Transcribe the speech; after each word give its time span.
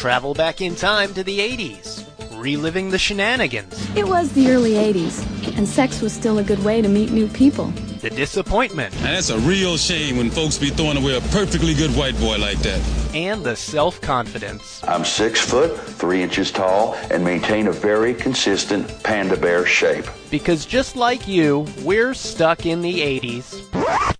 Travel 0.00 0.32
back 0.32 0.62
in 0.62 0.74
time 0.76 1.12
to 1.12 1.22
the 1.22 1.40
80s, 1.40 2.06
reliving 2.40 2.88
the 2.88 2.96
shenanigans, 2.96 3.86
It 3.94 4.08
was 4.08 4.32
the 4.32 4.50
early 4.50 4.72
80s, 4.72 5.22
and 5.58 5.68
sex 5.68 6.00
was 6.00 6.10
still 6.14 6.38
a 6.38 6.42
good 6.42 6.64
way 6.64 6.80
to 6.80 6.88
meet 6.88 7.10
new 7.10 7.28
people. 7.28 7.66
the 8.00 8.08
disappointment, 8.08 8.94
And 8.96 9.04
that's 9.04 9.28
a 9.28 9.38
real 9.40 9.76
shame 9.76 10.16
when 10.16 10.30
folks 10.30 10.56
be 10.56 10.70
throwing 10.70 10.96
away 10.96 11.18
a 11.18 11.20
perfectly 11.20 11.74
good 11.74 11.90
white 11.94 12.18
boy 12.18 12.38
like 12.38 12.56
that. 12.60 12.80
and 13.14 13.44
the 13.44 13.54
self 13.54 14.00
confidence. 14.00 14.80
I'm 14.88 15.04
six 15.04 15.38
foot, 15.38 15.78
three 15.78 16.22
inches 16.22 16.50
tall, 16.50 16.94
and 17.10 17.22
maintain 17.22 17.66
a 17.66 17.72
very 17.72 18.14
consistent 18.14 19.02
panda 19.02 19.36
bear 19.36 19.66
shape. 19.66 20.06
Because 20.30 20.64
just 20.64 20.96
like 20.96 21.28
you, 21.28 21.66
we're 21.82 22.14
stuck 22.14 22.64
in 22.64 22.80
the 22.80 23.00
80s. 23.20 23.52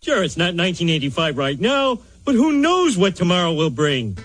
Sure, 0.03 0.23
it's 0.23 0.37
not 0.37 0.53
1985 0.55 1.39
right 1.39 1.59
now, 1.59 2.01
but 2.27 2.35
who 2.35 2.53
knows 2.53 2.99
what 2.99 3.17
tomorrow 3.17 3.55
will 3.55 3.71
bring? 3.71 4.19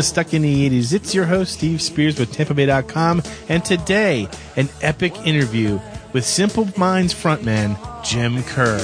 Hey, 0.00 0.06
to 0.06 0.06
Stuck 0.06 0.34
in 0.34 0.42
the 0.42 0.70
80s. 0.70 0.92
It's 0.92 1.14
your 1.14 1.26
host, 1.26 1.52
Steve 1.54 1.82
Spears 1.82 2.18
with 2.18 2.32
TampaBay.com, 2.32 3.22
and 3.48 3.64
today, 3.64 4.28
an 4.56 4.68
epic 4.82 5.14
interview 5.26 5.78
with 6.12 6.24
Simple 6.24 6.68
Minds 6.76 7.12
frontman 7.12 7.76
Jim 8.04 8.42
Kerr. 8.44 8.78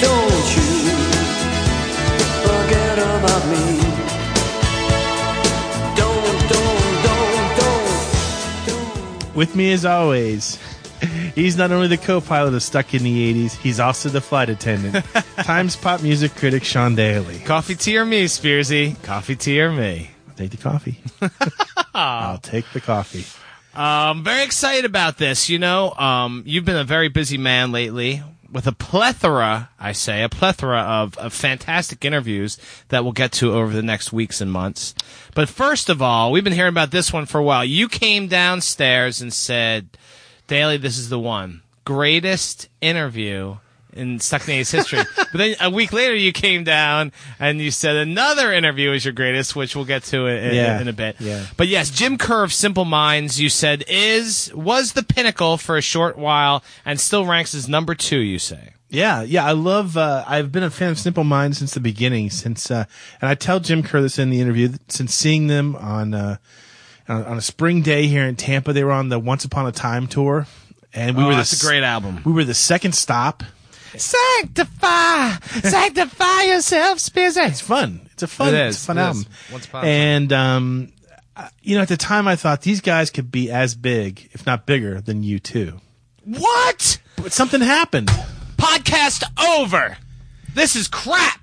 Don't 0.00 0.56
you 0.56 0.62
forget 2.42 2.98
about 2.98 3.46
me. 3.48 3.80
Don't, 5.96 6.48
don't, 6.48 7.02
don't, 7.04 7.56
don't. 8.66 9.34
With 9.34 9.56
me 9.56 9.72
as 9.72 9.84
always, 9.84 10.58
he's 11.34 11.56
not 11.56 11.72
only 11.72 11.88
the 11.88 11.98
co 11.98 12.20
pilot 12.20 12.54
of 12.54 12.62
Stuck 12.62 12.94
in 12.94 13.02
the 13.02 13.34
80s, 13.34 13.56
he's 13.56 13.80
also 13.80 14.08
the 14.08 14.20
flight 14.20 14.48
attendant. 14.48 15.04
Times 15.38 15.76
pop 15.76 16.02
music 16.02 16.34
critic 16.36 16.62
Sean 16.64 16.94
Daly. 16.94 17.40
Coffee 17.40 17.74
tea 17.74 17.98
or 17.98 18.04
me, 18.04 18.26
Spearsy? 18.26 19.02
Coffee 19.02 19.36
tea 19.36 19.60
or 19.60 19.72
me? 19.72 20.10
Take 20.40 20.52
the 20.52 20.56
coffee. 20.56 20.96
I'll 21.94 22.38
take 22.38 22.64
the 22.72 22.80
coffee. 22.80 23.26
Um, 23.78 24.24
very 24.24 24.42
excited 24.42 24.86
about 24.86 25.18
this. 25.18 25.50
You 25.50 25.58
know, 25.58 25.92
um, 25.92 26.44
you've 26.46 26.64
been 26.64 26.78
a 26.78 26.84
very 26.84 27.08
busy 27.08 27.36
man 27.36 27.72
lately 27.72 28.22
with 28.50 28.66
a 28.66 28.72
plethora, 28.72 29.68
I 29.78 29.92
say, 29.92 30.22
a 30.22 30.30
plethora 30.30 30.78
of, 30.80 31.18
of 31.18 31.34
fantastic 31.34 32.06
interviews 32.06 32.56
that 32.88 33.04
we'll 33.04 33.12
get 33.12 33.32
to 33.32 33.52
over 33.52 33.74
the 33.74 33.82
next 33.82 34.14
weeks 34.14 34.40
and 34.40 34.50
months. 34.50 34.94
But 35.34 35.50
first 35.50 35.90
of 35.90 36.00
all, 36.00 36.32
we've 36.32 36.42
been 36.42 36.54
hearing 36.54 36.70
about 36.70 36.90
this 36.90 37.12
one 37.12 37.26
for 37.26 37.36
a 37.36 37.44
while. 37.44 37.62
You 37.62 37.86
came 37.86 38.26
downstairs 38.26 39.20
and 39.20 39.34
said, 39.34 39.90
Daly, 40.46 40.78
this 40.78 40.96
is 40.96 41.10
the 41.10 41.20
one. 41.20 41.60
Greatest 41.84 42.70
interview 42.80 43.58
in 43.92 44.18
Stuck 44.20 44.42
in 44.48 44.56
the 44.56 44.60
80s 44.62 44.70
history. 44.72 44.98
but 45.16 45.32
then 45.32 45.54
a 45.60 45.70
week 45.70 45.92
later, 45.92 46.14
you 46.14 46.32
came 46.32 46.64
down 46.64 47.12
and 47.38 47.60
you 47.60 47.70
said 47.70 47.96
another 47.96 48.52
interview 48.52 48.92
is 48.92 49.04
your 49.04 49.12
greatest, 49.14 49.54
which 49.56 49.74
we'll 49.76 49.84
get 49.84 50.02
to 50.04 50.26
in, 50.26 50.36
in- 50.44 50.54
Yeah. 50.54 50.80
in 50.80 50.88
a 50.88 50.92
bit. 50.92 51.16
Yeah. 51.20 51.46
But 51.56 51.68
yes, 51.68 51.90
Jim 51.90 52.18
Kerr 52.18 52.44
of 52.44 52.52
Simple 52.52 52.84
Minds, 52.84 53.40
you 53.40 53.48
said 53.48 53.84
is 53.88 54.52
was 54.54 54.92
the 54.92 55.02
pinnacle 55.02 55.56
for 55.56 55.76
a 55.76 55.82
short 55.82 56.16
while 56.18 56.62
and 56.84 56.98
still 57.00 57.26
ranks 57.26 57.54
as 57.54 57.68
number 57.68 57.94
two. 57.94 58.18
You 58.20 58.38
say. 58.38 58.74
Yeah, 58.92 59.22
yeah, 59.22 59.44
I 59.44 59.52
love. 59.52 59.96
Uh, 59.96 60.24
I've 60.26 60.50
been 60.50 60.64
a 60.64 60.70
fan 60.70 60.90
of 60.90 60.98
Simple 60.98 61.22
Minds 61.22 61.58
since 61.58 61.74
the 61.74 61.80
beginning. 61.80 62.28
Since, 62.30 62.72
uh, 62.72 62.86
and 63.20 63.28
I 63.28 63.36
tell 63.36 63.60
Jim 63.60 63.84
Kerr 63.84 64.02
this 64.02 64.18
in 64.18 64.30
the 64.30 64.40
interview. 64.40 64.70
Since 64.88 65.14
seeing 65.14 65.46
them 65.46 65.76
on 65.76 66.12
uh, 66.12 66.38
on, 67.08 67.38
a 67.38 67.40
spring 67.40 67.82
day 67.82 68.08
here 68.08 68.24
in 68.24 68.34
Tampa, 68.34 68.72
they 68.72 68.82
were 68.82 68.90
on 68.90 69.08
the 69.08 69.20
Once 69.20 69.44
Upon 69.44 69.64
a 69.66 69.70
Time 69.70 70.08
tour, 70.08 70.48
and 70.92 71.16
we 71.16 71.22
Oh, 71.22 71.26
were 71.26 71.32
the 71.34 71.36
that's 71.36 71.52
a 71.52 71.56
s- 71.56 71.62
great 71.62 71.84
album. 71.84 72.20
We 72.24 72.32
were 72.32 72.42
the 72.44 72.52
second 72.52 72.96
stop. 72.96 73.44
Sanctify, 73.96 75.30
sanctify 75.68 76.42
yourself, 76.42 76.98
Spearsy. 76.98 77.48
It's 77.48 77.60
fun. 77.60 78.08
It's 78.12 78.22
a 78.22 78.26
fun. 78.26 78.54
It 78.54 78.66
It's 78.68 78.82
a 78.82 78.86
fun 78.86 78.98
it 78.98 79.00
is. 79.02 79.06
album. 79.06 79.26
Once 79.52 79.66
Upon 79.66 79.84
and 79.84 80.32
um, 80.32 80.92
you 81.62 81.76
know, 81.76 81.82
at 81.82 81.88
the 81.88 81.96
time, 81.96 82.28
I 82.28 82.36
thought 82.36 82.62
these 82.62 82.80
guys 82.80 83.10
could 83.10 83.30
be 83.32 83.50
as 83.50 83.74
big, 83.74 84.28
if 84.32 84.44
not 84.46 84.66
bigger, 84.66 85.00
than 85.00 85.22
U2. 85.22 85.80
What? 86.24 86.98
But 87.16 87.32
something 87.32 87.60
happened. 87.60 88.08
Podcast 88.56 89.22
over. 89.60 89.96
This 90.54 90.76
is 90.76 90.86
crap. 90.88 91.40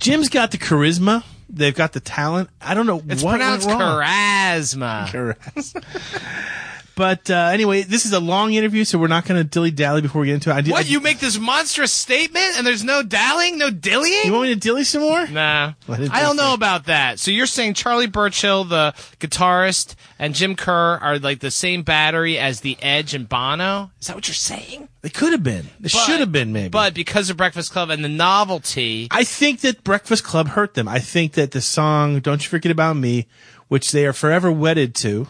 Jim's 0.00 0.28
got 0.28 0.50
the 0.50 0.58
charisma. 0.58 1.22
They've 1.48 1.74
got 1.74 1.92
the 1.92 2.00
talent. 2.00 2.48
I 2.60 2.74
don't 2.74 2.86
know 2.86 3.02
It's 3.08 3.22
what 3.22 3.32
pronounced 3.38 3.66
went 3.68 3.78
wrong. 3.78 4.00
charisma. 4.02 5.10
Correct. 5.12 5.74
but 6.94 7.30
uh, 7.30 7.50
anyway, 7.52 7.82
this 7.82 8.04
is 8.06 8.12
a 8.12 8.20
long 8.20 8.52
interview, 8.52 8.84
so 8.84 8.98
we're 8.98 9.06
not 9.08 9.24
going 9.24 9.40
to 9.42 9.44
dilly 9.48 9.70
dally 9.70 10.00
before 10.02 10.20
we 10.22 10.26
get 10.28 10.34
into 10.34 10.50
it. 10.50 10.68
I 10.68 10.70
What 10.70 10.84
I- 10.86 10.88
you 10.88 11.00
make 11.00 11.18
this 11.20 11.38
monstrous 11.38 11.92
statement 11.92 12.56
and 12.58 12.66
there's 12.66 12.84
no 12.84 13.02
dallying, 13.02 13.58
no 13.58 13.70
dillying? 13.70 14.24
You 14.24 14.32
want 14.32 14.48
me 14.48 14.54
to 14.54 14.60
dilly 14.60 14.84
some 14.84 15.02
more? 15.02 15.26
Nah, 15.26 15.72
I 15.88 16.22
don't 16.22 16.36
know 16.36 16.54
about 16.54 16.86
that. 16.86 17.18
So 17.18 17.30
you're 17.30 17.46
saying 17.46 17.74
Charlie 17.74 18.06
Burchill, 18.06 18.64
the 18.64 18.94
guitarist, 19.20 19.94
and 20.18 20.34
Jim 20.34 20.54
Kerr 20.56 20.98
are 21.02 21.18
like 21.18 21.40
the 21.40 21.50
same 21.50 21.82
battery 21.82 22.38
as 22.38 22.60
the 22.60 22.76
Edge 22.82 23.14
and 23.14 23.28
Bono? 23.28 23.90
Is 24.00 24.06
that 24.08 24.16
what 24.16 24.28
you're 24.28 24.34
saying? 24.34 24.88
They 25.02 25.08
could 25.08 25.32
have 25.32 25.42
been. 25.42 25.66
They 25.80 25.88
should 25.88 26.20
have 26.20 26.30
been, 26.30 26.52
maybe. 26.52 26.68
But 26.68 26.94
because 26.94 27.28
of 27.28 27.36
Breakfast 27.36 27.72
Club 27.72 27.90
and 27.90 28.04
the 28.04 28.08
novelty, 28.08 29.08
I 29.10 29.24
think 29.24 29.60
that 29.60 29.82
Breakfast 29.82 30.22
Club 30.24 30.48
hurt 30.48 30.74
them. 30.74 30.86
I 30.86 30.98
think 31.00 31.32
that 31.32 31.50
the 31.50 31.60
song 31.60 32.20
"Don't 32.20 32.42
You 32.42 32.48
Forget 32.48 32.70
About 32.70 32.96
Me," 32.96 33.26
which 33.68 33.90
they 33.92 34.06
are 34.06 34.12
forever 34.12 34.52
wedded 34.52 34.94
to, 34.96 35.26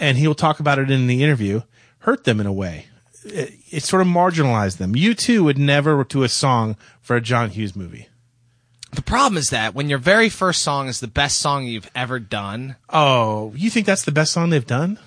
and 0.00 0.16
he'll 0.18 0.34
talk 0.34 0.60
about 0.60 0.78
it 0.78 0.90
in 0.90 1.06
the 1.06 1.22
interview, 1.22 1.62
hurt 2.00 2.24
them 2.24 2.40
in 2.40 2.46
a 2.46 2.52
way. 2.52 2.86
It, 3.24 3.54
it 3.70 3.82
sort 3.82 4.02
of 4.02 4.08
marginalized 4.08 4.76
them. 4.78 4.94
U2 4.94 5.42
would 5.44 5.58
never 5.58 6.02
do 6.04 6.22
a 6.22 6.28
song 6.28 6.76
for 7.00 7.16
a 7.16 7.20
John 7.20 7.50
Hughes 7.50 7.74
movie. 7.74 8.08
the 8.92 9.02
problem 9.02 9.36
is 9.38 9.50
that 9.50 9.74
when 9.74 9.88
your 9.88 9.98
very 9.98 10.28
first 10.28 10.62
song 10.62 10.88
is 10.88 11.00
the 11.00 11.08
best 11.08 11.38
song 11.38 11.64
you've 11.64 11.90
ever 11.94 12.18
done, 12.18 12.76
Oh, 12.90 13.52
you 13.56 13.70
think 13.70 13.86
that's 13.86 14.04
the 14.04 14.12
best 14.12 14.32
song 14.32 14.50
they've 14.50 14.66
done? 14.66 14.98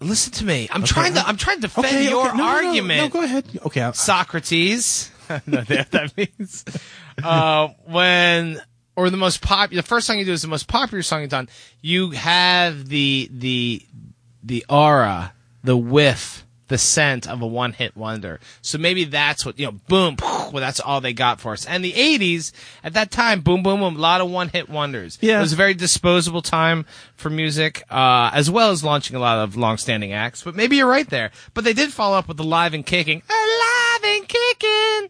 listen 0.00 0.30
to 0.30 0.44
me. 0.44 0.68
I'm 0.70 0.82
trying 0.84 1.14
to 1.14 1.26
I'm 1.26 1.36
trying 1.38 1.56
to 1.56 1.62
defend 1.62 2.04
your 2.04 2.26
no, 2.26 2.32
no, 2.32 2.36
no, 2.36 2.44
argument. 2.44 3.14
No, 3.14 3.20
go 3.20 3.24
ahead. 3.24 3.44
Okay, 3.66 3.80
I'll, 3.80 3.92
Socrates. 3.94 5.10
no, 5.46 5.62
that, 5.62 5.90
that 5.90 6.16
means 6.16 6.64
uh, 7.22 7.68
when 7.86 8.60
or 8.94 9.10
the 9.10 9.16
most 9.16 9.40
popular. 9.42 9.82
The 9.82 9.88
first 9.88 10.06
song 10.06 10.18
you 10.18 10.24
do 10.24 10.32
is 10.32 10.42
the 10.42 10.48
most 10.48 10.68
popular 10.68 11.02
song 11.02 11.22
you've 11.22 11.30
done. 11.30 11.48
You 11.82 12.10
have 12.10 12.88
the 12.88 13.28
the 13.32 13.84
the 14.46 14.64
aura, 14.68 15.32
the 15.64 15.76
whiff, 15.76 16.44
the 16.68 16.78
scent 16.78 17.28
of 17.28 17.42
a 17.42 17.46
one 17.46 17.72
hit 17.72 17.96
wonder. 17.96 18.40
So 18.60 18.78
maybe 18.78 19.04
that's 19.04 19.44
what 19.46 19.58
you 19.58 19.66
know. 19.66 19.72
Boom, 19.88 20.16
well, 20.20 20.52
that's 20.54 20.80
all 20.80 21.00
they 21.00 21.12
got 21.12 21.40
for 21.40 21.52
us. 21.52 21.66
And 21.66 21.84
the 21.84 21.92
'80s 21.92 22.52
at 22.82 22.94
that 22.94 23.10
time, 23.10 23.40
boom, 23.40 23.62
boom, 23.62 23.80
boom, 23.80 23.96
a 23.96 23.98
lot 23.98 24.20
of 24.20 24.30
one 24.30 24.48
hit 24.48 24.68
wonders. 24.68 25.18
Yeah. 25.20 25.38
it 25.38 25.42
was 25.42 25.52
a 25.52 25.56
very 25.56 25.74
disposable 25.74 26.42
time 26.42 26.86
for 27.16 27.30
music, 27.30 27.82
uh, 27.90 28.30
as 28.32 28.50
well 28.50 28.70
as 28.70 28.82
launching 28.82 29.16
a 29.16 29.20
lot 29.20 29.38
of 29.38 29.56
long 29.56 29.76
standing 29.76 30.12
acts. 30.12 30.42
But 30.42 30.54
maybe 30.54 30.76
you're 30.76 30.88
right 30.88 31.08
there. 31.08 31.30
But 31.54 31.64
they 31.64 31.72
did 31.72 31.92
follow 31.92 32.16
up 32.16 32.28
with 32.28 32.40
Alive 32.40 32.74
and 32.74 32.84
Kicking, 32.84 33.22
Alive 33.28 34.04
and 34.04 34.28
Kicking, 34.28 35.08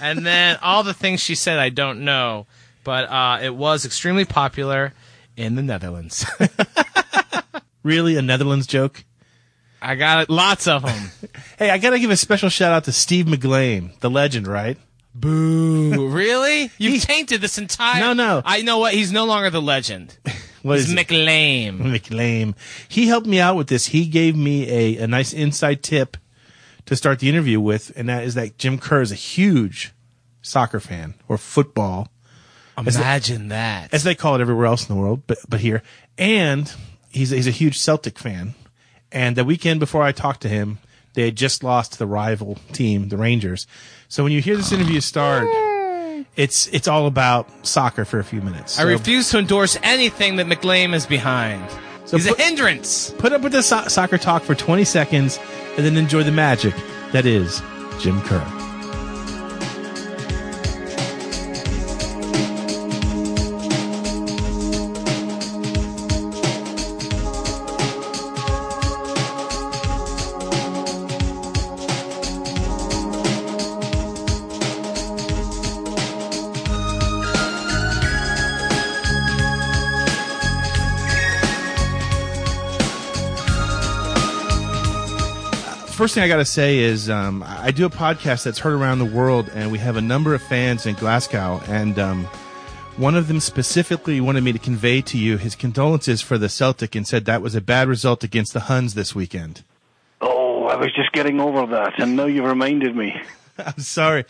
and 0.00 0.24
then 0.24 0.58
all 0.62 0.82
the 0.82 0.94
things 0.94 1.20
she 1.20 1.34
said, 1.34 1.58
I 1.58 1.68
don't 1.68 2.04
know, 2.04 2.46
but 2.84 3.10
uh, 3.10 3.40
it 3.42 3.54
was 3.54 3.84
extremely 3.84 4.24
popular 4.24 4.92
in 5.36 5.54
the 5.54 5.62
Netherlands. 5.62 6.24
really 7.82 8.16
a 8.16 8.22
Netherlands 8.22 8.66
joke. 8.66 9.04
I 9.80 9.96
got 9.96 10.30
lots 10.30 10.66
of 10.68 10.82
them. 10.82 11.10
Hey, 11.58 11.70
I 11.70 11.78
gotta 11.78 11.98
give 11.98 12.10
a 12.10 12.16
special 12.16 12.48
shout 12.48 12.72
out 12.72 12.84
to 12.84 12.92
Steve 12.92 13.26
McGlame, 13.26 13.98
the 14.00 14.10
legend, 14.10 14.46
right? 14.46 14.76
Boo! 15.14 16.08
really? 16.10 16.70
You've 16.78 17.02
tainted 17.02 17.40
this 17.40 17.58
entire. 17.58 18.00
No, 18.00 18.12
no. 18.12 18.42
I 18.44 18.62
know 18.62 18.78
what. 18.78 18.94
He's 18.94 19.12
no 19.12 19.24
longer 19.26 19.50
the 19.50 19.62
legend. 19.62 20.16
What 20.62 20.78
He's 20.78 20.88
is 20.88 20.94
it? 20.94 21.08
McLame. 21.08 21.80
McLame. 21.80 22.54
He 22.88 23.08
helped 23.08 23.26
me 23.26 23.40
out 23.40 23.56
with 23.56 23.66
this. 23.66 23.86
He 23.86 24.06
gave 24.06 24.36
me 24.36 24.70
a, 24.70 25.02
a 25.02 25.06
nice 25.08 25.32
inside 25.32 25.82
tip 25.82 26.16
to 26.86 26.94
start 26.94 27.18
the 27.18 27.28
interview 27.28 27.60
with, 27.60 27.90
and 27.96 28.08
that 28.08 28.22
is 28.22 28.34
that 28.34 28.58
Jim 28.58 28.78
Kerr 28.78 29.02
is 29.02 29.10
a 29.10 29.16
huge 29.16 29.92
soccer 30.40 30.78
fan 30.78 31.14
or 31.26 31.36
football 31.36 32.12
Imagine 32.78 33.48
that. 33.48 33.92
as 33.92 34.04
they 34.04 34.14
call 34.14 34.36
it 34.36 34.40
everywhere 34.40 34.66
else 34.66 34.88
in 34.88 34.94
the 34.94 35.00
world, 35.00 35.22
but 35.26 35.38
but 35.48 35.58
here. 35.58 35.82
And 36.16 36.72
he's 37.12 37.30
he's 37.30 37.46
a 37.46 37.50
huge 37.52 37.78
Celtic 37.78 38.18
fan. 38.18 38.54
And 39.10 39.36
the 39.36 39.44
weekend 39.44 39.78
before 39.80 40.02
I 40.02 40.12
talked 40.12 40.40
to 40.42 40.48
him, 40.48 40.78
they 41.14 41.24
had 41.26 41.36
just 41.36 41.62
lost 41.62 41.92
to 41.92 41.98
the 41.98 42.06
rival 42.06 42.58
team, 42.72 43.08
the 43.10 43.16
Rangers. 43.18 43.66
So 44.08 44.22
when 44.22 44.32
you 44.32 44.40
hear 44.40 44.56
this 44.56 44.72
interview 44.72 45.00
start, 45.00 45.46
it's 46.36 46.66
it's 46.68 46.88
all 46.88 47.06
about 47.06 47.48
soccer 47.66 48.04
for 48.04 48.18
a 48.18 48.24
few 48.24 48.40
minutes. 48.40 48.78
I 48.78 48.82
So 48.82 48.88
refuse 48.88 49.30
to 49.30 49.38
endorse 49.38 49.78
anything 49.82 50.36
that 50.36 50.46
McLean 50.46 50.94
is 50.94 51.06
behind. 51.06 51.68
So 52.06 52.16
He's 52.16 52.26
put- 52.28 52.38
a 52.38 52.42
hindrance. 52.42 53.10
Put 53.18 53.32
up 53.32 53.42
with 53.42 53.52
the 53.52 53.62
so- 53.62 53.86
soccer 53.88 54.18
talk 54.18 54.42
for 54.42 54.54
20 54.54 54.84
seconds, 54.84 55.38
and 55.76 55.84
then 55.86 55.96
enjoy 55.96 56.22
the 56.22 56.32
magic 56.32 56.74
that 57.12 57.26
is 57.26 57.62
Jim 58.00 58.20
Kerr. 58.22 58.61
First 86.12 86.16
thing 86.16 86.24
I 86.24 86.28
got 86.28 86.36
to 86.36 86.44
say 86.44 86.80
is 86.80 87.08
um, 87.08 87.42
I 87.42 87.70
do 87.70 87.86
a 87.86 87.88
podcast 87.88 88.44
that's 88.44 88.58
heard 88.58 88.74
around 88.74 88.98
the 88.98 89.06
world, 89.06 89.50
and 89.54 89.72
we 89.72 89.78
have 89.78 89.96
a 89.96 90.02
number 90.02 90.34
of 90.34 90.42
fans 90.42 90.84
in 90.84 90.94
Glasgow, 90.94 91.62
and 91.68 91.98
um, 91.98 92.24
one 92.98 93.14
of 93.14 93.28
them 93.28 93.40
specifically 93.40 94.20
wanted 94.20 94.44
me 94.44 94.52
to 94.52 94.58
convey 94.58 95.00
to 95.00 95.16
you 95.16 95.38
his 95.38 95.54
condolences 95.54 96.20
for 96.20 96.36
the 96.36 96.50
Celtic, 96.50 96.94
and 96.94 97.08
said 97.08 97.24
that 97.24 97.40
was 97.40 97.54
a 97.54 97.62
bad 97.62 97.88
result 97.88 98.22
against 98.22 98.52
the 98.52 98.60
Huns 98.60 98.92
this 98.92 99.14
weekend. 99.14 99.62
Oh, 100.20 100.64
I 100.64 100.76
was 100.76 100.92
just 100.94 101.12
getting 101.12 101.40
over 101.40 101.64
that, 101.74 101.98
and 101.98 102.14
now 102.14 102.26
you've 102.26 102.44
reminded 102.44 102.94
me. 102.94 103.18
I'm 103.56 103.78
sorry, 103.78 104.26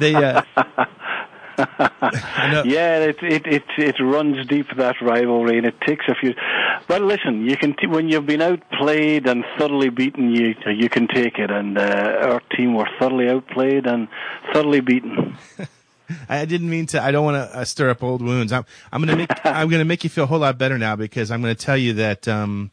they. 0.00 0.16
Uh, 0.16 0.42
Yeah, 2.64 2.98
it 2.98 3.16
it 3.22 3.46
it 3.46 3.64
it 3.76 3.96
runs 4.00 4.46
deep 4.46 4.66
that 4.76 4.96
rivalry, 5.00 5.58
and 5.58 5.66
it 5.66 5.80
takes 5.80 6.04
a 6.08 6.14
few. 6.14 6.34
But 6.88 7.02
listen, 7.02 7.48
you 7.48 7.56
can 7.56 7.74
t- 7.74 7.86
when 7.86 8.08
you've 8.08 8.26
been 8.26 8.42
outplayed 8.42 9.26
and 9.26 9.44
thoroughly 9.58 9.90
beaten, 9.90 10.30
you 10.34 10.54
you 10.66 10.88
can 10.88 11.08
take 11.08 11.38
it. 11.38 11.50
And 11.50 11.78
uh, 11.78 11.82
our 12.22 12.40
team 12.56 12.74
were 12.74 12.88
thoroughly 12.98 13.28
outplayed 13.28 13.86
and 13.86 14.08
thoroughly 14.52 14.80
beaten. 14.80 15.36
I 16.28 16.44
didn't 16.44 16.68
mean 16.68 16.86
to. 16.86 17.02
I 17.02 17.10
don't 17.10 17.24
want 17.24 17.36
to 17.36 17.58
uh, 17.58 17.64
stir 17.64 17.90
up 17.90 18.02
old 18.02 18.22
wounds. 18.22 18.52
I'm. 18.52 18.64
I'm 18.92 19.00
gonna 19.00 19.16
make. 19.16 19.30
I'm 19.44 19.68
gonna 19.68 19.84
make 19.84 20.04
you 20.04 20.10
feel 20.10 20.24
a 20.24 20.26
whole 20.26 20.40
lot 20.40 20.58
better 20.58 20.78
now 20.78 20.96
because 20.96 21.30
I'm 21.30 21.40
gonna 21.40 21.54
tell 21.54 21.76
you 21.76 21.94
that 21.94 22.28
um, 22.28 22.70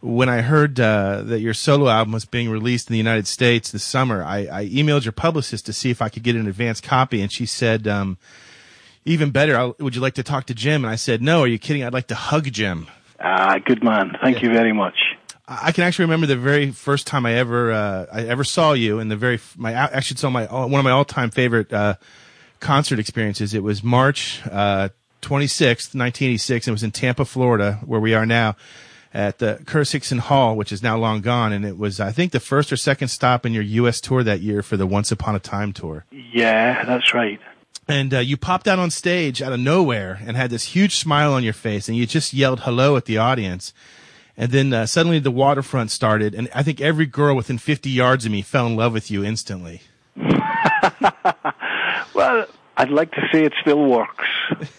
when 0.00 0.28
I 0.28 0.40
heard 0.40 0.80
uh, 0.80 1.22
that 1.22 1.40
your 1.40 1.54
solo 1.54 1.88
album 1.88 2.12
was 2.12 2.24
being 2.24 2.48
released 2.48 2.88
in 2.88 2.92
the 2.92 2.98
United 2.98 3.26
States 3.26 3.70
this 3.70 3.84
summer, 3.84 4.24
I, 4.24 4.48
I 4.50 4.68
emailed 4.68 5.04
your 5.04 5.12
publicist 5.12 5.66
to 5.66 5.72
see 5.72 5.90
if 5.90 6.00
I 6.00 6.08
could 6.08 6.22
get 6.22 6.36
an 6.36 6.46
advance 6.46 6.80
copy, 6.80 7.20
and 7.20 7.30
she 7.30 7.46
said, 7.46 7.86
um, 7.86 8.16
"Even 9.04 9.30
better, 9.30 9.56
I'll, 9.56 9.76
would 9.78 9.94
you 9.94 10.00
like 10.00 10.14
to 10.14 10.22
talk 10.22 10.46
to 10.46 10.54
Jim?" 10.54 10.84
And 10.84 10.92
I 10.92 10.96
said, 10.96 11.20
"No, 11.20 11.42
are 11.42 11.46
you 11.46 11.58
kidding? 11.58 11.84
I'd 11.84 11.92
like 11.92 12.06
to 12.08 12.14
hug 12.14 12.50
Jim." 12.50 12.86
Ah, 13.20 13.58
good 13.58 13.84
man. 13.84 14.16
Thank 14.22 14.42
you 14.42 14.50
very 14.50 14.72
much. 14.72 14.96
I 15.46 15.72
can 15.72 15.84
actually 15.84 16.04
remember 16.04 16.26
the 16.26 16.36
very 16.36 16.70
first 16.70 17.06
time 17.06 17.26
I 17.26 17.34
ever 17.34 17.72
uh, 17.72 18.06
I 18.10 18.22
ever 18.22 18.44
saw 18.44 18.72
you, 18.72 19.00
and 19.00 19.10
the 19.10 19.16
very 19.16 19.38
my 19.56 19.72
I 19.72 19.86
actually 19.86 20.16
saw 20.16 20.30
my 20.30 20.46
one 20.46 20.78
of 20.78 20.84
my 20.84 20.92
all 20.92 21.04
time 21.04 21.30
favorite 21.30 21.72
uh, 21.72 21.94
concert 22.60 22.98
experiences. 22.98 23.52
It 23.52 23.62
was 23.62 23.82
March 23.82 24.40
uh, 24.46 24.88
26th, 25.20 25.94
1986, 25.94 26.66
and 26.66 26.72
it 26.72 26.74
was 26.74 26.82
in 26.82 26.92
Tampa, 26.92 27.24
Florida, 27.26 27.80
where 27.84 28.00
we 28.00 28.14
are 28.14 28.24
now 28.24 28.56
at 29.12 29.38
the 29.38 29.60
Hickson 29.66 30.18
Hall, 30.18 30.56
which 30.56 30.72
is 30.72 30.82
now 30.82 30.96
long 30.96 31.20
gone. 31.20 31.52
And 31.52 31.64
it 31.64 31.78
was 31.78 32.00
I 32.00 32.12
think 32.12 32.32
the 32.32 32.40
first 32.40 32.72
or 32.72 32.76
second 32.76 33.08
stop 33.08 33.44
in 33.44 33.52
your 33.52 33.62
U.S. 33.62 34.00
tour 34.00 34.22
that 34.22 34.40
year 34.40 34.62
for 34.62 34.76
the 34.76 34.86
Once 34.86 35.10
Upon 35.10 35.34
a 35.34 35.40
Time 35.40 35.72
tour. 35.72 36.04
Yeah, 36.10 36.84
that's 36.84 37.14
right. 37.14 37.40
And 37.88 38.14
uh, 38.14 38.18
you 38.20 38.36
popped 38.36 38.68
out 38.68 38.78
on 38.78 38.90
stage 38.90 39.42
out 39.42 39.52
of 39.52 39.58
nowhere 39.58 40.20
and 40.24 40.36
had 40.36 40.50
this 40.50 40.64
huge 40.64 40.96
smile 40.96 41.32
on 41.32 41.42
your 41.42 41.52
face, 41.52 41.88
and 41.88 41.96
you 41.96 42.06
just 42.06 42.32
yelled 42.32 42.60
hello 42.60 42.96
at 42.96 43.06
the 43.06 43.18
audience. 43.18 43.72
And 44.36 44.52
then 44.52 44.72
uh, 44.72 44.86
suddenly 44.86 45.18
the 45.18 45.30
waterfront 45.30 45.90
started, 45.90 46.34
and 46.34 46.48
I 46.54 46.62
think 46.62 46.80
every 46.80 47.06
girl 47.06 47.34
within 47.34 47.58
50 47.58 47.90
yards 47.90 48.24
of 48.24 48.32
me 48.32 48.42
fell 48.42 48.66
in 48.66 48.76
love 48.76 48.92
with 48.92 49.10
you 49.10 49.24
instantly. 49.24 49.82
Well, 52.20 52.46
I'd 52.80 52.90
like 52.90 53.12
to 53.12 53.22
say 53.30 53.44
it 53.44 53.52
still 53.60 53.84
works. 53.84 54.26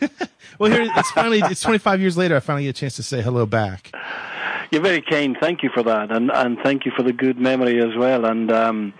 Well, 0.59 0.69
here 0.69 0.83
it's 0.95 1.09
finally 1.11 1.39
it's 1.39 1.61
25 1.61 2.01
years 2.01 2.17
later. 2.17 2.35
I 2.35 2.39
finally 2.39 2.65
get 2.65 2.77
a 2.77 2.79
chance 2.81 2.95
to 2.97 3.03
say 3.03 3.19
hello 3.23 3.47
back. 3.47 3.91
You're 4.69 4.83
very 4.83 5.01
kind. 5.01 5.35
Thank 5.41 5.63
you 5.63 5.71
for 5.73 5.81
that, 5.81 6.11
and 6.11 6.29
and 6.29 6.59
thank 6.63 6.85
you 6.85 6.91
for 6.95 7.01
the 7.01 7.13
good 7.13 7.39
memory 7.39 7.81
as 7.81 7.97
well, 7.97 8.25
and 8.25 8.51
um, 8.51 8.93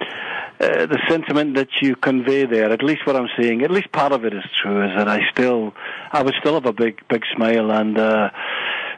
uh, 0.59 0.87
the 0.87 0.97
sentiment 1.07 1.55
that 1.57 1.67
you 1.79 1.95
convey 1.95 2.47
there. 2.47 2.71
At 2.71 2.81
least 2.81 3.05
what 3.05 3.15
I'm 3.15 3.29
saying, 3.39 3.61
at 3.61 3.69
least 3.69 3.91
part 3.91 4.11
of 4.11 4.25
it 4.25 4.33
is 4.33 4.43
true. 4.59 4.83
Is 4.83 4.97
that 4.97 5.07
I 5.07 5.19
still, 5.29 5.73
I 6.11 6.23
would 6.23 6.33
still 6.39 6.55
have 6.55 6.65
a 6.65 6.73
big, 6.73 7.07
big 7.09 7.21
smile, 7.35 7.71
and 7.71 7.95
uh, 7.95 8.31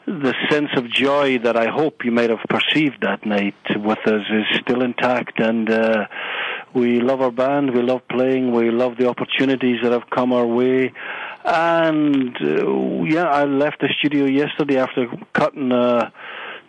the 0.06 0.34
sense 0.50 0.70
of 0.78 0.90
joy 0.90 1.40
that 1.40 1.58
I 1.58 1.68
hope 1.68 2.06
you 2.06 2.14
might 2.14 2.30
have 2.30 2.46
perceived 2.48 3.02
that 3.02 3.26
night 3.26 3.56
with 3.76 4.08
us 4.08 4.24
is 4.32 4.46
still 4.62 4.84
intact, 4.84 5.42
and. 5.42 5.70
Uh, 5.70 6.06
we 6.74 7.00
love 7.00 7.22
our 7.22 7.32
band. 7.32 7.74
We 7.74 7.82
love 7.82 8.02
playing. 8.10 8.52
We 8.52 8.72
love 8.72 8.98
the 8.98 9.08
opportunities 9.08 9.78
that 9.84 9.92
have 9.92 10.10
come 10.10 10.34
our 10.34 10.46
way. 10.46 10.94
And 11.46 12.36
uh, 12.42 13.04
yeah, 13.04 13.26
I 13.26 13.46
left 13.46 13.82
the 13.82 13.90
studio 14.00 14.26
yesterday 14.26 14.78
after 14.78 15.08
cutting 15.34 15.72
uh, 15.72 16.10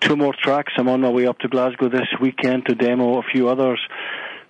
two 0.00 0.16
more 0.16 0.34
tracks. 0.42 0.72
I'm 0.76 0.88
on 0.88 1.00
my 1.00 1.10
way 1.10 1.26
up 1.26 1.38
to 1.40 1.48
Glasgow 1.48 1.88
this 1.88 2.08
weekend 2.20 2.66
to 2.66 2.74
demo 2.74 3.18
a 3.18 3.22
few 3.22 3.48
others. 3.48 3.80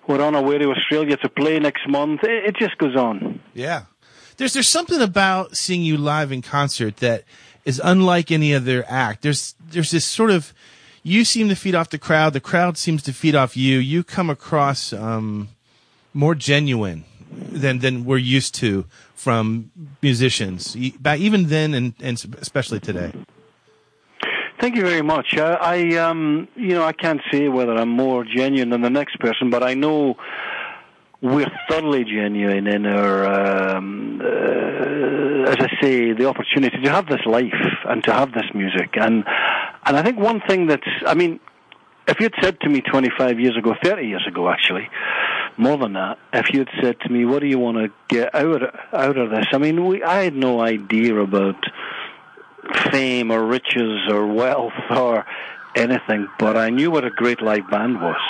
We're 0.07 0.21
on 0.21 0.35
our 0.35 0.43
way 0.43 0.57
to 0.57 0.69
Australia 0.71 1.17
to 1.17 1.29
play 1.29 1.59
next 1.59 1.87
month. 1.87 2.23
It, 2.23 2.49
it 2.49 2.55
just 2.57 2.77
goes 2.77 2.95
on. 2.95 3.39
Yeah. 3.53 3.83
There's 4.37 4.53
there's 4.53 4.67
something 4.67 5.01
about 5.01 5.55
seeing 5.55 5.81
you 5.81 5.97
live 5.97 6.31
in 6.31 6.41
concert 6.41 6.97
that 6.97 7.23
is 7.63 7.81
unlike 7.83 8.31
any 8.31 8.53
other 8.53 8.83
act. 8.87 9.21
There's 9.21 9.55
there's 9.59 9.91
this 9.91 10.05
sort 10.05 10.31
of 10.31 10.53
you 11.05 11.23
seem 11.23 11.49
to 11.49 11.55
feed 11.55 11.75
off 11.75 11.91
the 11.91 11.99
crowd, 11.99 12.33
the 12.33 12.39
crowd 12.39 12.79
seems 12.79 13.03
to 13.03 13.13
feed 13.13 13.35
off 13.35 13.55
you. 13.55 13.77
You 13.77 14.03
come 14.03 14.27
across 14.31 14.91
um, 14.91 15.49
more 16.15 16.33
genuine 16.33 17.05
than 17.31 17.77
than 17.79 18.05
we're 18.05 18.17
used 18.17 18.55
to 18.55 18.85
from 19.13 19.69
musicians, 20.01 20.75
back 20.99 21.19
even 21.19 21.47
then 21.47 21.75
and, 21.75 21.93
and 22.01 22.25
especially 22.41 22.79
today. 22.79 23.11
Thank 24.59 24.77
you 24.77 24.81
very 24.83 25.03
much. 25.03 25.37
I, 25.37 25.53
I, 25.53 25.95
um, 25.97 26.47
you 26.55 26.69
know, 26.69 26.83
I 26.83 26.93
can't 26.93 27.21
say 27.31 27.49
whether 27.49 27.75
I'm 27.75 27.89
more 27.89 28.23
genuine 28.25 28.69
than 28.71 28.81
the 28.81 28.89
next 28.89 29.19
person, 29.19 29.51
but 29.51 29.61
I 29.61 29.75
know 29.75 30.15
we're 31.21 31.51
thoroughly 31.69 32.03
genuine 32.03 32.65
in 32.65 32.85
our, 32.85 33.75
um, 33.75 34.21
uh, 34.21 35.34
as 35.45 35.57
I 35.59 35.69
say, 35.81 36.13
the 36.13 36.25
opportunity 36.25 36.81
to 36.81 36.89
have 36.89 37.07
this 37.07 37.25
life 37.25 37.53
and 37.87 38.03
to 38.05 38.13
have 38.13 38.33
this 38.33 38.45
music. 38.53 38.95
And 38.95 39.23
and 39.85 39.97
I 39.97 40.01
think 40.03 40.19
one 40.19 40.41
thing 40.47 40.67
that's, 40.67 40.87
I 41.05 41.13
mean, 41.13 41.39
if 42.07 42.19
you'd 42.19 42.33
said 42.41 42.59
to 42.61 42.69
me 42.69 42.81
25 42.81 43.39
years 43.39 43.55
ago, 43.57 43.75
30 43.83 44.07
years 44.07 44.25
ago, 44.27 44.49
actually, 44.49 44.89
more 45.57 45.77
than 45.77 45.93
that, 45.93 46.17
if 46.33 46.53
you'd 46.53 46.69
said 46.81 46.99
to 47.01 47.09
me, 47.09 47.25
"What 47.25 47.39
do 47.39 47.47
you 47.47 47.59
want 47.59 47.77
to 47.77 47.91
get 48.07 48.33
out 48.35 48.61
out 48.93 49.17
of 49.17 49.29
this?" 49.29 49.45
I 49.53 49.57
mean, 49.57 49.85
we, 49.85 50.03
I 50.03 50.23
had 50.23 50.35
no 50.35 50.61
idea 50.61 51.15
about 51.15 51.63
fame 52.91 53.31
or 53.31 53.45
riches 53.45 54.09
or 54.09 54.25
wealth 54.27 54.73
or 54.89 55.25
anything, 55.75 56.27
but 56.39 56.57
I 56.57 56.69
knew 56.69 56.91
what 56.91 57.05
a 57.05 57.09
great 57.09 57.41
live 57.41 57.69
band 57.69 58.01
was. 58.01 58.21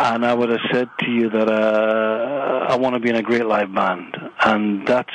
And 0.00 0.24
I 0.24 0.32
would 0.32 0.50
have 0.50 0.60
said 0.72 0.88
to 1.00 1.10
you 1.10 1.28
that 1.30 1.48
uh, 1.50 2.66
I 2.68 2.76
want 2.76 2.94
to 2.94 3.00
be 3.00 3.08
in 3.08 3.16
a 3.16 3.22
great 3.22 3.46
live 3.46 3.74
band. 3.74 4.16
And 4.44 4.86
that's 4.86 5.10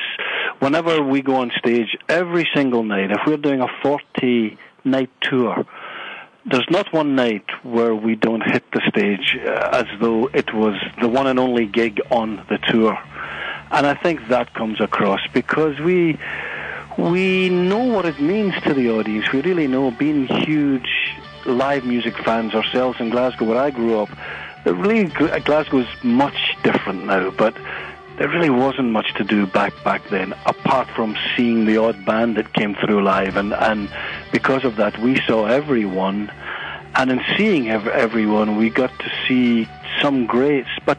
whenever 0.60 1.02
we 1.02 1.22
go 1.22 1.36
on 1.38 1.52
stage, 1.58 1.98
every 2.10 2.48
single 2.54 2.84
night, 2.84 3.12
if 3.12 3.20
we're 3.26 3.38
doing 3.38 3.62
a 3.62 3.68
40 3.82 4.58
night 4.84 5.10
tour, 5.22 5.66
there's 6.46 6.70
not 6.70 6.92
one 6.92 7.16
night 7.16 7.46
where 7.64 7.96
we 7.96 8.16
don't 8.16 8.42
hit 8.42 8.64
the 8.72 8.82
stage 8.90 9.38
uh, 9.46 9.70
as 9.72 9.86
though 10.00 10.28
it 10.34 10.54
was 10.54 10.76
the 11.02 11.08
one 11.08 11.28
and 11.28 11.40
only 11.40 11.66
gig 11.66 12.02
on 12.12 12.46
the 12.50 12.58
tour. 12.58 12.98
And 13.72 13.88
I 13.88 13.94
think 13.94 14.28
that 14.28 14.54
comes 14.54 14.82
across 14.82 15.22
because 15.34 15.80
we 15.80 16.20
we 16.98 17.50
know 17.50 17.84
what 17.86 18.06
it 18.06 18.20
means 18.22 18.54
to 18.64 18.74
the 18.74 18.92
audience. 18.92 19.32
We 19.32 19.42
really 19.42 19.68
know, 19.68 19.90
being 19.90 20.28
huge 20.28 21.16
live 21.46 21.86
music 21.86 22.16
fans 22.20 22.54
ourselves 22.54 23.00
in 23.00 23.10
Glasgow, 23.10 23.46
where 23.46 23.60
I 23.60 23.72
grew 23.72 24.00
up. 24.00 24.10
Really, 24.66 25.08
Gl- 25.08 25.44
Glasgow's 25.44 25.88
much 26.04 26.56
different 26.64 27.06
now, 27.06 27.32
but 27.32 27.56
there 28.18 28.30
really 28.30 28.50
wasn't 28.50 28.90
much 28.92 29.14
to 29.16 29.24
do 29.24 29.46
back 29.48 29.74
back 29.84 30.02
then, 30.10 30.34
apart 30.46 30.88
from 30.96 31.16
seeing 31.36 31.66
the 31.66 31.78
odd 31.78 32.06
band 32.06 32.38
that 32.38 32.54
came 32.54 32.76
through 32.76 33.04
live, 33.04 33.36
and 33.38 33.54
and 33.54 33.90
because 34.32 34.64
of 34.66 34.76
that, 34.78 34.98
we 35.00 35.20
saw 35.28 35.46
everyone, 35.46 36.32
and 36.96 37.12
in 37.12 37.22
seeing 37.38 37.70
ev- 37.70 37.88
everyone, 37.88 38.56
we 38.58 38.70
got 38.70 38.92
to 39.00 39.10
see 39.28 39.68
some 40.02 40.26
greats, 40.26 40.70
but 40.86 40.98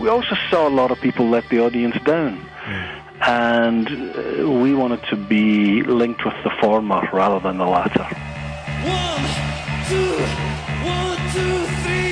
we 0.00 0.08
also 0.08 0.34
saw 0.50 0.66
a 0.68 0.74
lot 0.80 0.90
of 0.90 0.98
people 1.00 1.28
let 1.28 1.48
the 1.50 1.60
audience 1.60 1.96
down. 2.04 2.34
and 3.26 3.86
uh, 3.88 4.50
we 4.62 4.74
wanted 4.74 5.02
to 5.12 5.16
be 5.16 5.82
linked 6.00 6.24
with 6.24 6.34
the 6.44 6.50
former 6.60 7.00
rather 7.12 7.38
than 7.46 7.56
the 7.58 7.66
latter. 7.76 8.04
One, 8.04 9.24
two, 9.88 10.12
one, 10.94 11.18
two, 11.34 11.56
three, 11.82 12.03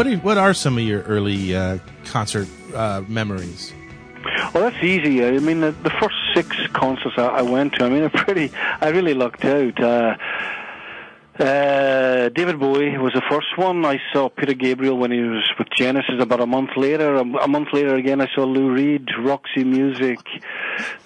What 0.00 0.06
are, 0.06 0.16
what 0.16 0.38
are 0.38 0.54
some 0.54 0.78
of 0.78 0.84
your 0.84 1.02
early 1.02 1.54
uh, 1.54 1.76
concert 2.06 2.48
uh, 2.74 3.02
memories? 3.06 3.74
Well, 4.54 4.70
that's 4.70 4.82
easy. 4.82 5.22
I 5.22 5.32
mean, 5.40 5.60
the, 5.60 5.72
the 5.72 5.90
first 5.90 6.14
six 6.34 6.56
concerts 6.72 7.16
I, 7.18 7.26
I 7.26 7.42
went 7.42 7.74
to, 7.74 7.84
I 7.84 7.90
mean, 7.90 8.04
I 8.04 8.08
pretty, 8.08 8.50
I 8.80 8.88
really 8.88 9.12
lucked 9.12 9.44
out. 9.44 9.78
Uh, 9.78 10.16
uh, 11.38 12.30
David 12.30 12.58
Bowie 12.58 12.96
was 12.96 13.12
the 13.12 13.20
first 13.28 13.48
one. 13.56 13.84
I 13.84 14.00
saw 14.10 14.30
Peter 14.30 14.54
Gabriel 14.54 14.96
when 14.96 15.10
he 15.10 15.20
was 15.20 15.46
with 15.58 15.68
Genesis 15.76 16.14
about 16.18 16.40
a 16.40 16.46
month 16.46 16.70
later. 16.78 17.16
A, 17.16 17.20
a 17.20 17.48
month 17.48 17.68
later 17.74 17.94
again, 17.94 18.22
I 18.22 18.28
saw 18.34 18.44
Lou 18.44 18.72
Reed, 18.72 19.06
Roxy 19.18 19.64
Music, 19.64 20.18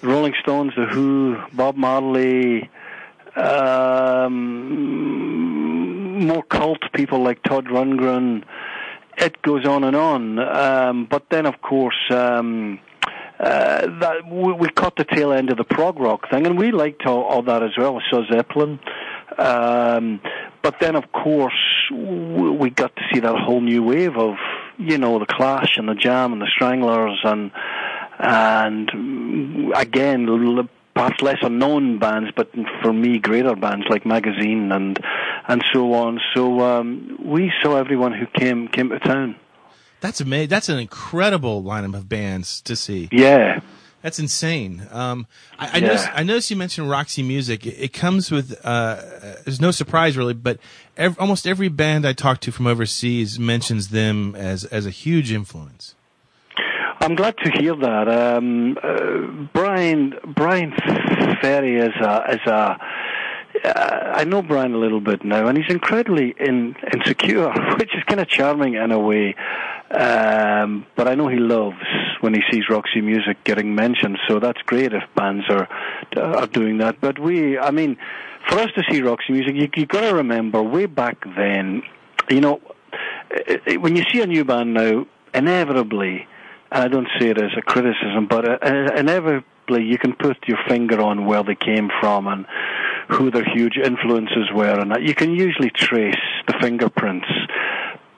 Rolling 0.03 0.35
Stones, 0.41 0.71
The 0.77 0.85
Who, 0.85 1.35
Bob 1.51 1.75
Marley, 1.75 2.69
um, 3.35 4.95
more 6.25 6.43
cult 6.43 6.79
people 6.93 7.21
like 7.21 7.43
Todd 7.43 7.65
Rundgren. 7.65 8.45
It 9.17 9.41
goes 9.41 9.65
on 9.65 9.83
and 9.83 9.95
on. 9.95 10.39
Um, 10.39 11.07
but 11.09 11.29
then, 11.29 11.45
of 11.45 11.61
course, 11.61 11.95
um, 12.09 12.79
uh, 13.39 13.87
that 13.99 14.27
we, 14.29 14.53
we 14.53 14.69
caught 14.69 14.95
the 14.95 15.05
tail 15.05 15.31
end 15.31 15.51
of 15.51 15.57
the 15.57 15.63
prog 15.63 15.99
rock 15.99 16.29
thing, 16.29 16.45
and 16.45 16.57
we 16.57 16.71
liked 16.71 17.05
all, 17.05 17.23
all 17.23 17.43
that 17.43 17.63
as 17.63 17.71
well. 17.77 17.95
We 17.95 18.01
saw 18.09 18.23
Zeppelin. 18.31 18.79
Um, 19.37 20.21
but 20.61 20.79
then, 20.79 20.95
of 20.95 21.11
course, 21.11 21.53
we 21.91 22.69
got 22.69 22.95
to 22.95 23.01
see 23.13 23.19
that 23.19 23.35
whole 23.35 23.61
new 23.61 23.83
wave 23.83 24.17
of, 24.17 24.35
you 24.77 24.97
know, 24.97 25.19
the 25.19 25.25
Clash 25.25 25.77
and 25.77 25.87
the 25.87 25.95
Jam 25.95 26.33
and 26.33 26.41
the 26.41 26.49
Stranglers 26.55 27.19
and 27.23 27.51
and 28.17 28.87
mm, 28.87 29.71
again, 29.75 30.25
perhaps 30.95 31.21
lesser 31.21 31.49
known 31.49 31.99
bands, 31.99 32.31
but 32.35 32.49
for 32.81 32.91
me, 32.93 33.19
greater 33.19 33.55
bands 33.55 33.85
like 33.89 34.05
Magazine 34.05 34.71
and 34.71 34.97
and 35.47 35.63
so 35.71 35.93
on. 35.93 36.19
So 36.33 36.61
um, 36.61 37.19
we 37.23 37.51
saw 37.61 37.75
everyone 37.77 38.13
who 38.13 38.25
came 38.27 38.67
came 38.69 38.89
to 38.89 38.99
town. 38.99 39.35
That's 40.01 40.21
amazing. 40.21 40.49
That's 40.49 40.69
an 40.69 40.79
incredible 40.79 41.63
lineup 41.63 41.95
of 41.95 42.07
bands 42.09 42.61
to 42.61 42.75
see. 42.75 43.09
Yeah. 43.11 43.59
That's 44.03 44.19
insane. 44.19 44.87
Um, 44.91 45.25
I, 45.57 45.65
I, 45.65 45.77
Yeah. 45.77 45.87
noticed, 45.87 46.09
I 46.13 46.21
noticed 46.23 46.51
you 46.51 46.57
mentioned 46.57 46.87
Roxy 46.91 47.23
Music. 47.23 47.65
It, 47.65 47.71
it 47.85 47.93
comes 47.93 48.29
with, 48.29 48.55
uh, 48.63 48.97
there's 49.45 49.59
no 49.59 49.71
surprise 49.71 50.15
really, 50.15 50.35
but 50.35 50.59
ev- 50.95 51.17
almost 51.19 51.47
every 51.47 51.69
band 51.69 52.05
I 52.05 52.13
talk 52.13 52.39
to 52.41 52.51
from 52.51 52.67
overseas 52.67 53.39
mentions 53.39 53.87
them 53.87 54.35
as, 54.35 54.63
as 54.65 54.85
a 54.85 54.91
huge 54.91 55.31
influence. 55.31 55.94
I'm 57.05 57.13
glad 57.13 57.37
to 57.43 57.51
hear 57.51 57.75
that. 57.75 58.07
Um, 58.09 58.79
uh, 58.81 59.47
Brian 59.53 60.15
Bryan 60.35 60.73
Ferry 61.39 61.77
is 61.77 61.93
a 62.01 62.23
is 62.31 62.41
a. 62.47 62.79
Uh, 63.63 64.11
I 64.15 64.23
know 64.23 64.41
Brian 64.41 64.73
a 64.73 64.79
little 64.79 64.99
bit 64.99 65.23
now, 65.23 65.45
and 65.47 65.55
he's 65.55 65.69
incredibly 65.69 66.33
in, 66.39 66.75
insecure, 66.93 67.51
which 67.77 67.95
is 67.95 68.03
kind 68.07 68.19
of 68.19 68.27
charming 68.27 68.73
in 68.73 68.91
a 68.91 68.97
way. 68.97 69.35
Um, 69.91 70.87
but 70.95 71.07
I 71.07 71.13
know 71.13 71.27
he 71.27 71.37
loves 71.37 71.77
when 72.21 72.33
he 72.33 72.41
sees 72.51 72.63
Roxy 72.71 73.01
Music 73.01 73.37
getting 73.43 73.75
mentioned, 73.75 74.17
so 74.27 74.39
that's 74.39 74.61
great 74.63 74.91
if 74.91 75.03
bands 75.15 75.45
are 75.47 75.69
are 76.17 76.47
doing 76.47 76.79
that. 76.79 76.99
But 77.01 77.19
we, 77.19 77.59
I 77.59 77.69
mean, 77.69 77.97
for 78.49 78.57
us 78.57 78.71
to 78.75 78.83
see 78.89 79.03
Roxy 79.03 79.31
Music, 79.31 79.53
you, 79.53 79.69
you 79.75 79.85
got 79.85 80.09
to 80.09 80.15
remember 80.15 80.63
way 80.63 80.87
back 80.87 81.23
then, 81.35 81.83
you 82.31 82.41
know, 82.41 82.61
when 83.77 83.95
you 83.95 84.03
see 84.11 84.21
a 84.21 84.25
new 84.25 84.43
band 84.43 84.73
now, 84.73 85.05
inevitably, 85.35 86.27
I 86.75 86.89
don't 86.89 87.07
see 87.17 87.27
it 87.29 87.41
as 87.41 87.51
a 87.57 87.61
criticism, 87.61 88.27
but 88.29 88.45
uh, 88.45 88.57
uh, 88.61 88.95
inevitably 88.97 89.85
you 89.85 89.97
can 89.97 90.13
put 90.13 90.45
your 90.45 90.57
finger 90.67 90.99
on 90.99 91.25
where 91.25 91.41
they 91.41 91.55
came 91.55 91.89
from 92.01 92.27
and 92.27 92.45
who 93.07 93.31
their 93.31 93.45
huge 93.45 93.77
influences 93.77 94.51
were, 94.53 94.77
and 94.77 94.91
that 94.91 95.03
you 95.03 95.15
can 95.15 95.33
usually 95.33 95.69
trace 95.69 96.19
the 96.47 96.53
fingerprints. 96.59 97.27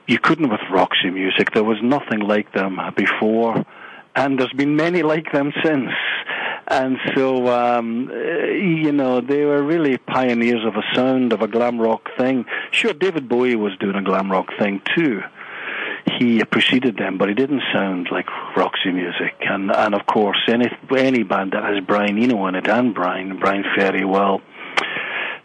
You 0.08 0.18
couldn't 0.18 0.50
with 0.50 0.62
Roxy 0.72 1.12
Music. 1.12 1.52
There 1.54 1.64
was 1.64 1.78
nothing 1.84 2.22
like 2.22 2.52
them 2.54 2.80
before, 2.96 3.64
and 4.16 4.40
there's 4.40 4.54
been 4.54 4.76
many 4.76 5.04
like 5.04 5.32
them 5.32 5.54
since. 5.64 5.92
And 6.70 6.98
so, 7.16 7.48
um, 7.48 8.10
uh, 8.12 8.46
you 8.48 8.92
know, 8.92 9.22
they 9.22 9.46
were 9.46 9.62
really 9.62 9.98
pioneers 9.98 10.66
of 10.66 10.76
a 10.76 10.96
sound, 10.96 11.32
of 11.32 11.42
a 11.42 11.48
glam 11.48 11.80
rock 11.80 12.10
thing. 12.18 12.46
Sure, 12.72 12.94
David 12.94 13.30
Bowie 13.30 13.56
was 13.56 13.78
doing 13.80 13.96
a 13.96 14.04
glam 14.04 14.32
rock 14.32 14.48
thing 14.60 14.82
too. 14.96 15.22
He 16.18 16.44
preceded 16.44 16.98
them, 16.98 17.18
but 17.18 17.30
he 17.30 17.36
didn't 17.36 17.62
sound 17.72 18.08
like 18.12 18.28
Roxy 18.56 18.92
Music. 18.92 19.36
And 19.42 19.72
and 19.72 19.94
of 19.94 20.06
course, 20.08 20.40
any 20.48 20.68
any 20.96 21.24
band 21.24 21.52
that 21.52 21.64
has 21.64 21.84
Brian 21.86 22.18
Eno 22.18 22.48
in 22.48 22.56
it 22.56 22.68
and 22.68 22.94
Brian 22.94 23.38
Bryan 23.40 23.64
Ferry, 23.76 24.04
well, 24.04 24.42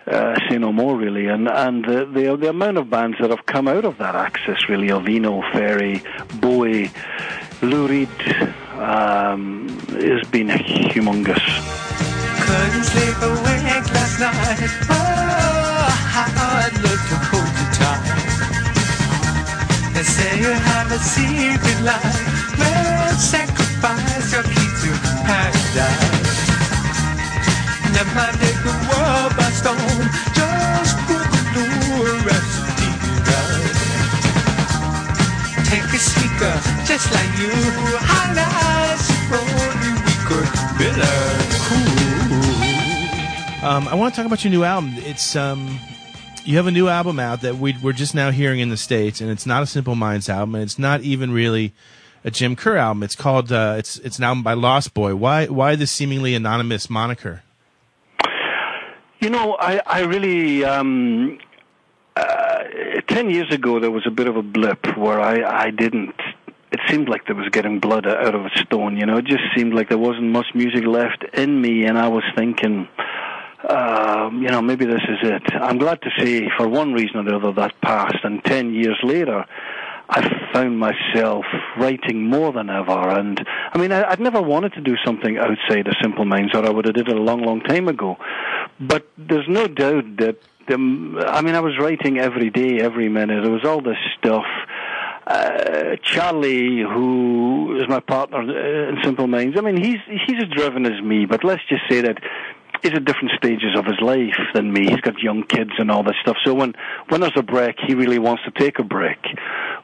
uh, 0.07 0.35
say 0.49 0.59
no 0.59 0.73
more 0.73 0.97
really. 0.97 1.27
And 1.27 1.49
and 1.49 1.85
the, 1.85 2.07
the 2.07 2.37
the 2.37 2.49
amount 2.49 2.79
of 2.79 2.89
bands 2.89 3.19
that 3.21 3.31
have 3.31 3.45
come 3.45 3.69
out 3.69 3.85
of 3.85 3.99
that 3.99 4.15
axis 4.15 4.69
really 4.69 4.91
of 4.91 5.07
Eno, 5.07 5.43
Ferry, 5.53 6.03
Bowie, 6.41 6.91
Lou 7.61 7.87
Reed, 7.87 8.09
um, 8.79 9.69
has 9.91 10.27
been 10.31 10.49
humongous. 10.49 11.45
Couldn't 12.47 12.85
sleep 12.85 13.17
awake 13.23 13.87
last 13.93 14.21
night. 14.21 14.71
Oh, 14.91 15.87
how 16.13 16.53
love 16.83 17.42
They 19.95 20.03
say 20.03 20.39
you 20.41 20.51
have 20.53 20.91
a 20.91 20.99
secret 20.99 21.81
life. 21.85 22.59
Well, 22.59 23.15
sacrifice 23.17 24.33
your 24.33 24.43
key 24.43 24.69
to 24.83 24.91
paradise. 25.29 26.41
Never 27.93 28.27
take 28.41 28.57
the 28.65 28.73
world 28.89 29.37
by 29.37 29.51
storm. 29.53 30.09
Just 30.33 30.97
put 31.07 31.27
the 31.35 31.43
blue 31.53 32.17
recipe 32.25 32.89
right. 33.29 33.77
Take 35.69 35.85
a 35.93 36.01
speaker 36.01 36.55
just 36.89 37.13
like 37.13 37.33
you. 37.39 37.53
How 38.01 38.33
nice 38.33 39.05
if 39.11 39.33
only 39.41 39.93
we 40.05 40.15
could 40.29 40.49
build 40.79 40.99
a 40.99 41.01
cool. 41.69 42.01
Um, 43.69 43.83
I 43.89 43.95
want 43.95 44.15
to 44.15 44.17
talk 44.17 44.27
about 44.27 44.43
your 44.43 44.51
new 44.51 44.65
album. 44.65 44.95
It's, 44.99 45.37
um, 45.37 45.79
you 46.45 46.57
have 46.57 46.67
a 46.67 46.71
new 46.71 46.89
album 46.89 47.19
out 47.19 47.41
that 47.43 47.57
we, 47.57 47.77
we're 47.83 47.93
just 47.93 48.15
now 48.15 48.31
hearing 48.31 48.61
in 48.61 48.69
the 48.69 48.77
States, 48.77 49.21
and 49.21 49.31
it's 49.31 49.47
not 49.47 49.63
a 49.63 49.67
Simple 49.67 49.95
Minds 49.95 50.29
album, 50.29 50.55
and 50.57 50.65
it's 50.65 50.79
not 50.79 51.03
even 51.03 51.33
really 51.33 51.73
a 52.25 52.31
Jim 52.31 52.57
Kerr 52.57 52.77
album. 52.77 53.03
It's 53.03 53.17
called, 53.17 53.53
uh, 53.53 53.77
it's, 53.79 53.99
it's 53.99 54.19
an 54.19 54.25
album 54.25 54.43
by 54.43 54.55
Lost 54.55 54.95
Boy. 54.95 55.15
Why, 55.15 55.47
why 55.47 55.77
the 55.77 55.87
seemingly 55.87 56.35
anonymous 56.35 56.91
moniker? 56.91 57.43
You 59.21 59.31
know, 59.31 59.57
I, 59.59 59.81
I 59.87 60.01
really, 60.01 60.65
um, 60.65 61.39
uh, 62.17 62.65
10 63.07 63.31
years 63.31 63.53
ago, 63.53 63.79
there 63.79 63.91
was 63.91 64.05
a 64.07 64.11
bit 64.11 64.27
of 64.27 64.37
a 64.37 64.43
blip 64.43 64.97
where 64.97 65.21
I, 65.21 65.67
I 65.67 65.71
didn't, 65.71 66.15
it 66.73 66.81
seemed 66.89 67.09
like 67.09 67.27
there 67.27 67.37
was 67.37 67.49
getting 67.51 67.79
blood 67.79 68.07
out 68.07 68.35
of 68.35 68.47
a 68.47 68.51
stone, 68.59 68.97
you 68.97 69.07
know, 69.07 69.19
it 69.19 69.27
just 69.27 69.45
seemed 69.57 69.75
like 69.75 69.89
there 69.89 69.99
wasn't 69.99 70.25
much 70.25 70.47
music 70.55 70.85
left 70.87 71.25
in 71.35 71.61
me, 71.61 71.85
and 71.85 71.99
I 71.99 72.09
was 72.09 72.25
thinking, 72.35 72.89
um, 73.69 74.43
you 74.43 74.49
know, 74.49 74.61
maybe 74.61 74.85
this 74.85 75.03
is 75.09 75.19
it. 75.23 75.43
I'm 75.55 75.79
glad 75.79 76.01
to 76.03 76.11
say, 76.19 76.49
for 76.57 76.69
one 76.69 76.93
reason 76.93 77.17
or 77.17 77.25
the 77.25 77.37
other, 77.37 77.53
that 77.53 77.81
passed, 77.81 78.25
and 78.25 78.45
10 78.45 78.75
years 78.75 78.99
later, 79.03 79.45
I 80.09 80.53
found 80.53 80.79
myself 80.79 81.45
writing 81.79 82.29
more 82.29 82.53
than 82.53 82.69
ever, 82.69 83.09
and 83.11 83.41
I 83.73 83.79
mean, 83.79 83.93
I, 83.93 84.11
I'd 84.11 84.21
never 84.21 84.43
wanted 84.43 84.75
to 84.75 84.81
do 84.81 84.97
something 85.05 85.39
outside 85.39 85.87
of 85.87 85.95
Simple 86.03 86.25
Minds, 86.25 86.55
or 86.55 86.67
I 86.67 86.71
would 86.71 86.85
have 86.85 86.95
did 86.95 87.09
it 87.09 87.17
a 87.17 87.21
long, 87.21 87.43
long 87.43 87.61
time 87.61 87.89
ago. 87.89 88.17
But 88.81 89.09
there's 89.17 89.49
no 89.49 89.69
doubt 89.69 90.17
that, 90.19 90.39
um, 90.73 91.19
I 91.19 91.41
mean, 91.41 91.55
I 91.55 91.61
was 91.61 91.79
writing 91.79 92.19
every 92.19 92.51
day, 92.51 92.81
every 92.81 93.09
minute. 93.09 93.43
There 93.43 93.53
was 93.53 93.65
all 93.65 93.81
this 93.81 93.97
stuff. 94.19 94.45
Uh, 95.27 95.97
Charlie, 96.03 96.83
who 96.83 97.79
is 97.81 97.89
my 97.89 98.01
partner 98.01 98.39
uh, 98.39 98.89
in 98.91 98.99
Simple 99.05 99.29
Minds, 99.29 99.57
I 99.57 99.63
mean, 99.63 99.77
he's 99.77 100.01
he's 100.27 100.43
as 100.43 100.49
driven 100.51 100.85
as 100.85 101.01
me, 101.01 101.27
but 101.27 101.45
let's 101.45 101.63
just 101.69 101.83
say 101.89 102.01
that 102.01 102.19
he's 102.83 102.93
at 102.93 103.05
different 103.05 103.31
stages 103.37 103.77
of 103.77 103.87
his 103.87 104.01
life 104.01 104.37
than 104.55 104.73
me. 104.73 104.89
He's 104.89 105.01
got 105.01 105.19
young 105.19 105.45
kids 105.45 105.71
and 105.79 105.91
all 105.91 106.03
this 106.03 106.17
stuff. 106.23 106.37
So 106.45 106.53
when 106.55 106.75
when 107.09 107.21
there's 107.21 107.37
a 107.37 107.43
break, 107.43 107.77
he 107.87 107.95
really 107.95 108.19
wants 108.19 108.43
to 108.45 108.51
take 108.51 108.79
a 108.79 108.85
break. 108.85 109.19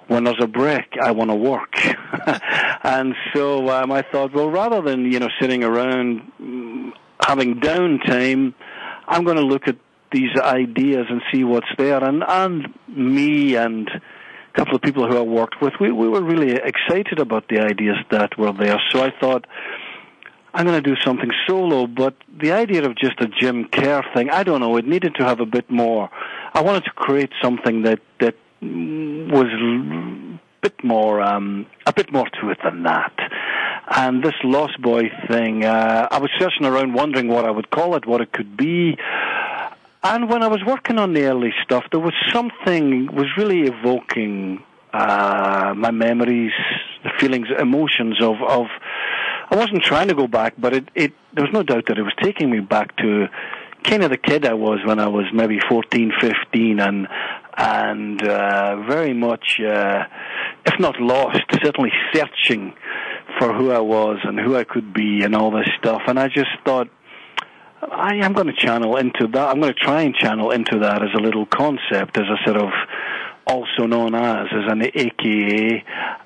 when 0.08 0.24
there's 0.24 0.42
a 0.42 0.46
break, 0.46 0.96
I 1.00 1.12
want 1.12 1.30
to 1.30 1.36
work. 1.36 1.74
and 2.82 3.14
so 3.34 3.68
um, 3.70 3.92
I 3.92 4.02
thought, 4.02 4.32
well, 4.32 4.50
rather 4.50 4.82
than 4.82 5.10
you 5.10 5.20
know 5.20 5.28
sitting 5.40 5.62
around 5.64 6.32
mm, 6.40 6.92
having 7.24 7.60
downtime, 7.60 8.54
I'm 9.06 9.24
going 9.24 9.36
to 9.36 9.46
look 9.46 9.68
at 9.68 9.76
these 10.10 10.34
ideas 10.40 11.06
and 11.10 11.20
see 11.32 11.44
what's 11.44 11.68
there. 11.76 12.02
And 12.02 12.24
and 12.26 12.74
me 12.88 13.54
and 13.56 13.88
a 13.88 14.56
couple 14.56 14.74
of 14.74 14.82
people 14.82 15.06
who 15.08 15.16
I 15.16 15.22
worked 15.22 15.56
with, 15.62 15.74
we 15.80 15.92
we 15.92 16.08
were 16.08 16.22
really 16.22 16.52
excited 16.52 17.20
about 17.20 17.48
the 17.48 17.60
ideas 17.60 17.96
that 18.10 18.36
were 18.36 18.52
there. 18.52 18.80
So 18.90 19.02
I 19.02 19.12
thought. 19.20 19.46
I'm 20.58 20.66
going 20.66 20.82
to 20.82 20.90
do 20.90 20.96
something 21.04 21.30
solo, 21.46 21.86
but 21.86 22.16
the 22.36 22.50
idea 22.50 22.84
of 22.84 22.96
just 22.96 23.20
a 23.20 23.28
Jim 23.28 23.68
Kerr 23.68 24.02
thing, 24.12 24.28
I 24.28 24.42
don't 24.42 24.58
know, 24.58 24.76
it 24.76 24.88
needed 24.88 25.14
to 25.20 25.24
have 25.24 25.38
a 25.38 25.46
bit 25.46 25.70
more. 25.70 26.10
I 26.52 26.62
wanted 26.62 26.82
to 26.86 26.90
create 26.90 27.30
something 27.40 27.82
that, 27.82 28.00
that 28.18 28.34
was 28.60 29.46
a 29.46 30.40
bit 30.60 30.82
more, 30.82 31.22
um, 31.22 31.66
a 31.86 31.92
bit 31.92 32.12
more 32.12 32.26
to 32.40 32.50
it 32.50 32.58
than 32.64 32.82
that. 32.82 33.12
And 33.88 34.20
this 34.24 34.34
Lost 34.42 34.82
Boy 34.82 35.12
thing, 35.30 35.64
uh, 35.64 36.08
I 36.10 36.18
was 36.18 36.30
searching 36.40 36.66
around 36.66 36.92
wondering 36.92 37.28
what 37.28 37.44
I 37.44 37.52
would 37.52 37.70
call 37.70 37.94
it, 37.94 38.04
what 38.04 38.20
it 38.20 38.32
could 38.32 38.56
be. 38.56 38.98
And 40.02 40.28
when 40.28 40.42
I 40.42 40.48
was 40.48 40.64
working 40.66 40.98
on 40.98 41.12
the 41.12 41.26
early 41.26 41.54
stuff, 41.62 41.84
there 41.92 42.00
was 42.00 42.14
something 42.32 43.14
was 43.14 43.26
really 43.36 43.60
evoking 43.60 44.64
uh, 44.92 45.72
my 45.76 45.92
memories, 45.92 46.50
the 47.04 47.10
feelings, 47.20 47.46
emotions 47.60 48.20
of 48.20 48.42
of. 48.42 48.66
I 49.50 49.56
wasn't 49.56 49.82
trying 49.82 50.08
to 50.08 50.14
go 50.14 50.26
back, 50.26 50.54
but 50.58 50.74
it, 50.74 50.88
it 50.94 51.12
there 51.32 51.44
was 51.44 51.52
no 51.52 51.62
doubt 51.62 51.86
that 51.86 51.98
it 51.98 52.02
was 52.02 52.14
taking 52.22 52.50
me 52.50 52.60
back 52.60 52.96
to 52.98 53.28
kind 53.82 54.02
of 54.02 54.10
the 54.10 54.18
kid 54.18 54.44
I 54.44 54.54
was 54.54 54.80
when 54.84 54.98
I 54.98 55.08
was 55.08 55.24
maybe 55.32 55.58
14, 55.68 56.12
15, 56.20 56.80
and 56.80 57.08
and 57.56 58.22
uh, 58.22 58.82
very 58.86 59.12
much, 59.14 59.60
uh, 59.60 60.04
if 60.64 60.78
not 60.78 61.00
lost, 61.00 61.40
certainly 61.62 61.90
searching 62.14 62.72
for 63.38 63.52
who 63.52 63.72
I 63.72 63.80
was 63.80 64.18
and 64.22 64.38
who 64.38 64.54
I 64.56 64.62
could 64.62 64.94
be 64.94 65.22
and 65.24 65.34
all 65.34 65.50
this 65.50 65.68
stuff. 65.78 66.02
And 66.06 66.20
I 66.20 66.28
just 66.28 66.50
thought, 66.64 66.88
I 67.82 68.16
am 68.16 68.32
going 68.32 68.46
to 68.46 68.52
channel 68.52 68.96
into 68.96 69.26
that. 69.32 69.48
I'm 69.48 69.60
going 69.60 69.74
to 69.74 69.80
try 69.80 70.02
and 70.02 70.14
channel 70.14 70.52
into 70.52 70.80
that 70.80 71.02
as 71.02 71.08
a 71.16 71.20
little 71.20 71.46
concept, 71.46 72.16
as 72.16 72.24
a 72.24 72.36
sort 72.44 72.58
of 72.58 72.70
also 73.48 73.86
known 73.86 74.14
as 74.14 74.46
as 74.52 74.70
an 74.70 74.82
AKA, 74.82 75.84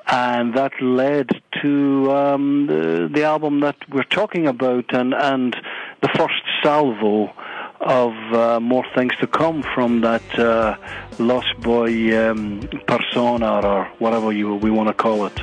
and 0.08 0.54
that 0.54 0.72
led 0.82 1.28
to 1.62 2.12
um, 2.12 2.66
the, 2.66 3.08
the 3.12 3.22
album 3.22 3.60
that 3.60 3.76
we're 3.88 4.02
talking 4.02 4.46
about, 4.46 4.92
and 4.92 5.14
and 5.14 5.56
the 6.00 6.08
first 6.16 6.42
salvo 6.62 7.32
of 7.80 8.12
uh, 8.32 8.60
more 8.60 8.84
things 8.94 9.12
to 9.20 9.26
come 9.26 9.62
from 9.74 10.00
that 10.02 10.38
uh, 10.38 10.76
Lost 11.18 11.58
Boy 11.60 12.16
um, 12.18 12.60
persona 12.86 13.60
or 13.60 13.84
whatever 13.98 14.32
you 14.32 14.54
we 14.54 14.70
want 14.70 14.88
to 14.88 14.94
call 14.94 15.26
it. 15.26 15.40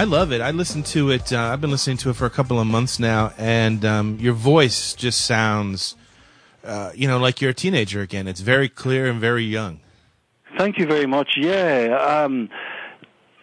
I 0.00 0.04
love 0.04 0.32
it. 0.32 0.40
I 0.40 0.50
listened 0.50 0.86
to 0.86 1.10
it. 1.10 1.30
Uh, 1.30 1.38
I've 1.52 1.60
been 1.60 1.70
listening 1.70 1.98
to 1.98 2.08
it 2.08 2.16
for 2.16 2.24
a 2.24 2.30
couple 2.30 2.58
of 2.58 2.66
months 2.66 2.98
now, 2.98 3.34
and 3.36 3.84
um, 3.84 4.16
your 4.18 4.32
voice 4.32 4.94
just 4.94 5.26
sounds, 5.26 5.94
uh, 6.64 6.90
you 6.94 7.06
know, 7.06 7.18
like 7.18 7.42
you're 7.42 7.50
a 7.50 7.54
teenager 7.54 8.00
again. 8.00 8.26
It's 8.26 8.40
very 8.40 8.70
clear 8.70 9.10
and 9.10 9.20
very 9.20 9.44
young. 9.44 9.80
Thank 10.56 10.78
you 10.78 10.86
very 10.86 11.04
much. 11.04 11.36
Yeah, 11.36 11.98
um, 11.98 12.48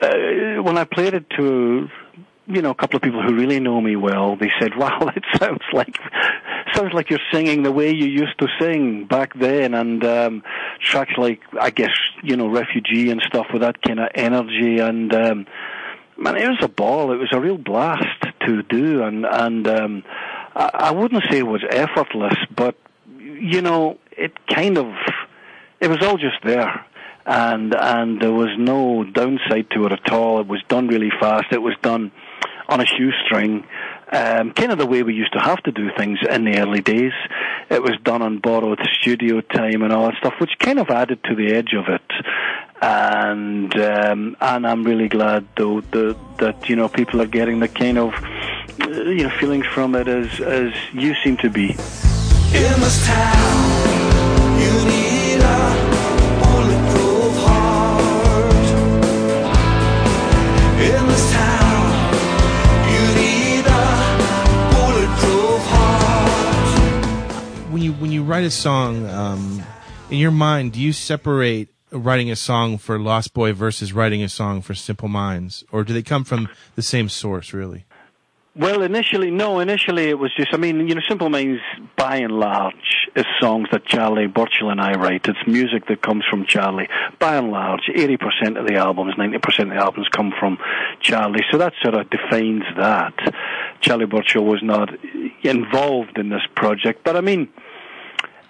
uh, 0.02 0.64
when 0.64 0.80
I 0.80 0.86
played 0.86 1.14
it 1.14 1.30
to 1.38 1.90
you 2.48 2.62
know 2.64 2.72
a 2.72 2.76
couple 2.76 2.98
of 2.98 3.04
people 3.04 3.22
who 3.22 3.36
really 3.36 3.60
know 3.60 3.80
me 3.80 3.96
well, 3.96 4.36
they 4.36 4.50
said, 4.60 4.76
"Wow, 4.78 5.12
it 5.16 5.26
sounds 5.40 5.62
like 5.74 5.96
sounds 6.74 6.92
like 6.92 7.12
you're 7.12 7.20
singing 7.32 7.62
the 7.62 7.72
way 7.72 7.94
you 7.94 8.08
used 8.08 8.40
to 8.40 8.48
sing 8.60 9.06
back 9.06 9.40
then." 9.40 9.76
And 9.76 10.04
um, 10.04 10.44
tracks 10.82 11.14
like 11.20 11.40
I 11.62 11.70
guess 11.70 11.94
you 12.24 12.36
know 12.36 12.48
"Refugee" 12.48 13.12
and 13.12 13.22
stuff 13.22 13.46
with 13.54 13.62
that 13.62 13.80
kind 13.84 14.00
of 14.00 14.08
energy 14.16 14.80
and. 14.80 15.14
Um, 15.14 15.46
Man, 16.18 16.36
it 16.36 16.48
was 16.48 16.60
a 16.62 16.68
ball. 16.68 17.12
It 17.12 17.18
was 17.18 17.30
a 17.32 17.40
real 17.40 17.58
blast 17.58 18.26
to 18.46 18.64
do, 18.64 19.04
and 19.04 19.26
and 19.26 19.68
um, 19.68 20.04
I, 20.56 20.70
I 20.74 20.92
wouldn't 20.92 21.24
say 21.30 21.38
it 21.40 21.48
was 21.48 21.64
effortless, 21.70 22.36
but 22.56 22.76
you 23.20 23.62
know, 23.62 23.98
it 24.12 24.34
kind 24.48 24.78
of 24.78 24.88
it 25.80 25.90
was 25.90 26.00
all 26.02 26.18
just 26.18 26.38
there, 26.44 26.86
and 27.26 27.76
and 27.76 28.22
there 28.22 28.34
was 28.34 28.50
no 28.58 29.04
downside 29.04 29.70
to 29.72 29.86
it 29.86 29.92
at 29.92 30.12
all. 30.12 30.40
It 30.42 30.48
was 30.48 30.64
done 30.68 30.88
really 30.88 31.12
fast. 31.20 31.48
It 31.52 31.62
was 31.62 31.76
done 31.82 32.12
on 32.70 32.82
a 32.82 32.86
shoestring, 32.86 33.66
um, 34.12 34.52
kind 34.52 34.72
of 34.72 34.78
the 34.78 34.86
way 34.86 35.04
we 35.04 35.14
used 35.14 35.34
to 35.34 35.40
have 35.40 35.62
to 35.64 35.72
do 35.72 35.90
things 35.98 36.20
in 36.30 36.46
the 36.46 36.60
early 36.60 36.82
days. 36.82 37.14
It 37.70 37.82
was 37.82 37.94
done 38.04 38.22
on 38.22 38.40
borrowed 38.40 38.80
studio 39.00 39.42
time 39.42 39.84
and 39.84 39.94
all 39.94 40.08
that 40.08 40.18
stuff, 40.20 40.34
which 40.40 40.52
kind 40.60 40.80
of 40.80 40.90
added 40.90 41.24
to 41.26 41.36
the 41.36 41.54
edge 41.54 41.74
of 41.74 41.86
it. 41.88 42.02
And 42.82 43.74
um, 43.76 44.36
and 44.40 44.66
I'm 44.68 44.84
really 44.84 45.08
glad 45.08 45.48
though 45.56 45.82
that, 45.82 46.16
that 46.38 46.70
you 46.70 46.76
know 46.76 46.88
people 46.88 47.20
are 47.22 47.26
getting 47.28 47.60
the 47.60 47.68
kind 47.68 47.98
of 47.98 48.14
uh, 48.82 48.88
you 48.88 49.24
know 49.24 49.32
feelings 49.40 49.66
from 49.66 49.96
it 49.96 50.08
as 50.08 50.40
as 50.40 50.74
you 50.94 51.16
seem 51.24 51.38
to 51.38 51.50
be. 51.50 51.70
In 51.70 52.80
this 52.80 53.04
town, 53.08 54.60
you 54.62 54.72
need 54.86 55.42
a 55.42 55.74
bulletproof 56.44 57.36
heart. 57.48 58.68
In 60.80 61.08
this 61.08 61.32
town, 61.32 61.90
you 62.94 63.02
need 63.16 63.66
a 63.66 63.68
bulletproof 64.76 65.62
heart. 65.66 66.78
When 67.72 67.82
you 67.82 67.94
when 67.94 68.12
you 68.12 68.22
write 68.24 68.46
a 68.46 68.52
song, 68.52 69.10
um, 69.10 69.64
in 70.12 70.20
your 70.20 70.30
mind, 70.32 70.74
do 70.74 70.80
you 70.80 70.94
separate 70.94 71.70
writing 71.92 72.30
a 72.32 72.36
song 72.36 72.78
for 72.78 73.00
Lost 73.00 73.34
Boy 73.34 73.54
versus 73.54 73.94
writing 73.94 74.24
a 74.24 74.30
song 74.30 74.62
for 74.62 74.74
Simple 74.74 75.08
Minds, 75.08 75.64
or 75.72 75.84
do 75.84 75.94
they 75.94 76.04
come 76.04 76.24
from 76.24 76.50
the 76.76 76.82
same 76.82 77.10
source? 77.10 77.54
Really? 77.54 77.86
Well, 78.56 78.82
initially, 78.82 79.30
no. 79.30 79.60
Initially, 79.60 80.10
it 80.10 80.18
was 80.18 80.34
just. 80.36 80.52
I 80.52 80.58
mean, 80.58 80.88
you 80.88 80.96
know, 80.96 81.02
Simple 81.08 81.30
Minds, 81.30 81.62
by 81.96 82.18
and 82.18 82.34
large, 82.34 83.08
is 83.16 83.26
songs 83.40 83.68
that 83.72 83.86
Charlie 83.86 84.26
Burchill 84.26 84.72
and 84.72 84.82
I 84.82 84.94
write. 84.94 85.28
It's 85.28 85.38
music 85.46 85.86
that 85.90 86.02
comes 86.02 86.24
from 86.28 86.46
Charlie. 86.48 86.90
By 87.20 87.36
and 87.36 87.52
large, 87.52 87.84
eighty 87.94 88.18
percent 88.18 88.58
of 88.58 88.66
the 88.66 88.76
albums, 88.76 89.14
ninety 89.16 89.38
percent 89.38 89.70
of 89.70 89.78
the 89.78 89.84
albums 89.84 90.08
come 90.12 90.34
from 90.40 90.58
Charlie. 91.02 91.46
So 91.52 91.60
that 91.60 91.74
sort 91.84 91.94
of 91.94 92.10
defines 92.10 92.64
that. 92.78 93.14
Charlie 93.80 94.08
Burchill 94.08 94.44
was 94.44 94.64
not 94.64 94.90
involved 95.44 96.18
in 96.18 96.30
this 96.30 96.44
project, 96.56 97.04
but 97.04 97.16
I 97.16 97.22
mean. 97.22 97.50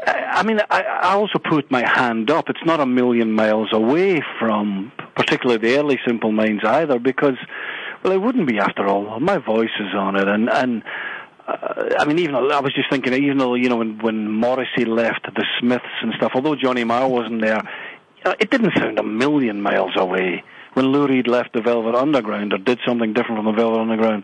I 0.07 0.43
mean, 0.43 0.59
I, 0.69 0.83
I 0.83 1.13
also 1.13 1.39
put 1.39 1.69
my 1.69 1.87
hand 1.87 2.31
up. 2.31 2.49
It's 2.49 2.65
not 2.65 2.79
a 2.79 2.85
million 2.85 3.33
miles 3.33 3.69
away 3.73 4.21
from, 4.39 4.91
particularly 5.15 5.59
the 5.59 5.77
early 5.77 5.99
Simple 6.07 6.31
Minds 6.31 6.63
either, 6.63 6.99
because, 6.99 7.37
well, 8.03 8.13
it 8.13 8.21
wouldn't 8.21 8.47
be 8.47 8.59
after 8.59 8.87
all. 8.87 9.19
My 9.19 9.37
voice 9.37 9.75
is 9.79 9.93
on 9.93 10.15
it, 10.15 10.27
and 10.27 10.49
and 10.49 10.83
uh, 11.47 11.95
I 11.99 12.05
mean, 12.05 12.19
even 12.19 12.35
I 12.35 12.59
was 12.59 12.73
just 12.73 12.89
thinking, 12.89 13.13
even 13.13 13.37
though 13.37 13.55
you 13.55 13.69
know 13.69 13.77
when 13.77 13.99
when 13.99 14.31
Morrissey 14.31 14.85
left 14.85 15.23
the 15.23 15.45
Smiths 15.59 15.85
and 16.01 16.13
stuff, 16.17 16.31
although 16.35 16.55
Johnny 16.55 16.83
Marr 16.83 17.07
wasn't 17.07 17.41
there, 17.41 17.61
uh, 18.25 18.33
it 18.39 18.49
didn't 18.49 18.77
sound 18.77 18.99
a 18.99 19.03
million 19.03 19.61
miles 19.61 19.93
away. 19.97 20.43
When 20.73 20.87
Lou 20.87 21.07
Reed 21.07 21.27
left 21.27 21.53
the 21.53 21.61
Velvet 21.61 21.95
Underground 21.95 22.53
or 22.53 22.59
did 22.59 22.79
something 22.85 23.13
different 23.13 23.39
from 23.39 23.45
the 23.45 23.59
Velvet 23.59 23.79
Underground, 23.79 24.23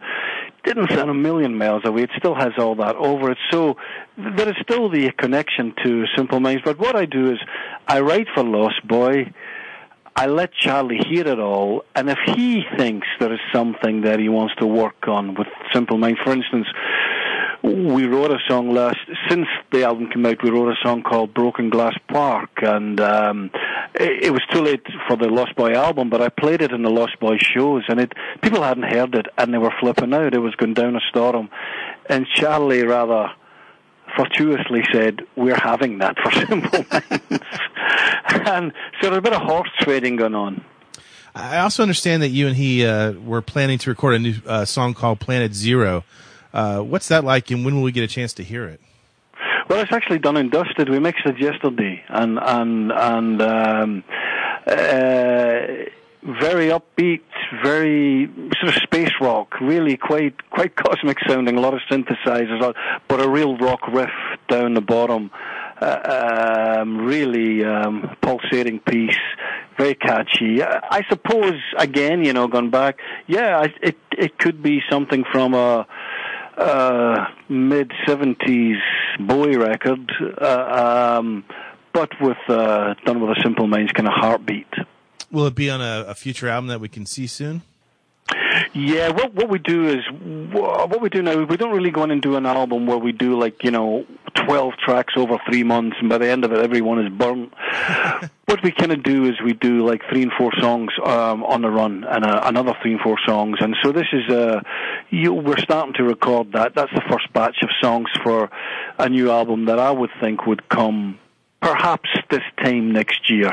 didn't 0.63 0.89
send 0.89 1.10
a 1.10 1.13
million 1.13 1.58
miles 1.58 1.84
away. 1.86 2.04
It 2.04 2.12
still 2.17 2.36
has 2.36 2.52
all 2.58 2.76
that 2.76 2.95
over 2.95 3.32
it. 3.32 3.38
So 3.52 3.76
there 4.17 4.47
is 4.47 4.56
still 4.62 4.89
the 4.89 5.12
connection 5.17 5.73
to 5.84 6.06
Simple 6.15 6.39
Minds. 6.39 6.62
But 6.63 6.80
what 6.80 6.95
I 6.95 7.06
do 7.06 7.32
is 7.32 7.39
I 7.88 7.99
write 7.99 8.28
for 8.34 8.43
Lost 8.43 8.86
Boy. 8.88 9.34
I 10.15 10.28
let 10.28 10.54
Charlie 10.54 10.99
hear 11.10 11.28
it 11.28 11.39
all, 11.39 11.86
and 11.95 12.08
if 12.08 12.19
he 12.36 12.62
thinks 12.78 13.08
there 13.19 13.34
is 13.34 13.39
something 13.52 14.02
that 14.02 14.19
he 14.19 14.30
wants 14.30 14.54
to 14.60 14.67
work 14.67 15.08
on 15.08 15.34
with 15.34 15.47
Simple 15.73 15.97
Minds, 15.97 16.19
for 16.23 16.32
instance, 16.34 16.67
we 17.63 18.06
wrote 18.06 18.30
a 18.30 18.38
song 18.47 18.73
last 18.73 18.99
since 19.28 19.47
the 19.71 19.86
album 19.86 20.12
came 20.12 20.26
out. 20.26 20.43
We 20.43 20.52
wrote 20.52 20.69
a 20.69 20.88
song 20.88 21.02
called 21.02 21.34
"Broken 21.34 21.69
Glass 21.69 21.95
Park," 22.08 22.49
and 22.62 22.99
um, 22.99 23.49
it, 23.95 24.32
was 24.32 24.41
too 24.51 24.62
late 24.62 24.86
for 25.08 25.15
the 25.15 25.27
Lost 25.27 25.56
Boy 25.56 25.73
album, 25.73 26.10
but 26.10 26.21
I 26.21 26.29
played 26.29 26.62
it 26.62 26.71
in 26.71 26.84
the 26.84 26.89
Lost 26.89 27.19
Boy 27.19 27.38
shows, 27.38 27.84
and 27.88 27.99
it 27.99 28.13
people 28.41 28.63
hadn't 28.63 28.84
heard 28.84 29.15
it, 29.15 29.27
and 29.38 29.53
they 29.53 29.58
were 29.58 29.73
flipping 29.79 30.13
out. 30.13 30.34
It 30.34 30.39
was 30.39 30.56
going 30.56 30.73
down 30.73 30.95
a 30.95 30.99
storm, 31.10 31.49
and 32.10 32.25
Charlie 32.36 32.86
rather 32.86 33.32
fortuitously 34.15 34.84
said, 34.91 35.21
"We're 35.36 35.60
having 35.60 35.99
that 35.99 36.17
for 36.19 36.32
Simple 36.45 36.86
Minds," 36.91 37.45
and 38.25 38.73
so 39.01 39.10
there's 39.10 39.17
a 39.17 39.21
bit 39.21 39.34
of 39.34 39.41
horse 39.41 39.69
trading 39.79 40.15
going 40.15 40.36
on. 40.36 40.63
I 41.36 41.60
also 41.60 41.82
understand 41.82 42.21
that 42.21 42.29
you 42.29 42.47
and 42.47 42.56
he 42.56 42.86
uh, 42.86 43.13
were 43.13 43.41
planning 43.41 43.79
to 43.79 43.89
record 43.89 44.15
a 44.15 44.19
new 44.19 44.36
uh, 44.45 44.65
song 44.65 44.93
called 44.93 45.19
Planet 45.19 45.53
Zero. 45.53 46.03
Uh, 46.53 46.82
what's 46.82 47.08
that 47.08 47.23
like, 47.23 47.49
and 47.49 47.65
when 47.65 47.75
will 47.75 47.82
we 47.82 47.91
get 47.91 48.03
a 48.03 48.08
chance 48.08 48.34
to 48.34 48.43
hear 48.43 48.65
it? 48.65 48.79
Well, 49.69 49.80
it's 49.80 49.93
actually 49.93 50.19
done 50.19 50.38
and 50.38 50.52
dusted. 50.52 50.89
We 50.89 50.99
mixed 50.99 51.26
it 51.26 51.39
yesterday, 51.39 52.04
and 52.10 52.38
and 52.38 52.91
and 52.91 53.41
um, 53.41 54.04
uh, 54.67 55.62
very 56.23 56.67
upbeat, 56.67 57.21
very 57.63 58.30
sort 58.60 58.76
of 58.76 58.82
space 58.84 59.12
rock, 59.21 59.60
really 59.62 59.95
quite 59.95 60.49
quite 60.49 60.76
cosmic 60.76 61.17
sounding. 61.28 61.58
A 61.58 61.62
lot 61.62 61.73
of 61.73 61.80
synthesizers, 61.89 62.73
but 63.08 63.21
a 63.21 63.30
real 63.30 63.58
rock 63.58 63.88
riff 63.88 64.12
down 64.49 64.73
the 64.73 64.82
bottom. 64.82 65.32
Uh, 65.82 66.78
um, 66.80 66.97
really 66.99 67.65
um, 67.65 68.15
pulsating 68.21 68.80
piece, 68.80 69.17
very 69.78 69.95
catchy. 69.95 70.63
I, 70.63 70.80
I 70.89 71.02
suppose 71.10 71.60
again, 71.78 72.23
you 72.23 72.32
know, 72.32 72.47
gone 72.47 72.69
back, 72.69 72.99
yeah, 73.28 73.60
I, 73.60 73.73
it 73.82 73.97
it 74.12 74.38
could 74.38 74.62
be 74.62 74.82
something 74.89 75.26
from 75.30 75.54
a 75.54 75.86
uh, 76.57 77.27
mid 77.49 77.91
'70s 78.07 78.79
Bowie 79.19 79.57
record, 79.57 80.11
uh, 80.41 81.17
um, 81.19 81.43
but 81.93 82.09
with 82.21 82.37
uh, 82.47 82.95
done 83.05 83.21
with 83.21 83.37
a 83.37 83.41
Simple 83.41 83.67
Minds 83.67 83.91
kind 83.91 84.07
of 84.07 84.13
heartbeat. 84.15 84.67
Will 85.31 85.47
it 85.47 85.55
be 85.55 85.69
on 85.69 85.81
a, 85.81 86.05
a 86.07 86.15
future 86.15 86.47
album 86.47 86.67
that 86.67 86.79
we 86.79 86.89
can 86.89 87.05
see 87.05 87.27
soon? 87.27 87.63
Yeah, 88.73 89.09
what 89.09 89.33
what 89.33 89.49
we 89.49 89.59
do 89.59 89.88
is 89.88 90.03
what 90.51 91.01
we 91.01 91.09
do 91.09 91.21
now. 91.21 91.43
We 91.43 91.57
don't 91.57 91.73
really 91.73 91.91
go 91.91 92.03
in 92.03 92.12
and 92.12 92.21
do 92.21 92.36
an 92.36 92.45
album 92.45 92.88
where 92.88 92.97
we 92.97 93.12
do 93.12 93.39
like 93.39 93.63
you 93.63 93.71
know 93.71 94.05
twelve 94.33 94.73
tracks 94.83 95.13
over 95.15 95.38
three 95.47 95.63
months, 95.63 95.97
and 95.99 96.09
by 96.09 96.17
the 96.17 96.29
end 96.29 96.45
of 96.45 96.51
it, 96.51 96.59
everyone 96.59 97.05
is 97.05 97.12
burnt. 97.12 97.53
what 98.45 98.63
we 98.63 98.71
kind 98.71 98.91
of 98.91 99.03
do 99.03 99.25
is 99.25 99.33
we 99.43 99.53
do 99.53 99.86
like 99.86 100.01
three 100.09 100.23
and 100.23 100.31
four 100.38 100.51
songs 100.59 100.91
um, 101.03 101.43
on 101.43 101.62
the 101.62 101.69
run, 101.69 102.03
and 102.03 102.25
uh, 102.25 102.41
another 102.43 102.73
three 102.81 102.93
and 102.93 103.01
four 103.01 103.17
songs. 103.25 103.57
And 103.59 103.75
so 103.83 103.91
this 103.91 104.07
is 104.12 104.29
uh, 104.33 104.62
you, 105.09 105.33
we're 105.33 105.59
starting 105.59 105.93
to 105.95 106.03
record 106.03 106.53
that. 106.53 106.73
That's 106.75 106.93
the 106.93 107.03
first 107.09 107.31
batch 107.33 107.57
of 107.62 107.69
songs 107.81 108.09
for 108.23 108.49
a 108.97 109.09
new 109.09 109.29
album 109.31 109.65
that 109.65 109.79
I 109.79 109.91
would 109.91 110.12
think 110.21 110.45
would 110.45 110.67
come 110.69 111.19
perhaps 111.62 112.09
this 112.29 112.43
time 112.63 112.91
next 112.91 113.29
year. 113.29 113.51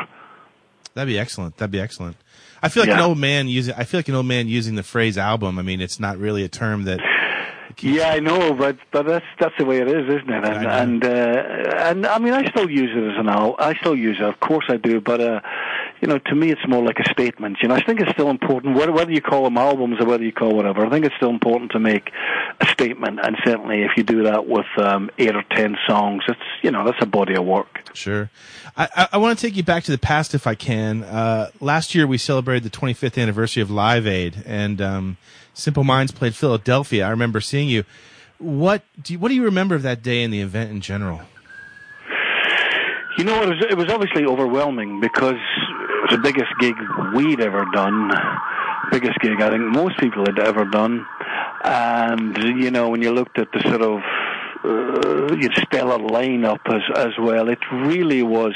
That'd 0.95 1.09
be 1.09 1.19
excellent. 1.19 1.57
That'd 1.57 1.71
be 1.71 1.81
excellent. 1.81 2.17
I 2.63 2.69
feel 2.69 2.83
like 2.83 2.89
Yeah. 2.89 2.99
an 2.99 3.05
old 3.05 3.19
man 3.19 3.49
using. 3.49 3.75
I 3.77 3.85
feel 3.85 3.99
like 3.99 4.09
an 4.09 4.15
old 4.15 4.27
man 4.27 4.49
using 4.49 4.75
the 4.75 4.83
phrase 4.83 5.17
album. 5.17 5.59
I 5.59 5.63
mean, 5.63 5.81
it's 5.81 5.99
not 6.01 6.19
really 6.19 6.45
a 6.45 6.49
term 6.49 6.85
that. 6.85 7.01
Yeah, 7.83 8.11
I 8.11 8.21
know, 8.21 8.53
but 8.53 8.77
but 8.93 9.07
that's 9.07 9.25
that's 9.39 9.55
the 9.59 9.65
way 9.65 9.79
it 9.79 9.89
is, 9.89 10.05
isn't 10.07 10.29
it? 10.29 10.45
And 10.45 10.67
and 10.67 11.05
uh, 11.05 11.77
and 11.79 12.07
I 12.07 12.19
mean, 12.19 12.35
I 12.35 12.45
still 12.51 12.69
use 12.69 12.91
it 12.95 13.13
as 13.13 13.19
an 13.19 13.29
al. 13.29 13.57
I 13.59 13.75
still 13.77 13.97
use 13.97 14.19
it, 14.21 14.25
of 14.25 14.39
course 14.41 14.67
I 14.69 14.77
do. 14.77 15.01
But 15.01 15.21
uh, 15.23 15.41
you 16.01 16.09
know, 16.09 16.19
to 16.19 16.35
me, 16.35 16.51
it's 16.51 16.67
more 16.67 16.83
like 16.83 16.99
a 16.99 17.11
statement. 17.11 17.59
You 17.63 17.69
know, 17.69 17.75
I 17.75 17.83
think 17.83 18.01
it's 18.01 18.11
still 18.13 18.31
important 18.31 18.77
whether 18.77 19.13
you 19.13 19.21
call 19.21 19.45
them 19.45 19.59
albums 19.59 19.97
or 20.01 20.07
whether 20.07 20.25
you 20.25 20.33
call 20.33 20.55
whatever. 20.55 20.87
I 20.87 20.91
think 20.91 21.05
it's 21.05 21.15
still 21.17 21.31
important 21.31 21.73
to 21.73 21.79
make 21.79 22.11
a 22.61 22.67
statement, 22.67 23.21
and 23.23 23.37
certainly 23.45 23.83
if 23.83 23.93
you 23.97 24.03
do 24.03 24.25
that 24.25 24.47
with 24.47 24.67
um, 24.79 25.11
eight 25.19 25.37
or 25.37 25.45
ten 25.51 25.77
songs, 25.87 26.23
it's 26.27 26.41
you 26.63 26.71
know 26.71 26.85
that's 26.85 27.03
a 27.03 27.07
body 27.07 27.35
of 27.35 27.45
work. 27.45 27.81
Sure. 27.93 28.31
I, 28.77 28.89
I, 28.97 29.09
I 29.13 29.19
want 29.19 29.39
to 29.39 29.47
take 29.47 29.57
you 29.57 29.63
back 29.63 29.85
to 29.85 29.91
the 29.91 29.99
past 29.99 30.35
if 30.35 30.47
I 30.47 30.55
can. 30.55 31.05
Uh, 31.05 31.51
last 31.61 31.95
year 31.95 32.07
we 32.07 32.17
celebrated 32.19 32.71
the 32.71 32.77
25th 32.77 33.21
anniversary 33.21 33.63
of 33.63 33.71
Live 33.71 34.07
Aid, 34.07 34.43
and 34.47 34.81
um, 34.81 35.17
Simple 35.53 35.85
Minds 35.85 36.13
played 36.13 36.35
Philadelphia. 36.35 37.07
I 37.07 37.11
remember 37.11 37.41
seeing 37.41 37.69
you. 37.69 37.85
What 38.39 38.83
do 39.03 39.13
you, 39.13 39.19
what 39.19 39.29
do 39.29 39.35
you 39.35 39.45
remember 39.45 39.75
of 39.75 39.83
that 39.83 40.03
day 40.03 40.23
and 40.23 40.33
the 40.33 40.41
event 40.41 40.71
in 40.71 40.81
general? 40.81 41.21
You 43.19 43.25
know, 43.25 43.43
it 43.43 43.49
was 43.49 43.67
it 43.69 43.77
was 43.77 43.91
obviously 43.91 44.25
overwhelming 44.25 44.99
because 44.99 45.37
the 46.11 46.19
biggest 46.19 46.53
gig 46.59 46.75
we'd 47.15 47.41
ever 47.41 47.65
done, 47.73 48.11
biggest 48.91 49.19
gig 49.21 49.41
I 49.41 49.51
think 49.51 49.63
most 49.63 49.99
people 49.99 50.25
had 50.27 50.39
ever 50.39 50.65
done, 50.65 51.07
and 51.65 52.37
you 52.63 52.71
know 52.71 52.89
when 52.89 53.03
you 53.03 53.13
looked 53.13 53.39
at 53.39 53.49
the 53.53 53.61
sort 53.61 53.83
of 53.83 54.01
uh, 54.65 55.35
you 55.35 55.49
know, 55.49 55.55
stellar 55.67 55.99
lineup 55.99 56.61
as 56.67 56.83
as 56.97 57.13
well, 57.19 57.49
it 57.49 57.61
really 57.73 58.23
was. 58.23 58.55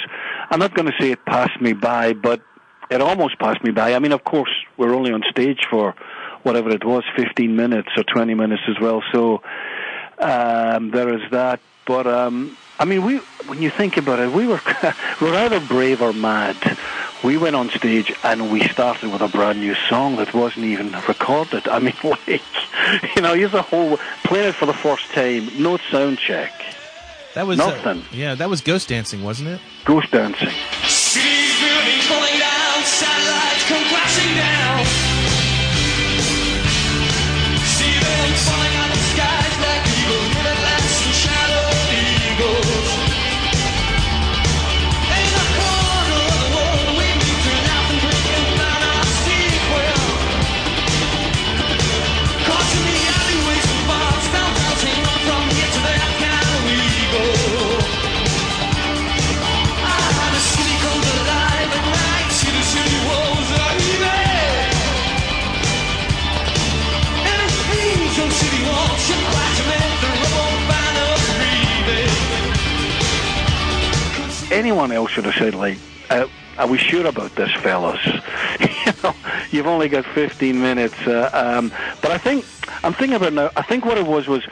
I'm 0.51 0.59
not 0.59 0.75
going 0.75 0.87
to 0.87 0.95
say 1.01 1.12
it 1.12 1.25
passed 1.25 1.61
me 1.61 1.73
by, 1.73 2.12
but 2.12 2.43
it 2.90 3.01
almost 3.01 3.38
passed 3.38 3.62
me 3.64 3.71
by. 3.71 3.95
I 3.95 3.99
mean, 3.99 4.12
of 4.12 4.25
course, 4.25 4.51
we're 4.77 4.95
only 4.95 5.12
on 5.12 5.23
stage 5.31 5.61
for 5.71 5.95
whatever 6.43 6.71
it 6.71 6.85
was, 6.85 7.03
15 7.17 7.57
minutes 7.57 7.88
or 7.97 8.05
20 8.05 8.35
minutes 8.35 8.62
as 8.69 8.79
well, 8.81 9.03
so 9.12 9.40
um, 10.19 10.90
there 10.90 11.14
is 11.14 11.23
that. 11.31 11.61
But 11.87 12.07
um, 12.07 12.57
I 12.78 12.84
mean, 12.84 13.04
we 13.04 13.18
when 13.46 13.60
you 13.62 13.70
think 13.70 13.96
about 13.96 14.18
it, 14.20 14.30
we 14.32 14.46
were 14.46 14.60
we 15.20 15.30
were 15.30 15.37
either 15.37 15.60
brave 15.60 16.02
or 16.02 16.12
mad. 16.12 16.56
We 17.22 17.38
went 17.38 17.56
on 17.56 17.70
stage 17.70 18.12
and 18.22 18.50
we 18.52 18.66
started 18.68 19.10
with 19.12 19.22
a 19.22 19.28
brand 19.28 19.60
new 19.60 19.74
song 19.88 20.16
that 20.16 20.34
wasn't 20.34 20.66
even 20.66 20.92
recorded. 21.08 21.66
I 21.68 21.78
mean, 21.78 21.94
like 22.04 22.42
you 23.16 23.22
know, 23.22 23.34
here's 23.34 23.54
a 23.54 23.62
whole 23.62 23.96
playing 24.24 24.48
it 24.48 24.54
for 24.54 24.66
the 24.66 24.74
first 24.74 25.08
time, 25.10 25.48
no 25.62 25.78
sound 25.90 26.18
check, 26.18 26.52
That 27.34 27.46
was 27.46 27.58
uh, 27.60 27.70
Nothing. 27.70 28.04
yeah, 28.12 28.34
that 28.34 28.50
was 28.50 28.60
Ghost 28.60 28.88
Dancing, 28.88 29.22
wasn't 29.22 29.48
it? 29.50 29.60
ghost 29.84 30.10
dancing. 30.10 30.48
Cities 30.84 31.60
buildings 31.60 32.06
falling 32.06 32.38
down, 32.38 32.82
satellites 32.84 33.64
come 33.68 33.84
crashing 33.88 34.34
down. 34.37 35.04
Else 74.94 75.11
should 75.11 75.24
have 75.24 75.35
said 75.35 75.54
like, 75.54 75.78
uh, 76.11 76.26
"Are 76.59 76.66
we 76.66 76.78
sure 76.78 77.07
about 77.07 77.35
this, 77.35 77.52
fellas?" 77.62 78.04
you 78.61 78.92
know, 79.02 79.14
you've 79.50 79.66
only 79.66 79.88
got 79.88 80.04
15 80.07 80.61
minutes. 80.61 80.98
Uh, 81.07 81.30
um, 81.33 81.72
but 82.00 82.11
I 82.11 82.18
think 82.18 82.44
I'm 82.83 82.92
thinking 82.92 83.16
about 83.16 83.33
now. 83.33 83.50
I 83.57 83.62
think 83.62 83.85
what 83.85 83.98
it 83.98 84.07
was 84.07 84.26
was 84.26 84.42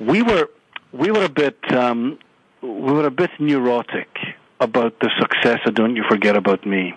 we 0.00 0.22
were 0.22 0.48
we 0.92 1.10
were 1.10 1.24
a 1.24 1.28
bit 1.28 1.58
um, 1.72 2.18
we 2.62 2.92
were 2.92 3.06
a 3.06 3.10
bit 3.10 3.30
neurotic 3.38 4.08
about 4.60 4.98
the 5.00 5.10
success 5.20 5.60
of 5.66 5.74
"Don't 5.74 5.96
You 5.96 6.04
Forget 6.08 6.36
About 6.36 6.66
Me," 6.66 6.94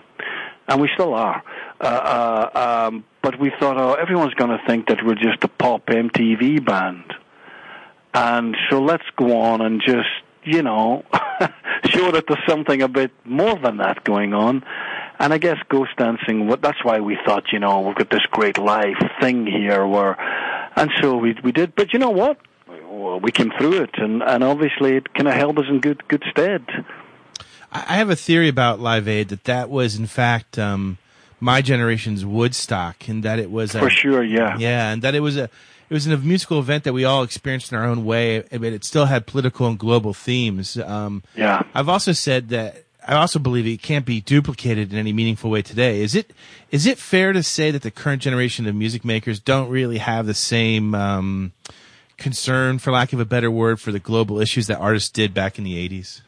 and 0.68 0.80
we 0.80 0.88
still 0.94 1.14
are. 1.14 1.42
Uh, 1.80 1.84
uh, 2.54 2.88
um, 2.88 3.04
but 3.22 3.38
we 3.38 3.52
thought, 3.58 3.76
oh, 3.78 3.94
everyone's 3.94 4.34
going 4.34 4.50
to 4.50 4.64
think 4.66 4.88
that 4.88 5.04
we're 5.04 5.14
just 5.14 5.42
a 5.44 5.48
pop 5.48 5.86
MTV 5.86 6.64
band. 6.64 7.04
And 8.14 8.56
so 8.68 8.82
let's 8.82 9.04
go 9.16 9.40
on 9.40 9.60
and 9.60 9.80
just, 9.84 10.08
you 10.44 10.62
know, 10.62 11.04
show 11.84 12.10
that 12.12 12.24
there's 12.26 12.46
something 12.48 12.82
a 12.82 12.88
bit 12.88 13.12
more 13.24 13.56
than 13.56 13.78
that 13.78 14.04
going 14.04 14.34
on. 14.34 14.64
And 15.18 15.34
I 15.34 15.38
guess 15.38 15.58
ghost 15.68 15.96
dancing, 15.96 16.48
that's 16.62 16.82
why 16.82 17.00
we 17.00 17.18
thought, 17.26 17.52
you 17.52 17.58
know, 17.58 17.80
we've 17.80 17.94
got 17.94 18.10
this 18.10 18.24
great 18.30 18.56
live 18.58 18.96
thing 19.20 19.46
here 19.46 19.86
where, 19.86 20.18
and 20.76 20.90
so 21.00 21.16
we, 21.16 21.36
we 21.44 21.52
did. 21.52 21.74
But 21.74 21.92
you 21.92 21.98
know 21.98 22.10
what? 22.10 22.38
We 23.22 23.30
came 23.30 23.52
through 23.58 23.82
it 23.82 23.90
and, 23.98 24.22
and 24.22 24.42
obviously 24.42 24.96
it 24.96 25.12
kind 25.14 25.28
of 25.28 25.34
held 25.34 25.58
us 25.58 25.66
in 25.68 25.80
good, 25.80 26.06
good 26.08 26.24
stead. 26.30 26.64
I 27.72 27.84
I 27.88 27.96
have 27.96 28.10
a 28.10 28.16
theory 28.16 28.48
about 28.48 28.80
Live 28.80 29.06
Aid 29.06 29.28
that 29.28 29.44
that 29.44 29.70
was 29.70 29.96
in 29.96 30.06
fact 30.06 30.58
um, 30.58 30.98
my 31.40 31.62
generation's 31.62 32.24
Woodstock, 32.24 33.08
and 33.08 33.22
that 33.22 33.38
it 33.38 33.50
was 33.50 33.74
a, 33.74 33.80
For 33.80 33.90
sure, 33.90 34.22
yeah. 34.22 34.56
yeah, 34.58 34.92
and 34.92 35.02
that 35.02 35.14
it 35.14 35.20
was 35.20 35.36
a 35.36 35.48
it 35.90 35.94
was 35.94 36.06
a 36.06 36.16
musical 36.16 36.60
event 36.60 36.84
that 36.84 36.92
we 36.92 37.04
all 37.04 37.24
experienced 37.24 37.72
in 37.72 37.78
our 37.78 37.84
own 37.84 38.04
way, 38.04 38.44
but 38.50 38.62
it 38.62 38.84
still 38.84 39.06
had 39.06 39.26
political 39.26 39.66
and 39.66 39.76
global 39.78 40.14
themes. 40.14 40.76
Um, 40.78 41.22
Yeah. 41.34 41.62
I've 41.74 41.88
also 41.88 42.12
said 42.12 42.48
that 42.50 42.84
I 43.06 43.14
also 43.14 43.38
believe 43.38 43.66
it 43.66 43.82
can't 43.82 44.04
be 44.04 44.20
duplicated 44.20 44.92
in 44.92 44.98
any 44.98 45.12
meaningful 45.12 45.50
way 45.50 45.62
today. 45.62 46.00
Is 46.00 46.14
it 46.14 46.32
is 46.70 46.86
it 46.86 46.98
fair 46.98 47.32
to 47.32 47.42
say 47.42 47.70
that 47.72 47.82
the 47.82 47.90
current 47.90 48.22
generation 48.22 48.66
of 48.66 48.74
music 48.74 49.04
makers 49.04 49.40
don't 49.40 49.68
really 49.68 49.98
have 49.98 50.26
the 50.26 50.34
same 50.34 50.94
um, 50.94 51.52
concern, 52.18 52.78
for 52.78 52.92
lack 52.92 53.12
of 53.12 53.18
a 53.18 53.24
better 53.24 53.50
word, 53.50 53.80
for 53.80 53.90
the 53.90 53.98
global 53.98 54.38
issues 54.38 54.68
that 54.68 54.78
artists 54.78 55.10
did 55.10 55.34
back 55.34 55.58
in 55.58 55.64
the 55.64 55.76
eighties? 55.76 56.22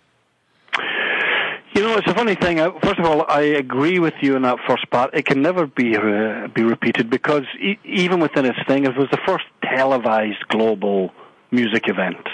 You 1.75 1.83
know, 1.83 1.97
it's 1.97 2.07
a 2.07 2.15
funny 2.15 2.35
thing. 2.35 2.59
First 2.83 2.99
of 2.99 3.07
all, 3.07 3.25
I 3.29 3.43
agree 3.43 3.99
with 3.99 4.15
you 4.21 4.37
in 4.37 4.43
that 4.43 4.59
first 4.69 4.91
part. 4.91 5.15
It 5.15 5.25
can 5.25 5.41
never 5.41 5.67
be 5.67 5.97
uh, 5.97 6.49
be 6.49 6.63
repeated 6.65 7.09
because 7.09 7.45
e- 7.61 7.79
even 7.85 8.21
within 8.21 8.45
its 8.45 8.59
thing, 8.69 8.85
it 8.85 8.97
was 8.97 9.09
the 9.11 9.19
first 9.27 9.45
televised 9.63 10.47
global 10.49 11.13
music 11.51 11.89
event. 11.89 12.27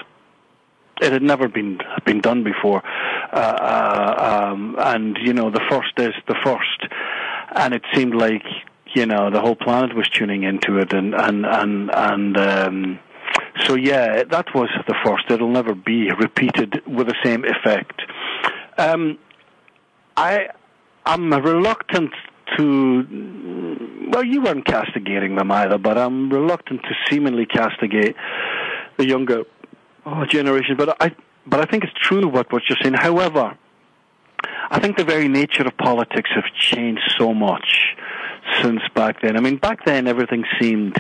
it 1.01 1.13
had 1.13 1.23
never 1.23 1.49
been 1.49 1.79
been 2.05 2.21
done 2.21 2.43
before, 2.43 2.83
uh, 3.33 3.37
uh, 3.37 4.51
um, 4.53 4.77
and 4.79 5.17
you 5.23 5.33
know 5.33 5.51
the 5.51 5.63
first 5.71 5.93
is 5.99 6.15
the 6.27 6.37
first, 6.45 6.81
and 7.55 7.75
it 7.75 7.83
seemed 7.95 8.15
like 8.15 8.43
you 8.95 9.07
know 9.07 9.31
the 9.31 9.41
whole 9.41 9.57
planet 9.57 9.95
was 9.95 10.09
tuning 10.09 10.43
into 10.43 10.79
it, 10.79 10.93
and 10.93 11.15
and 11.15 11.47
and 11.47 11.91
and. 11.95 12.37
Um, 12.37 12.99
so 13.67 13.75
yeah, 13.75 14.25
that 14.25 14.47
was 14.55 14.69
the 14.87 14.95
first. 15.05 15.25
It'll 15.31 15.51
never 15.51 15.75
be 15.75 16.11
repeated 16.13 16.83
with 16.87 17.07
the 17.09 17.17
same 17.25 17.45
effect. 17.45 18.01
Um, 18.79 19.19
I 20.19 20.49
I'm 21.07 21.33
reluctant 21.33 22.11
to. 22.57 24.09
Well, 24.13 24.25
you 24.25 24.43
weren't 24.43 24.67
castigating 24.67 25.37
them 25.37 25.51
either, 25.53 25.79
but 25.79 25.97
I'm 25.97 26.29
reluctant 26.31 26.83
to 26.83 26.95
seemingly 27.09 27.47
castigate 27.47 28.17
the 28.97 29.07
younger 29.07 29.45
oh, 30.05 30.25
generation. 30.27 30.77
But 30.77 31.01
I 31.01 31.15
but 31.47 31.61
I 31.61 31.67
think 31.71 31.85
it's 31.85 31.93
true 31.95 32.27
what 32.27 32.53
what 32.53 32.63
you're 32.69 32.79
saying. 32.83 32.95
However, 32.95 33.57
I 34.71 34.81
think 34.81 34.97
the 34.97 35.05
very 35.05 35.29
nature 35.29 35.63
of 35.63 35.77
politics 35.77 36.31
have 36.35 36.45
changed 36.59 37.03
so 37.17 37.33
much 37.33 37.97
since 38.61 38.81
back 38.95 39.23
then. 39.23 39.37
I 39.37 39.41
mean, 39.41 39.57
back 39.57 39.85
then 39.85 40.09
everything 40.09 40.45
seemed 40.61 40.97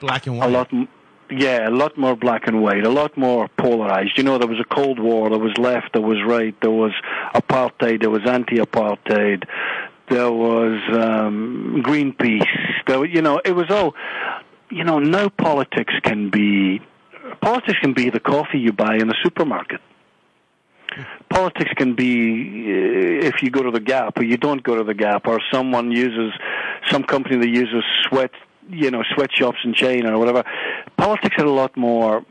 Black 0.00 0.26
and 0.26 0.38
white. 0.38 0.48
a 0.48 0.50
lot 0.50 0.72
m- 0.72 0.88
yeah 1.30 1.68
a 1.68 1.70
lot 1.70 1.96
more 1.96 2.16
black 2.16 2.46
and 2.46 2.62
white 2.62 2.84
a 2.84 2.90
lot 2.90 3.16
more 3.16 3.48
polarized. 3.56 4.16
You 4.16 4.24
know 4.24 4.38
there 4.38 4.48
was 4.48 4.60
a 4.60 4.74
cold 4.74 4.98
war 4.98 5.30
there 5.30 5.38
was 5.38 5.56
left 5.58 5.92
there 5.92 6.02
was 6.02 6.18
right 6.26 6.54
there 6.60 6.70
was 6.70 6.92
apartheid 7.34 8.00
there 8.00 8.10
was 8.10 8.22
anti-apartheid 8.26 9.44
there 10.08 10.30
was 10.30 10.80
um 10.90 11.82
greenpeace. 11.84 12.46
There 12.86 13.04
you 13.04 13.22
know 13.22 13.40
it 13.44 13.52
was 13.52 13.70
all 13.70 13.94
you 14.70 14.84
know 14.84 14.98
now 14.98 15.28
politics 15.28 15.94
can 16.02 16.30
be 16.30 16.80
politics 17.40 17.78
can 17.80 17.94
be 17.94 18.10
the 18.10 18.20
coffee 18.20 18.58
you 18.58 18.72
buy 18.72 18.96
in 18.96 19.08
the 19.08 19.16
supermarket. 19.22 19.80
Politics 21.30 21.70
can 21.76 21.94
be 21.94 22.66
uh, 22.66 23.26
if 23.26 23.42
you 23.42 23.50
go 23.50 23.62
to 23.62 23.70
the 23.70 23.80
Gap 23.80 24.18
or 24.18 24.24
you 24.24 24.36
don't 24.36 24.62
go 24.62 24.76
to 24.76 24.84
the 24.84 24.94
Gap, 24.94 25.26
or 25.26 25.40
someone 25.50 25.90
uses 25.90 26.32
some 26.90 27.02
company 27.02 27.38
that 27.38 27.48
uses 27.48 27.82
sweat, 28.06 28.30
you 28.68 28.90
know, 28.90 29.02
sweatshops 29.14 29.58
in 29.64 29.74
China 29.74 30.14
or 30.14 30.18
whatever. 30.18 30.44
Politics 30.96 31.36
are 31.38 31.46
a 31.46 31.50
lot 31.50 31.76
more. 31.76 32.24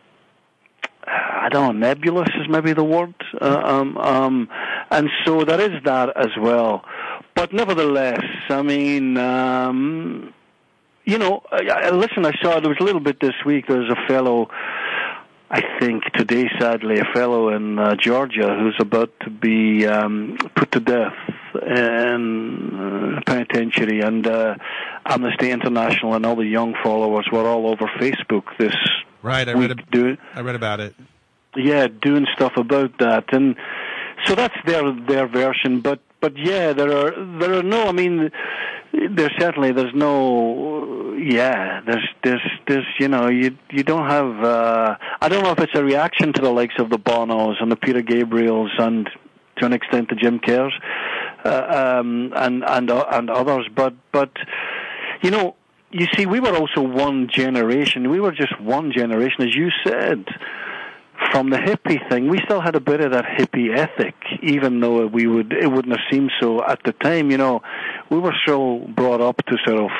I 1.07 1.49
don't 1.49 1.79
know, 1.79 1.87
nebulous 1.87 2.29
is 2.39 2.47
maybe 2.47 2.73
the 2.73 2.83
word, 2.83 3.15
uh, 3.41 3.61
um, 3.65 3.97
um, 3.97 4.49
and 4.91 5.09
so 5.25 5.43
there 5.43 5.59
is 5.59 5.83
that 5.83 6.15
as 6.15 6.29
well. 6.39 6.85
But 7.35 7.53
nevertheless, 7.53 8.23
I 8.49 8.61
mean, 8.61 9.17
um, 9.17 10.31
you 11.05 11.17
know, 11.17 11.41
I, 11.51 11.67
I, 11.69 11.89
listen, 11.89 12.25
I 12.25 12.33
saw 12.41 12.59
there 12.59 12.69
was 12.69 12.77
a 12.79 12.83
little 12.83 13.01
bit 13.01 13.19
this 13.19 13.33
week. 13.45 13.65
There's 13.67 13.89
a 13.89 14.07
fellow 14.07 14.49
I 15.53 15.61
think 15.79 16.03
today, 16.13 16.49
sadly, 16.59 16.99
a 16.99 17.05
fellow 17.13 17.49
in 17.49 17.77
uh, 17.77 17.95
Georgia 17.95 18.55
who's 18.57 18.77
about 18.79 19.11
to 19.19 19.29
be 19.29 19.85
um, 19.85 20.37
put 20.55 20.71
to 20.71 20.79
death 20.79 21.13
in 21.61 23.17
uh, 23.17 23.21
penitentiary, 23.25 23.99
and 23.99 24.25
uh, 24.25 24.55
Amnesty 25.05 25.51
International 25.51 26.13
and 26.13 26.25
all 26.25 26.37
the 26.37 26.45
young 26.45 26.73
followers 26.81 27.27
were 27.31 27.45
all 27.45 27.67
over 27.67 27.85
Facebook 27.99 28.43
this 28.57 28.75
Right, 29.23 29.47
I 29.47 29.53
read. 29.53 29.71
A, 29.71 29.75
doing 29.91 30.17
I 30.33 30.41
read 30.41 30.55
about 30.55 30.79
it. 30.79 30.95
yeah 31.55 31.87
doing 31.87 32.25
stuff 32.35 32.53
about 32.57 32.97
that, 32.99 33.25
and 33.31 33.55
so 34.25 34.35
that's 34.35 34.55
their 34.65 34.83
their 35.07 35.27
version. 35.27 35.81
But 35.81 35.99
but 36.21 36.37
yeah, 36.37 36.73
there 36.73 36.91
are 36.91 37.11
there 37.39 37.53
are 37.53 37.63
no. 37.63 37.87
I 37.87 37.91
mean, 37.91 38.31
there 38.93 39.29
certainly 39.37 39.71
there's 39.71 39.93
no. 39.93 40.90
Yeah, 41.23 41.81
there's 41.86 42.07
there's 42.23 42.41
there's 42.67 42.86
you 42.99 43.07
know 43.07 43.29
you 43.29 43.55
you 43.69 43.84
don't 43.84 44.10
have. 44.10 44.43
uh 44.43 44.95
I 45.21 45.29
don't 45.29 45.43
know 45.43 45.51
if 45.51 45.60
it's 45.60 45.75
a 45.75 45.84
reaction 45.84 46.34
to 46.34 46.41
the 46.41 46.49
likes 46.49 46.73
of 46.79 46.89
the 46.89 46.97
Bonos 46.97 47.57
and 47.60 47.71
the 47.71 47.75
Peter 47.75 48.01
Gabriels 48.01 48.71
and 48.79 49.07
to 49.57 49.65
an 49.67 49.73
extent 49.73 50.10
the 50.10 50.15
Jim 50.15 50.39
Kerrs 50.39 50.73
uh, 51.45 51.99
um, 51.99 52.34
and 52.36 52.63
and 52.67 52.89
uh, 52.89 53.05
and 53.12 53.29
others, 53.29 53.67
but 53.75 53.93
but 54.12 54.31
you 55.21 55.31
know. 55.31 55.55
You 55.93 56.07
see, 56.15 56.25
we 56.25 56.39
were 56.39 56.55
also 56.55 56.79
one 56.79 57.27
generation. 57.29 58.10
We 58.10 58.21
were 58.21 58.31
just 58.31 58.57
one 58.62 58.93
generation, 58.95 59.41
as 59.41 59.53
you 59.53 59.71
said 59.86 60.23
from 61.31 61.49
the 61.49 61.57
hippie 61.57 61.99
thing, 62.10 62.29
we 62.29 62.39
still 62.45 62.62
had 62.62 62.75
a 62.75 62.79
bit 62.79 63.01
of 63.01 63.12
that 63.12 63.25
hippie 63.25 63.77
ethic, 63.77 64.15
even 64.41 64.79
though 64.79 65.05
we 65.05 65.27
would 65.27 65.51
it 65.51 65.69
wouldn't 65.69 65.93
have 65.95 66.05
seemed 66.10 66.31
so 66.39 66.63
at 66.63 66.79
the 66.86 66.93
time. 66.93 67.29
You 67.29 67.38
know, 67.38 67.62
we 68.10 68.19
were 68.19 68.34
still 68.43 68.79
brought 68.88 69.19
up 69.19 69.38
to 69.47 69.57
sort 69.67 69.79
of 69.81 69.91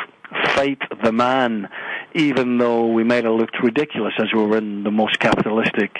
fight 0.56 0.82
the 1.04 1.12
man, 1.12 1.70
even 2.14 2.58
though 2.58 2.88
we 2.88 3.04
might 3.04 3.24
have 3.24 3.34
looked 3.34 3.62
ridiculous 3.62 4.14
as 4.20 4.28
we 4.34 4.44
were 4.44 4.58
in 4.58 4.84
the 4.84 4.92
most 4.92 5.20
capitalistic 5.20 5.92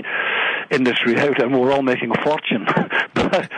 industry 0.70 1.18
out, 1.20 1.42
and 1.42 1.54
we 1.54 1.60
were 1.60 1.72
all 1.72 1.82
making 1.82 2.12
a 2.12 2.24
fortune. 2.24 2.66
but 3.14 3.52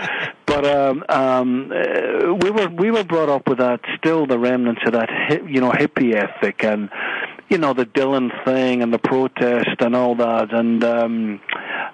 but 0.45 0.65
um, 0.65 1.03
um, 1.09 1.71
uh, 1.71 2.33
we 2.33 2.51
were 2.51 2.69
we 2.69 2.91
were 2.91 3.03
brought 3.03 3.29
up 3.29 3.47
with 3.47 3.59
that, 3.59 3.81
still 3.97 4.25
the 4.25 4.39
remnants 4.39 4.81
of 4.85 4.93
that, 4.93 5.09
you 5.47 5.61
know, 5.61 5.71
hippie 5.71 6.15
ethic 6.15 6.63
and 6.63 6.89
you 7.49 7.57
know 7.57 7.73
the 7.73 7.85
Dylan 7.85 8.31
thing 8.45 8.81
and 8.81 8.93
the 8.93 8.99
protest 8.99 9.79
and 9.79 9.95
all 9.95 10.15
that, 10.15 10.53
and 10.53 10.83
um, 10.83 11.39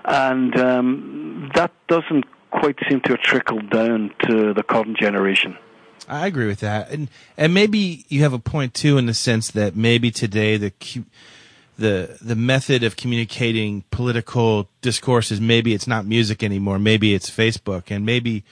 and 0.06 0.58
um, 0.58 1.52
that 1.56 1.72
doesn't 1.88 2.26
quite 2.52 2.78
seem 2.90 3.02
to 3.02 3.12
have 3.12 3.22
trickled 3.22 3.70
down 3.70 4.14
to 4.28 4.54
the 4.54 4.64
current 4.64 4.98
generation. 4.98 5.58
I 6.10 6.26
agree 6.28 6.48
with 6.48 6.60
that, 6.62 6.90
and 6.90 7.08
and 7.38 7.54
maybe 7.54 8.06
you 8.10 8.24
have 8.24 8.34
a 8.34 8.40
point 8.40 8.74
too 8.74 8.98
in 8.98 9.06
the 9.06 9.14
sense 9.14 9.52
that 9.52 9.76
maybe 9.76 10.10
today 10.10 10.58
the 10.58 10.74
the 11.78 12.18
the 12.22 12.36
method 12.36 12.84
of 12.84 12.96
communicating 12.96 13.84
political 13.92 14.68
discourses 14.82 15.40
maybe 15.40 15.74
it's 15.74 15.88
not 15.88 16.06
music 16.06 16.44
anymore, 16.44 16.80
maybe 16.80 17.14
it's 17.14 17.30
Facebook, 17.30 17.92
and 17.92 18.06
maybe 18.06 18.44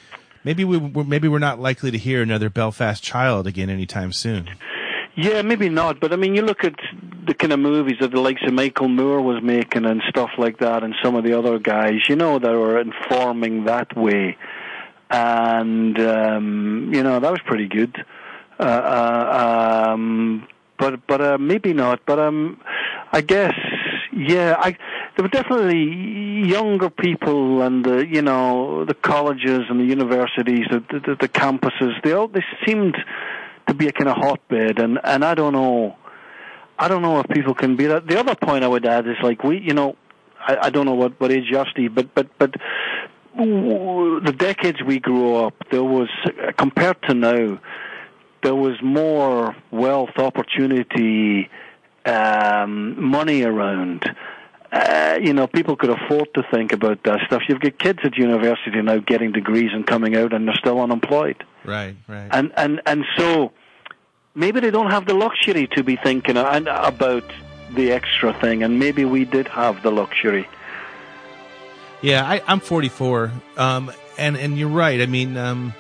maybe 0.44 0.64
we 0.64 0.80
maybe 1.04 1.28
we're 1.28 1.40
not 1.40 1.60
likely 1.60 1.90
to 1.90 1.98
hear 1.98 2.22
another 2.22 2.50
Belfast 2.50 3.04
Child 3.04 3.48
again 3.48 3.70
anytime 3.70 4.14
soon. 4.14 4.50
Yeah, 5.16 5.42
maybe 5.42 5.68
not, 5.68 6.00
but 6.00 6.14
I 6.14 6.16
mean, 6.16 6.36
you 6.36 6.44
look 6.44 6.64
at 6.64 6.76
the 7.26 7.34
kind 7.34 7.52
of 7.52 7.58
movies 7.60 7.98
that 8.02 8.12
the 8.12 8.22
likes 8.22 8.42
of 8.46 8.54
Michael 8.54 8.88
Moore 8.88 9.20
was 9.20 9.42
making 9.42 9.84
and 9.84 10.00
stuff 10.08 10.30
like 10.38 10.60
that, 10.60 10.84
and 10.84 10.94
some 11.04 11.16
of 11.16 11.24
the 11.24 11.36
other 11.36 11.58
guys, 11.58 12.08
you 12.08 12.16
know, 12.16 12.38
that 12.38 12.52
were 12.52 12.80
informing 12.80 13.66
that 13.66 13.98
way, 13.98 14.38
and 15.10 16.00
um, 16.00 16.92
you 16.94 17.04
know 17.04 17.20
that 17.20 17.32
was 17.32 17.42
pretty 17.46 17.68
good. 17.68 18.06
Uh, 18.60 18.64
uh, 18.64 19.90
um, 19.92 20.48
but 20.78 21.06
but 21.08 21.22
uh, 21.22 21.38
maybe 21.38 21.74
not. 21.74 22.02
But 22.06 22.20
um, 22.20 22.60
I 23.12 23.22
guess 23.22 23.54
yeah, 24.14 24.56
I 24.58 24.72
there 25.16 25.24
were 25.24 25.30
definitely 25.30 26.48
younger 26.48 26.90
people 26.90 27.62
and 27.62 27.84
the 27.86 28.06
you 28.06 28.22
know 28.22 28.86
the 28.86 28.94
colleges 28.94 29.62
and 29.70 29.80
the 29.80 29.86
universities, 29.86 30.66
the 30.70 30.80
the, 30.90 31.16
the 31.20 31.28
campuses. 31.28 32.02
They 32.04 32.14
all 32.14 32.28
they 32.28 32.44
seemed 32.66 32.98
to 33.68 33.74
be 33.74 33.88
a 33.88 33.92
kind 33.92 34.10
of 34.10 34.18
hotbed, 34.18 34.80
and 34.80 35.00
and 35.04 35.24
I 35.24 35.36
don't 35.36 35.54
know. 35.54 35.96
I 36.80 36.88
don't 36.88 37.02
know 37.02 37.20
if 37.20 37.28
people 37.30 37.56
can 37.56 37.76
be 37.76 37.88
that. 37.88 38.08
The 38.08 38.20
other 38.20 38.36
point 38.36 38.64
I 38.64 38.68
would 38.68 38.86
add 38.86 39.08
is 39.08 39.18
like 39.24 39.44
we, 39.44 39.60
you 39.60 39.74
know, 39.74 39.96
I, 40.40 40.58
I 40.64 40.70
don't 40.70 40.86
know 40.86 40.94
what 40.94 41.20
what 41.20 41.32
age 41.32 41.46
you're, 41.50 41.66
Steve, 41.72 41.94
but 41.94 42.14
but 42.14 42.28
but 42.38 42.56
the 43.38 44.34
decades 44.36 44.82
we 44.84 45.00
grew 45.00 45.36
up, 45.36 45.54
there 45.72 45.84
was 45.84 46.10
compared 46.58 47.02
to 47.04 47.14
now, 47.14 47.60
there 48.44 48.56
was 48.56 48.82
more 48.82 49.56
wealth, 49.72 50.18
opportunity, 50.18 51.50
um, 52.06 53.02
money 53.02 53.44
around. 53.44 54.06
Uh, 54.72 55.18
you 55.22 55.34
know, 55.34 55.48
people 55.48 55.76
could 55.76 55.90
afford 55.90 56.34
to 56.34 56.44
think 56.52 56.74
about 56.74 57.02
that 57.04 57.20
stuff. 57.26 57.44
You've 57.48 57.62
got 57.62 57.80
kids 57.80 58.00
at 58.04 58.18
university 58.18 58.82
now 58.82 58.98
getting 58.98 59.32
degrees 59.32 59.72
and 59.74 59.88
coming 59.88 60.16
out, 60.16 60.34
and 60.34 60.48
they're 60.48 60.56
still 60.56 60.82
unemployed. 60.82 61.44
Right, 61.64 61.96
right. 62.08 62.28
And 62.32 62.52
and 62.58 62.82
and 62.86 63.06
so 63.18 63.54
maybe 64.36 64.60
they 64.60 64.72
don't 64.72 64.92
have 64.92 65.06
the 65.06 65.14
luxury 65.14 65.68
to 65.76 65.84
be 65.84 65.96
thinking 65.96 66.38
about 66.38 67.24
the 67.74 67.92
extra 67.92 68.34
thing, 68.34 68.64
and 68.64 68.80
maybe 68.80 69.06
we 69.06 69.26
did 69.26 69.48
have 69.48 69.84
the 69.84 69.92
luxury. 69.92 70.48
Yeah, 72.02 72.24
I, 72.28 72.42
I'm 72.48 72.60
44, 72.60 73.32
um, 73.58 73.92
and 74.18 74.38
and 74.38 74.58
you're 74.58 74.70
right. 74.70 75.02
I 75.02 75.08
mean, 75.08 75.36
um, 75.36 75.74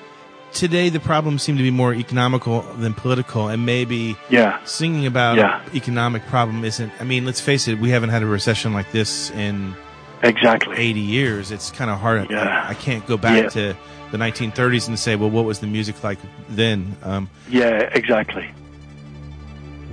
today 0.51 0.89
the 0.89 0.99
problems 0.99 1.43
seem 1.43 1.58
to 1.58 1.63
be 1.63 1.69
more 1.71 1.93
economical 1.93 2.62
than 2.62 2.93
political, 2.95 3.47
and 3.49 3.65
maybe 3.65 4.17
Yeah. 4.30 4.58
singing 4.65 5.06
about 5.06 5.38
Yeah. 5.38 5.62
economic 5.75 6.25
problem 6.27 6.63
isn't. 6.65 6.91
I 6.99 7.03
mean, 7.03 7.25
let's 7.25 7.39
face 7.41 7.67
it, 7.67 7.80
we 7.80 7.89
haven't 7.91 8.10
had 8.10 8.23
a 8.23 8.25
recession 8.25 8.73
like 8.73 8.91
this 8.91 9.30
in 9.32 9.75
Exactly. 10.23 10.75
80 10.77 10.99
years. 11.01 11.51
It's 11.51 11.69
kind 11.69 11.91
of 11.91 11.99
hard. 11.99 12.32
Yeah. 12.32 12.65
I, 12.65 12.71
I 12.71 12.73
can't 12.73 13.06
go 13.06 13.17
back 13.17 13.43
Yeah. 13.43 13.49
to 13.49 13.75
the 14.12 14.17
1930s 14.17 14.88
and 14.88 14.97
say, 14.97 15.15
well, 15.15 15.30
what 15.30 15.45
was 15.45 15.60
the 15.60 15.67
music 15.67 16.03
like 16.03 16.17
then? 16.49 16.95
Um, 17.03 17.30
Yeah, 17.49 17.89
exactly. 17.93 18.49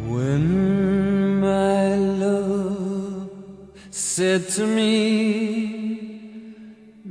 When 0.06 1.40
my 1.40 1.94
love 1.96 3.28
said 3.90 4.48
to 4.50 4.66
me, 4.66 6.13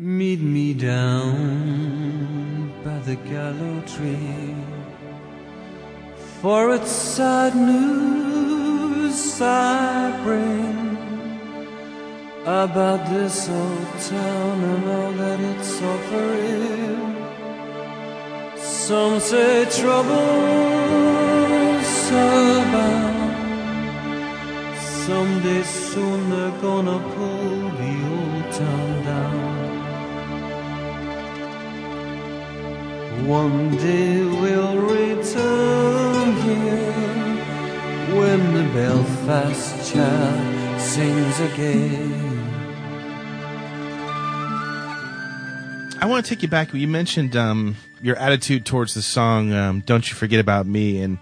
Meet 0.03 0.41
me 0.41 0.73
down 0.73 1.37
by 2.83 2.97
the 3.07 3.15
gallow 3.15 3.81
tree, 3.87 4.53
for 6.41 6.75
it's 6.75 6.91
sad 6.91 7.55
news 7.55 9.41
I 9.41 10.11
bring. 10.25 10.97
about 12.45 13.07
this 13.09 13.47
old 13.47 13.87
town 14.09 14.63
and 14.71 14.89
all 14.89 15.11
that 15.13 15.39
it's 15.39 15.81
offering. 15.81 17.15
Some 18.57 19.21
say 19.21 19.63
trouble's 19.79 20.11
about. 22.59 23.13
Someday 25.05 25.63
soon 25.63 26.29
they're 26.29 26.59
gonna 26.59 26.99
pull 27.15 27.62
One 33.21 33.77
day 33.77 34.23
we'll 34.23 34.77
return 34.77 36.35
here 36.41 36.93
when 38.19 38.53
the 38.53 38.63
Belfast 38.73 39.93
child 39.93 40.81
sings 40.81 41.39
again. 41.39 42.39
I 46.01 46.05
want 46.05 46.25
to 46.25 46.29
take 46.29 46.41
you 46.43 46.49
back. 46.49 46.73
You 46.73 46.87
mentioned 46.87 47.35
um, 47.37 47.77
your 48.01 48.17
attitude 48.17 48.65
towards 48.65 48.93
the 48.93 49.01
song 49.01 49.53
um, 49.53 49.79
"Don't 49.85 50.09
You 50.09 50.15
Forget 50.15 50.41
About 50.41 50.65
Me," 50.65 50.99
and 51.01 51.17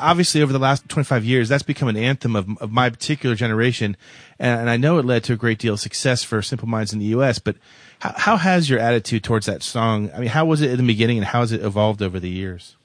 obviously 0.00 0.42
over 0.42 0.52
the 0.52 0.58
last 0.58 0.88
25 0.88 1.24
years, 1.24 1.48
that's 1.48 1.62
become 1.62 1.88
an 1.88 1.96
anthem 1.96 2.36
of, 2.36 2.48
of 2.58 2.70
my 2.70 2.90
particular 2.90 3.34
generation, 3.34 3.96
and, 4.38 4.60
and 4.60 4.70
I 4.70 4.76
know 4.76 4.98
it 4.98 5.04
led 5.04 5.24
to 5.24 5.32
a 5.32 5.36
great 5.36 5.58
deal 5.58 5.74
of 5.74 5.80
success 5.80 6.22
for 6.22 6.40
Simple 6.42 6.68
Minds 6.68 6.92
in 6.92 6.98
the 6.98 7.06
U.S. 7.06 7.38
But 7.38 7.56
how, 8.00 8.12
how 8.16 8.36
has 8.36 8.68
your 8.68 8.78
attitude 8.78 9.24
towards 9.24 9.46
that 9.46 9.62
song? 9.62 10.10
I 10.14 10.20
mean, 10.20 10.28
how 10.28 10.44
was 10.44 10.60
it 10.60 10.70
in 10.70 10.76
the 10.76 10.86
beginning, 10.86 11.18
and 11.18 11.26
how 11.26 11.40
has 11.40 11.52
it 11.52 11.62
evolved 11.62 12.02
over 12.02 12.20
the 12.20 12.30
years? 12.30 12.76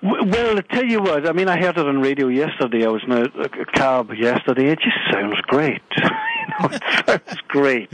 Well, 0.00 0.58
I 0.58 0.60
tell 0.60 0.84
you 0.84 1.00
what. 1.00 1.28
I 1.28 1.32
mean, 1.32 1.48
I 1.48 1.58
heard 1.58 1.76
it 1.76 1.86
on 1.86 2.00
radio 2.00 2.28
yesterday. 2.28 2.84
I 2.84 2.88
was 2.88 3.02
in 3.04 3.12
a, 3.12 3.64
cab 3.72 4.10
yesterday. 4.12 4.68
It 4.68 4.78
just 4.78 4.96
sounds 5.12 5.40
great. 5.42 5.82
you 5.96 6.04
know, 6.60 6.68
it 6.70 6.82
sounds 7.06 7.40
great. 7.48 7.90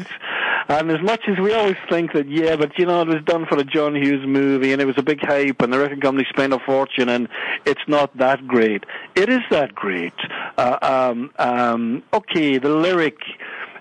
And 0.68 0.90
as 0.90 1.03
much 1.03 1.22
as 1.29 1.38
we 1.38 1.53
always 1.53 1.77
think 1.90 2.12
that, 2.14 2.29
yeah, 2.29 2.57
but 2.57 2.79
you 2.79 2.87
know, 2.87 3.03
it 3.03 3.09
was 3.09 3.22
done 3.24 3.46
for 3.46 3.59
a 3.59 3.64
John 3.64 3.94
Hughes 3.94 4.27
movie, 4.27 4.72
and 4.72 4.81
it 4.81 4.87
was 4.87 4.96
a 4.96 5.03
big 5.03 5.20
hype, 5.20 5.61
and 5.61 5.72
the 5.72 5.79
record 5.79 6.00
company 6.00 6.27
spent 6.31 6.53
a 6.53 6.59
fortune, 6.59 7.09
and 7.09 7.29
it's 7.66 7.83
not 7.87 8.16
that 8.16 8.46
great. 8.46 8.85
It 9.14 9.29
is 9.29 9.40
that 9.50 9.74
great. 9.74 10.14
Uh, 10.57 10.79
um, 10.81 11.31
um, 11.38 12.03
okay, 12.12 12.59
the 12.59 12.70
lyric, 12.70 13.18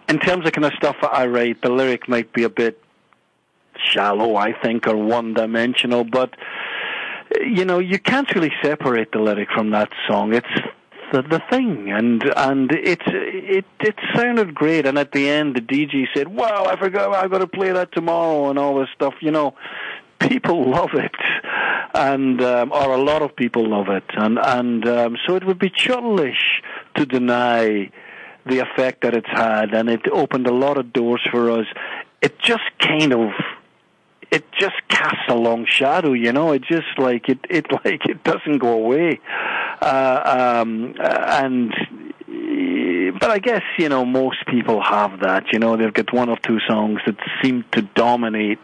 in 0.10 0.19
terms 0.19 0.46
of 0.46 0.52
kind 0.52 0.65
of 0.65 0.74
stuff 0.74 0.98
that 1.02 1.13
I 1.13 1.28
write, 1.28 1.62
the 1.62 1.69
lyric 1.69 2.10
might 2.10 2.34
be 2.34 2.43
a 2.43 2.50
bit 2.50 2.82
shallow, 3.91 4.36
I 4.36 4.54
think, 4.54 4.88
or 4.88 4.98
one-dimensional, 4.98 6.04
but 6.04 6.36
you 7.41 7.65
know, 7.65 7.80
you 7.80 7.98
can't 7.98 8.30
really 8.36 8.52
separate 8.62 9.12
the 9.12 9.19
lyric 9.19 9.50
from 9.52 9.72
that 9.72 9.89
song. 10.08 10.34
It's 10.34 10.46
the 11.13 11.21
the 11.21 11.41
thing, 11.49 11.91
and 11.91 12.23
and 12.36 12.71
it 12.71 13.02
it 13.06 13.65
it 13.80 13.95
sounded 14.15 14.54
great. 14.56 14.86
And 14.86 14.97
at 14.97 15.12
the 15.12 15.30
end, 15.30 15.56
the 15.56 15.62
DJ 15.62 16.08
said, 16.13 16.28
"Wow, 16.28 16.65
I 16.65 16.76
forgot 16.76 17.13
I've 17.13 17.32
got 17.32 17.39
to 17.39 17.47
play 17.47 17.71
that 17.71 17.91
tomorrow," 17.91 18.49
and 18.49 18.58
all 18.58 18.80
this 18.80 18.89
stuff. 18.95 19.13
You 19.21 19.32
know, 19.32 19.56
people 20.19 20.69
love 20.78 20.93
it, 20.95 21.15
and 21.93 22.41
um, 22.41 22.71
or 22.71 22.93
a 22.93 23.02
lot 23.02 23.21
of 23.21 23.36
people 23.36 23.65
love 23.69 23.89
it, 23.89 24.04
and 24.17 24.39
and 24.39 24.88
um, 24.88 25.17
so 25.26 25.36
it 25.36 25.45
would 25.45 25.60
be 25.60 25.69
churlish 25.69 26.62
to 26.95 27.06
deny 27.06 27.91
the 28.45 28.60
effect 28.60 29.04
that 29.04 29.13
it's 29.13 29.30
had, 29.30 29.73
and 29.73 29.89
it 29.89 30.02
opened 30.12 30.47
a 30.47 30.54
lot 30.54 30.78
of 30.78 30.91
doors 30.91 31.21
for 31.32 31.52
us. 31.52 31.67
It 32.21 32.39
just 32.39 32.63
kind 32.80 33.13
of 33.13 33.30
it 34.34 34.52
just 34.60 34.76
casts 34.89 35.30
a 35.30 35.36
long 35.36 35.67
shadow, 35.67 36.13
you 36.13 36.34
know. 36.34 36.54
It 36.54 36.63
just 36.63 36.98
like 36.98 37.30
it, 37.30 37.39
it 37.50 37.67
like 37.86 38.06
it 38.06 38.24
doesn't 38.24 38.58
go 38.58 38.74
away, 38.74 39.19
uh, 39.80 40.65
um, 40.65 40.96
and 41.00 41.72
but 43.19 43.30
I 43.30 43.38
guess 43.38 43.62
you 43.78 43.89
know 43.89 44.04
most 44.06 44.46
people 44.48 44.82
have 44.82 45.19
that. 45.19 45.54
You 45.54 45.60
know, 45.60 45.78
they've 45.78 45.93
got 45.93 46.12
one 46.12 46.30
or 46.30 46.38
two 46.38 46.58
songs 46.67 47.00
that 47.06 47.17
seem 47.43 47.63
to 47.74 47.84
dominate 47.84 48.60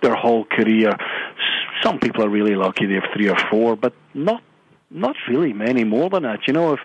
their 0.00 0.14
whole 0.14 0.44
career. 0.44 0.96
Some 1.82 1.98
people 1.98 2.24
are 2.24 2.28
really 2.28 2.54
lucky; 2.54 2.86
they 2.86 2.94
have 2.94 3.10
three 3.12 3.28
or 3.28 3.38
four, 3.50 3.74
but 3.74 3.94
not 4.14 4.42
not 4.92 5.16
really 5.28 5.52
many 5.52 5.82
more 5.82 6.08
than 6.08 6.22
that. 6.22 6.46
You 6.46 6.52
know, 6.52 6.74
if 6.74 6.80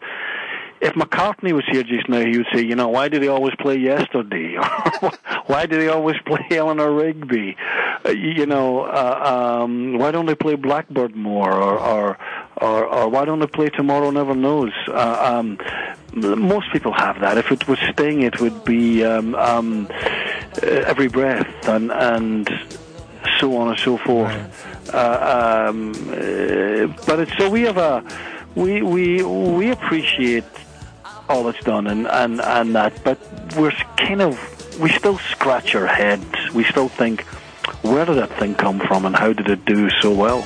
if 0.82 0.94
McCartney 0.94 1.54
was 1.54 1.64
here 1.72 1.84
just 1.84 2.10
now, 2.10 2.20
he 2.20 2.38
would 2.38 2.48
say, 2.54 2.62
you 2.62 2.76
know, 2.76 2.90
why 2.90 3.08
do 3.08 3.20
they 3.20 3.28
always 3.28 3.56
play 3.56 3.78
Yesterday? 3.78 4.58
Why 5.48 5.68
do 5.68 5.78
they 5.78 5.90
always 5.90 6.16
play 6.26 6.44
Eleanor 6.52 6.92
Rigby? 6.92 7.56
Uh, 8.04 8.10
you 8.10 8.48
know, 8.48 8.82
uh, 8.82 9.62
um, 9.64 9.98
why 10.00 10.10
don't 10.12 10.26
they 10.26 10.34
play 10.34 10.56
Blackbird 10.56 11.16
more? 11.16 11.52
Or, 11.52 11.78
or, 11.80 12.18
or, 12.58 12.86
or 12.86 13.10
why 13.10 13.26
don't 13.26 13.40
they 13.40 13.48
play 13.48 13.70
Tomorrow 13.70 14.10
Never 14.10 14.34
Knows? 14.34 14.72
Uh, 14.88 15.18
um, 15.22 15.60
most 16.16 16.72
people 16.72 16.94
have 16.94 17.20
that. 17.22 17.38
If 17.38 17.52
it 17.52 17.68
was 17.68 17.78
Sting, 17.92 18.24
it 18.24 18.42
would 18.42 18.66
be 18.66 19.06
um, 19.06 19.36
um, 19.36 19.88
uh, 19.92 20.66
Every 20.66 21.10
Breath 21.10 21.68
and, 21.68 21.92
and 21.92 22.50
so 23.40 23.56
on 23.58 23.70
and 23.70 23.80
so 23.80 23.98
forth. 23.98 24.36
Uh, 24.94 25.68
um, 25.70 25.92
uh, 26.10 26.88
but 27.06 27.20
it's, 27.20 27.38
so 27.38 27.50
we 27.50 27.62
have 27.62 27.78
a, 27.78 28.04
we, 28.56 28.82
we, 28.82 29.22
we 29.22 29.70
appreciate 29.70 30.44
all 31.30 31.44
that's 31.44 31.64
done 31.64 31.88
and, 31.88 32.08
and, 32.08 32.42
and 32.42 32.76
that, 32.76 33.04
but 33.04 33.20
we're 33.58 33.72
kind 33.98 34.22
of, 34.22 34.80
we 34.80 34.90
still 34.90 35.18
scratch 35.18 35.76
our 35.76 35.88
heads. 35.88 36.26
We 36.54 36.64
still 36.64 36.90
think, 36.90 37.22
where 37.82 38.06
did 38.06 38.18
that 38.18 38.38
thing 38.38 38.56
come 38.56 38.80
from 38.80 39.06
and 39.06 39.16
how 39.16 39.34
did 39.34 39.50
it 39.50 39.66
do 39.66 39.90
so 39.90 40.14
well? 40.14 40.46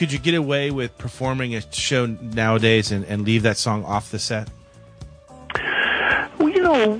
Could 0.00 0.12
you 0.12 0.18
get 0.18 0.34
away 0.34 0.70
with 0.70 0.96
performing 0.96 1.54
a 1.54 1.60
show 1.74 2.06
nowadays 2.06 2.90
and, 2.90 3.04
and 3.04 3.22
leave 3.22 3.42
that 3.42 3.58
song 3.58 3.84
off 3.84 4.10
the 4.10 4.18
set? 4.18 4.48
Well, 6.38 6.48
you 6.48 6.62
know, 6.62 6.98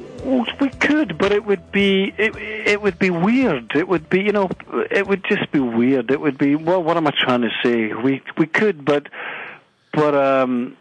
we 0.61 0.69
could, 0.69 1.17
but 1.17 1.33
it 1.33 1.47
would 1.47 1.73
be 1.73 2.13
it, 2.19 2.37
it 2.37 2.83
would 2.83 2.99
be 2.99 3.09
weird. 3.09 3.73
It 3.75 3.89
would 3.89 4.11
be, 4.11 4.21
you 4.21 4.33
know, 4.33 4.51
it 4.91 5.07
would 5.07 5.25
just 5.25 5.51
be 5.51 5.61
weird. 5.61 6.11
It 6.11 6.21
would 6.21 6.37
be. 6.37 6.57
Well, 6.57 6.83
what 6.83 6.99
am 6.99 7.07
I 7.07 7.13
trying 7.19 7.41
to 7.41 7.49
say? 7.63 7.95
We 7.95 8.21
we 8.37 8.45
could, 8.45 8.85
but 8.85 9.07
but 9.95 10.15
um, 10.15 10.77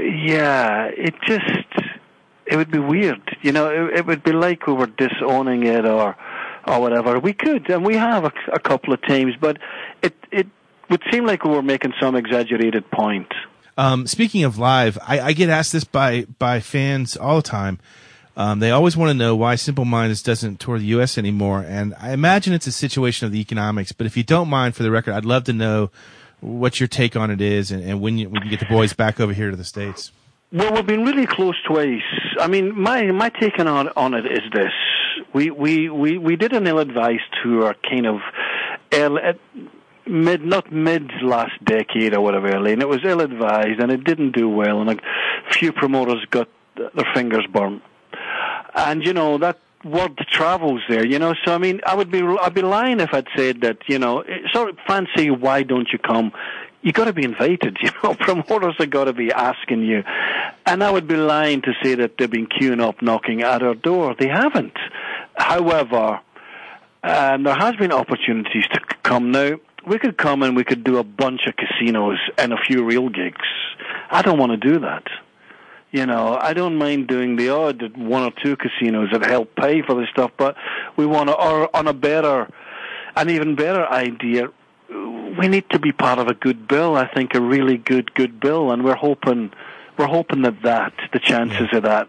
yeah, 0.00 0.86
it 0.86 1.14
just 1.26 1.90
it 2.46 2.56
would 2.56 2.70
be 2.70 2.78
weird. 2.78 3.36
You 3.42 3.52
know, 3.52 3.68
it, 3.68 3.98
it 3.98 4.06
would 4.06 4.22
be 4.22 4.32
like 4.32 4.66
we 4.66 4.72
were 4.72 4.86
disowning 4.86 5.64
it 5.64 5.84
or 5.84 6.16
or 6.68 6.80
whatever. 6.80 7.18
We 7.18 7.32
could, 7.32 7.68
and 7.70 7.84
we 7.84 7.96
have 7.96 8.24
a, 8.24 8.32
a 8.52 8.58
couple 8.58 8.92
of 8.92 9.02
teams, 9.02 9.34
but 9.40 9.58
it 10.02 10.14
it 10.30 10.46
would 10.90 11.02
seem 11.10 11.26
like 11.26 11.44
we 11.44 11.50
were 11.50 11.62
making 11.62 11.94
some 12.00 12.14
exaggerated 12.14 12.90
point. 12.90 13.32
Um, 13.76 14.06
speaking 14.06 14.44
of 14.44 14.58
live, 14.58 14.98
I, 15.06 15.20
I 15.20 15.32
get 15.32 15.48
asked 15.48 15.72
this 15.72 15.84
by 15.84 16.26
by 16.38 16.60
fans 16.60 17.16
all 17.16 17.36
the 17.36 17.42
time. 17.42 17.78
Um, 18.36 18.60
they 18.60 18.70
always 18.70 18.96
want 18.96 19.10
to 19.10 19.14
know 19.14 19.34
why 19.34 19.56
Simple 19.56 19.84
Minds 19.84 20.22
doesn't 20.22 20.60
tour 20.60 20.78
the 20.78 20.84
U.S. 20.86 21.18
anymore, 21.18 21.64
and 21.66 21.94
I 21.98 22.12
imagine 22.12 22.52
it's 22.52 22.68
a 22.68 22.72
situation 22.72 23.26
of 23.26 23.32
the 23.32 23.40
economics. 23.40 23.90
But 23.90 24.06
if 24.06 24.16
you 24.16 24.22
don't 24.22 24.48
mind, 24.48 24.76
for 24.76 24.84
the 24.84 24.92
record, 24.92 25.14
I'd 25.14 25.24
love 25.24 25.44
to 25.44 25.52
know 25.52 25.90
what 26.40 26.78
your 26.78 26.86
take 26.86 27.16
on 27.16 27.32
it 27.32 27.40
is, 27.40 27.72
and, 27.72 27.82
and 27.82 28.00
when 28.00 28.16
you 28.16 28.28
when 28.28 28.44
you 28.44 28.50
get 28.50 28.60
the 28.60 28.66
boys 28.66 28.92
back 28.92 29.18
over 29.18 29.32
here 29.32 29.50
to 29.50 29.56
the 29.56 29.64
states. 29.64 30.12
Well, 30.52 30.72
we've 30.72 30.86
been 30.86 31.04
really 31.04 31.26
close 31.26 31.56
twice. 31.66 32.00
I 32.40 32.46
mean, 32.46 32.80
my 32.80 33.10
my 33.10 33.28
take 33.28 33.58
on 33.58 33.68
on 33.68 34.14
it 34.14 34.24
is 34.24 34.42
this: 34.52 34.72
we 35.32 35.50
we 35.50 35.88
we 35.88 36.18
we 36.18 36.36
did 36.36 36.52
an 36.52 36.66
ill-advised 36.66 37.22
tour, 37.42 37.74
kind 37.88 38.06
of 38.06 38.20
at 38.92 39.38
mid, 40.06 40.44
not 40.44 40.72
mid 40.72 41.10
last 41.22 41.52
decade 41.64 42.14
or 42.14 42.20
whatever, 42.20 42.48
early, 42.48 42.72
and 42.72 42.82
it 42.82 42.88
was 42.88 43.00
ill-advised, 43.04 43.80
and 43.80 43.90
it 43.92 44.04
didn't 44.04 44.32
do 44.32 44.48
well, 44.48 44.80
and 44.80 44.90
a 44.90 45.52
few 45.52 45.72
promoters 45.72 46.24
got 46.30 46.48
their 46.76 47.14
fingers 47.14 47.46
burnt. 47.52 47.82
And 48.74 49.04
you 49.04 49.12
know 49.12 49.38
that 49.38 49.58
word 49.84 50.18
travels 50.30 50.82
there, 50.88 51.06
you 51.06 51.18
know. 51.18 51.34
So 51.44 51.54
I 51.54 51.58
mean, 51.58 51.80
I 51.86 51.94
would 51.94 52.10
be 52.10 52.22
I'd 52.22 52.54
be 52.54 52.62
lying 52.62 53.00
if 53.00 53.12
I'd 53.12 53.28
said 53.36 53.60
that, 53.62 53.78
you 53.86 53.98
know, 53.98 54.20
eh, 54.20 54.38
sort 54.52 54.70
of 54.70 54.78
fancy. 54.86 55.30
Why 55.30 55.62
don't 55.62 55.88
you 55.92 55.98
come? 55.98 56.32
You 56.82 56.92
got 56.92 57.06
to 57.06 57.12
be 57.12 57.24
invited, 57.24 57.78
you 57.82 57.90
know. 58.02 58.14
Promoters 58.14 58.76
have 58.78 58.90
got 58.90 59.04
to 59.04 59.12
be 59.12 59.32
asking 59.32 59.82
you, 59.82 60.04
and 60.66 60.82
I 60.82 60.90
would 60.90 61.08
be 61.08 61.16
lying 61.16 61.62
to 61.62 61.72
say 61.82 61.94
that 61.96 62.18
they've 62.18 62.30
been 62.30 62.46
queuing 62.46 62.80
up, 62.80 63.02
knocking 63.02 63.42
at 63.42 63.62
our 63.62 63.74
door. 63.74 64.14
They 64.18 64.28
haven't. 64.28 64.76
However, 65.36 66.20
um, 67.02 67.42
there 67.44 67.54
has 67.54 67.76
been 67.76 67.92
opportunities 67.92 68.64
to 68.72 68.80
come 69.02 69.30
now. 69.30 69.52
We 69.86 69.98
could 69.98 70.16
come 70.16 70.42
and 70.42 70.56
we 70.56 70.64
could 70.64 70.84
do 70.84 70.98
a 70.98 71.04
bunch 71.04 71.42
of 71.46 71.54
casinos 71.56 72.18
and 72.36 72.52
a 72.52 72.56
few 72.66 72.84
real 72.84 73.08
gigs. 73.08 73.46
I 74.10 74.22
don't 74.22 74.38
want 74.38 74.52
to 74.52 74.56
do 74.58 74.80
that. 74.80 75.04
You 75.90 76.04
know, 76.04 76.36
I 76.38 76.52
don't 76.52 76.76
mind 76.76 77.08
doing 77.08 77.36
the 77.36 77.48
odd 77.48 77.96
one 77.96 78.24
or 78.24 78.32
two 78.42 78.56
casinos 78.56 79.08
that 79.12 79.24
help 79.24 79.54
pay 79.56 79.80
for 79.80 79.94
this 79.94 80.10
stuff, 80.10 80.32
but 80.36 80.54
we 80.96 81.06
want 81.06 81.30
to, 81.30 81.34
or 81.34 81.74
on 81.74 81.88
a 81.88 81.94
better, 81.94 82.48
an 83.16 83.30
even 83.30 83.54
better 83.54 83.86
idea, 83.86 84.48
we 85.38 85.48
need 85.48 85.70
to 85.70 85.78
be 85.78 85.92
part 85.92 86.18
of 86.18 86.28
a 86.28 86.34
good 86.34 86.66
bill. 86.66 86.96
I 86.96 87.06
think 87.06 87.34
a 87.34 87.40
really 87.40 87.76
good, 87.76 88.12
good 88.14 88.40
bill, 88.40 88.72
and 88.72 88.84
we're 88.84 88.96
hoping, 88.96 89.52
we're 89.96 90.06
hoping 90.06 90.42
that 90.42 90.62
that 90.62 90.92
the 91.12 91.20
chances 91.20 91.68
of 91.72 91.84
that 91.84 92.08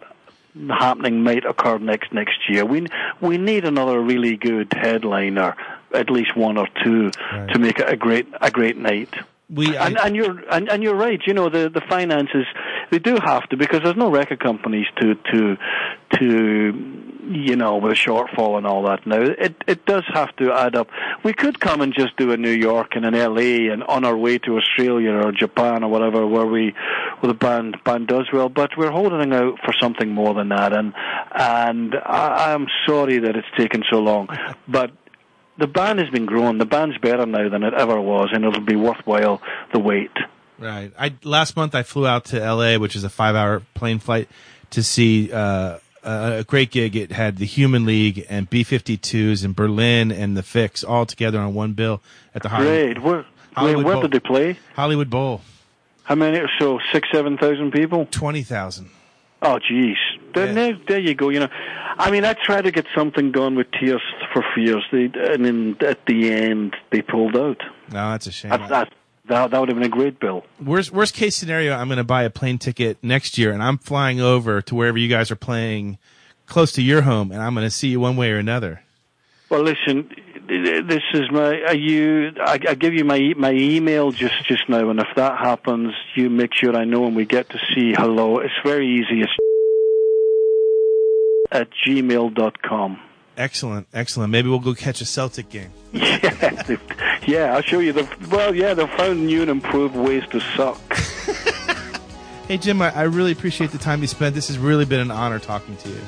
happening 0.68 1.24
might 1.24 1.46
occur 1.46 1.78
next 1.78 2.12
next 2.12 2.50
year. 2.50 2.66
We 2.66 2.88
we 3.22 3.38
need 3.38 3.66
another 3.66 4.00
really 4.00 4.36
good 4.36 4.74
headliner, 4.74 5.56
at 5.94 6.10
least 6.10 6.36
one 6.36 6.58
or 6.58 6.68
two, 6.84 7.12
to 7.12 7.60
make 7.60 7.80
it 7.80 7.88
a 7.88 7.96
great 7.96 8.28
a 8.42 8.52
great 8.52 8.78
night. 8.78 9.14
We 9.54 9.76
and, 9.76 9.98
and 9.98 10.16
you're 10.16 10.40
and, 10.52 10.70
and 10.70 10.84
you're 10.84 10.96
right. 10.96 11.20
You 11.26 11.34
know 11.34 11.50
the 11.50 11.70
the 11.70 11.82
finances 11.90 12.46
they 12.92 13.00
do 13.00 13.18
have 13.24 13.50
to 13.50 13.58
because 13.58 13.82
there's 13.84 13.96
no 13.96 14.12
record 14.12 14.40
companies 14.40 14.86
to 15.02 15.16
to 15.16 15.58
to 16.20 17.00
you 17.30 17.56
know 17.56 17.78
with 17.78 17.94
a 17.94 17.96
shortfall 17.96 18.58
and 18.58 18.68
all 18.68 18.84
that. 18.84 19.08
Now 19.08 19.22
it 19.22 19.56
it 19.66 19.86
does 19.88 20.04
have 20.14 20.36
to 20.36 20.52
add 20.54 20.76
up. 20.76 20.90
We 21.24 21.34
could 21.34 21.60
come 21.60 21.82
and 21.82 21.94
just 21.94 22.16
do 22.18 22.32
a 22.32 22.38
New 22.38 22.52
York 22.52 22.90
and 22.92 23.06
an 23.06 23.16
LA 23.16 23.72
and 23.72 23.84
on 23.84 24.06
our 24.06 24.16
way 24.16 24.38
to 24.38 24.58
Australia 24.58 25.14
or 25.14 25.32
Japan 25.32 25.84
or 25.84 25.90
whatever 25.90 26.28
where 26.28 26.46
we 26.46 26.76
where 27.20 27.34
the 27.34 27.38
band 27.38 27.78
band 27.84 28.08
does 28.08 28.28
well. 28.32 28.50
But 28.50 28.78
we're 28.78 28.92
holding 28.92 29.34
out 29.34 29.60
for 29.66 29.74
something 29.82 30.10
more 30.10 30.36
than 30.36 30.50
that. 30.50 30.74
And 30.74 30.94
and 31.32 31.96
I, 32.06 32.54
I'm 32.54 32.68
sorry 32.88 33.18
that 33.20 33.36
it's 33.36 33.48
taken 33.58 33.84
so 33.92 33.98
long, 33.98 34.28
but 34.68 34.92
the 35.60 35.68
band 35.68 36.00
has 36.00 36.10
been 36.10 36.26
growing. 36.26 36.58
The 36.58 36.66
band's 36.66 36.98
better 36.98 37.26
now 37.26 37.50
than 37.50 37.64
it 37.64 37.74
ever 37.74 38.00
was, 38.00 38.30
and 38.34 38.44
it'll 38.46 38.62
be 38.62 38.76
worthwhile 38.76 39.42
the 39.74 39.80
wait. 39.80 40.12
Right. 40.58 40.92
I 40.98 41.14
last 41.24 41.56
month 41.56 41.76
I 41.76 41.84
flew 41.84 42.08
out 42.08 42.26
to 42.26 42.42
L.A., 42.42 42.78
which 42.78 42.96
is 42.96 43.04
a 43.04 43.10
five-hour 43.10 43.62
plane 43.74 44.00
flight, 44.00 44.28
to 44.72 44.84
see 44.84 45.32
uh, 45.32 45.78
a 46.04 46.44
great 46.46 46.72
gig. 46.72 46.96
It 46.96 47.12
had 47.12 47.38
the 47.38 47.46
Human 47.46 47.86
League 47.86 48.26
and 48.30 48.50
B-52s 48.50 49.46
and 49.46 49.56
Berlin 49.56 50.12
and 50.12 50.36
the 50.36 50.42
Fixx 50.42 50.88
all 50.88 51.06
together 51.06 51.40
on 51.40 51.54
one 51.54 51.74
bill 51.74 52.02
at 52.34 52.44
the 52.44 52.50
Hollywood, 52.50 52.74
Great. 52.74 53.02
Where, 53.02 53.14
where, 53.14 53.26
Hollywood 53.56 53.86
where 53.86 53.94
Bowl. 53.96 54.02
did 54.04 54.12
they 54.12 54.20
play? 54.20 54.60
Hollywood 54.76 55.10
Bowl. 55.10 55.42
How 56.04 56.16
many? 56.16 56.42
So 56.58 56.80
six, 56.92 57.08
seven 57.12 57.38
thousand 57.38 57.72
people. 57.72 58.08
Twenty 58.10 58.44
thousand. 58.44 58.90
Oh, 59.42 59.58
jeez. 59.58 59.96
There, 60.34 60.54
there, 60.54 60.78
there 60.88 61.00
you 61.00 61.16
go. 61.16 61.30
You 61.30 61.42
know, 61.42 61.50
I 61.98 62.12
mean, 62.12 62.26
I 62.26 62.34
tried 62.34 62.64
to 62.64 62.72
get 62.72 62.86
something 62.96 63.32
done 63.32 63.56
with 63.56 63.68
Tears 63.72 64.02
for 64.34 64.44
Fears, 64.54 64.84
they, 64.92 65.06
and 65.16 65.46
then 65.46 65.78
at 65.82 66.06
the 66.06 66.32
end 66.32 66.76
they 66.92 67.02
pulled 67.02 67.38
out. 67.38 67.62
No, 67.92 68.12
that's 68.12 68.28
a 68.28 68.32
shame. 68.32 68.52
That 68.52 68.70
that 68.70 68.94
that, 69.28 69.52
that 69.52 69.60
would 69.60 69.70
have 69.70 69.78
been 69.78 69.86
a 69.86 69.90
great 69.90 70.20
bill. 70.20 70.44
Worst 70.64 70.92
worst 70.92 71.14
case 71.14 71.36
scenario, 71.36 71.74
I'm 71.74 71.88
going 71.88 71.98
to 71.98 72.04
buy 72.04 72.24
a 72.24 72.30
plane 72.30 72.58
ticket 72.58 72.98
next 73.02 73.38
year, 73.38 73.52
and 73.52 73.64
I'm 73.64 73.78
flying 73.78 74.20
over 74.20 74.62
to 74.62 74.76
wherever 74.76 74.98
you 74.98 75.08
guys 75.08 75.32
are 75.32 75.36
playing, 75.38 75.98
close 76.46 76.72
to 76.74 76.82
your 76.82 77.04
home, 77.04 77.32
and 77.32 77.42
I'm 77.42 77.54
going 77.54 77.66
to 77.66 77.72
see 77.72 77.90
you 77.90 78.00
one 78.00 78.18
way 78.18 78.32
or 78.32 78.38
another. 78.38 78.82
Well, 79.50 79.64
listen, 79.64 80.10
this 80.50 81.04
is 81.14 81.32
my. 81.32 81.62
Are 81.68 81.76
you? 81.76 82.32
I, 82.42 82.60
I 82.68 82.76
give 82.76 82.94
you 82.94 83.06
my 83.06 83.34
my 83.38 83.52
email 83.52 84.12
just 84.12 84.46
just 84.46 84.68
now, 84.68 84.90
and 84.90 85.00
if 85.00 85.08
that 85.16 85.38
happens, 85.38 85.94
you 86.16 86.30
make 86.30 86.54
sure 86.54 86.76
I 86.76 86.86
know, 86.86 87.06
and 87.06 87.16
we 87.16 87.26
get 87.26 87.50
to 87.52 87.60
see 87.74 87.94
hello. 87.94 88.40
It's 88.40 88.54
very 88.64 88.88
easy. 88.88 89.22
It's 89.22 89.32
at 91.52 91.70
gmail 91.86 92.34
dot 92.34 92.62
com. 92.62 93.00
Excellent, 93.38 93.88
excellent. 93.94 94.32
Maybe 94.32 94.50
we'll 94.50 94.60
go 94.60 94.74
catch 94.74 95.02
a 95.02 95.06
Celtic 95.06 95.50
game. 95.50 95.72
Yeah, 95.94 96.78
yeah. 97.28 97.56
I'll 97.56 97.62
show 97.62 97.80
you 97.80 97.94
the. 97.94 98.08
Well, 98.32 98.56
yeah, 98.56 98.74
they've 98.74 98.90
found 98.92 99.26
new 99.28 99.42
and 99.42 99.52
improved 99.52 99.96
ways 99.96 100.24
to 100.32 100.40
suck. 100.56 100.80
Hey 102.50 102.58
Jim, 102.58 102.82
I, 102.82 102.90
I 102.96 103.04
really 103.04 103.32
appreciate 103.32 103.70
the 103.70 103.78
time 103.78 104.02
you 104.02 104.08
spent. 104.08 104.34
This 104.34 104.48
has 104.48 104.58
really 104.58 104.84
been 104.84 105.02
an 105.02 105.12
honor 105.12 105.38
talking 105.38 105.78
to 105.78 105.90
you. 105.90 106.00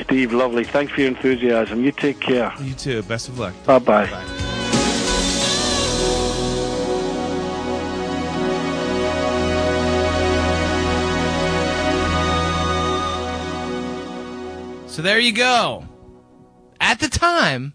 Steve, 0.00 0.32
lovely. 0.32 0.64
Thanks 0.64 0.92
for 0.92 1.00
your 1.00 1.08
enthusiasm. 1.08 1.84
You 1.84 1.92
take 1.92 2.20
care. 2.20 2.52
You 2.60 2.74
too. 2.74 3.02
Best 3.02 3.28
of 3.28 3.38
luck. 3.38 3.54
Bye 3.64 3.78
bye. 3.78 4.42
So 14.92 15.00
there 15.00 15.18
you 15.18 15.32
go. 15.32 15.84
At 16.78 17.00
the 17.00 17.08
time, 17.08 17.72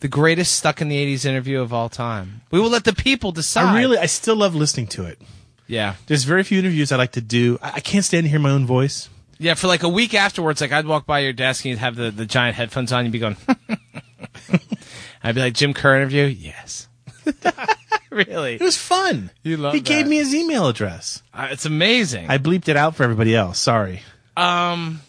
the 0.00 0.08
greatest 0.08 0.56
stuck 0.56 0.80
in 0.80 0.88
the 0.88 0.96
80s 0.96 1.24
interview 1.24 1.60
of 1.60 1.72
all 1.72 1.88
time. 1.88 2.40
We 2.50 2.58
will 2.58 2.70
let 2.70 2.82
the 2.82 2.92
people 2.92 3.30
decide. 3.30 3.66
I 3.66 3.78
really, 3.78 3.96
I 3.96 4.06
still 4.06 4.34
love 4.34 4.56
listening 4.56 4.88
to 4.88 5.04
it. 5.04 5.20
Yeah. 5.68 5.94
There's 6.08 6.24
very 6.24 6.42
few 6.42 6.58
interviews 6.58 6.90
I 6.90 6.96
like 6.96 7.12
to 7.12 7.20
do. 7.20 7.58
I, 7.62 7.74
I 7.76 7.80
can't 7.80 8.04
stand 8.04 8.24
to 8.24 8.30
hear 8.30 8.40
my 8.40 8.50
own 8.50 8.66
voice. 8.66 9.08
Yeah, 9.38 9.54
for 9.54 9.66
like 9.66 9.82
a 9.82 9.88
week 9.88 10.14
afterwards, 10.14 10.60
like 10.60 10.72
I'd 10.72 10.86
walk 10.86 11.06
by 11.06 11.20
your 11.20 11.32
desk 11.32 11.64
and 11.64 11.70
you'd 11.70 11.78
have 11.78 11.96
the, 11.96 12.10
the 12.10 12.26
giant 12.26 12.56
headphones 12.56 12.92
on, 12.92 13.04
you'd 13.04 13.12
be 13.12 13.18
going, 13.18 13.36
I'd 15.22 15.34
be 15.34 15.40
like, 15.40 15.54
Jim 15.54 15.74
Kerr 15.74 15.96
interview? 15.96 16.24
Yes. 16.24 16.88
really? 18.10 18.54
It 18.54 18.60
was 18.60 18.76
fun. 18.76 19.30
You 19.42 19.56
love 19.56 19.74
He 19.74 19.80
gave 19.80 20.06
me 20.06 20.16
his 20.16 20.34
email 20.34 20.68
address. 20.68 21.22
Uh, 21.32 21.48
it's 21.50 21.66
amazing. 21.66 22.26
I 22.30 22.38
bleeped 22.38 22.68
it 22.68 22.76
out 22.76 22.94
for 22.94 23.02
everybody 23.02 23.34
else. 23.34 23.58
Sorry. 23.58 24.02
um, 24.36 25.00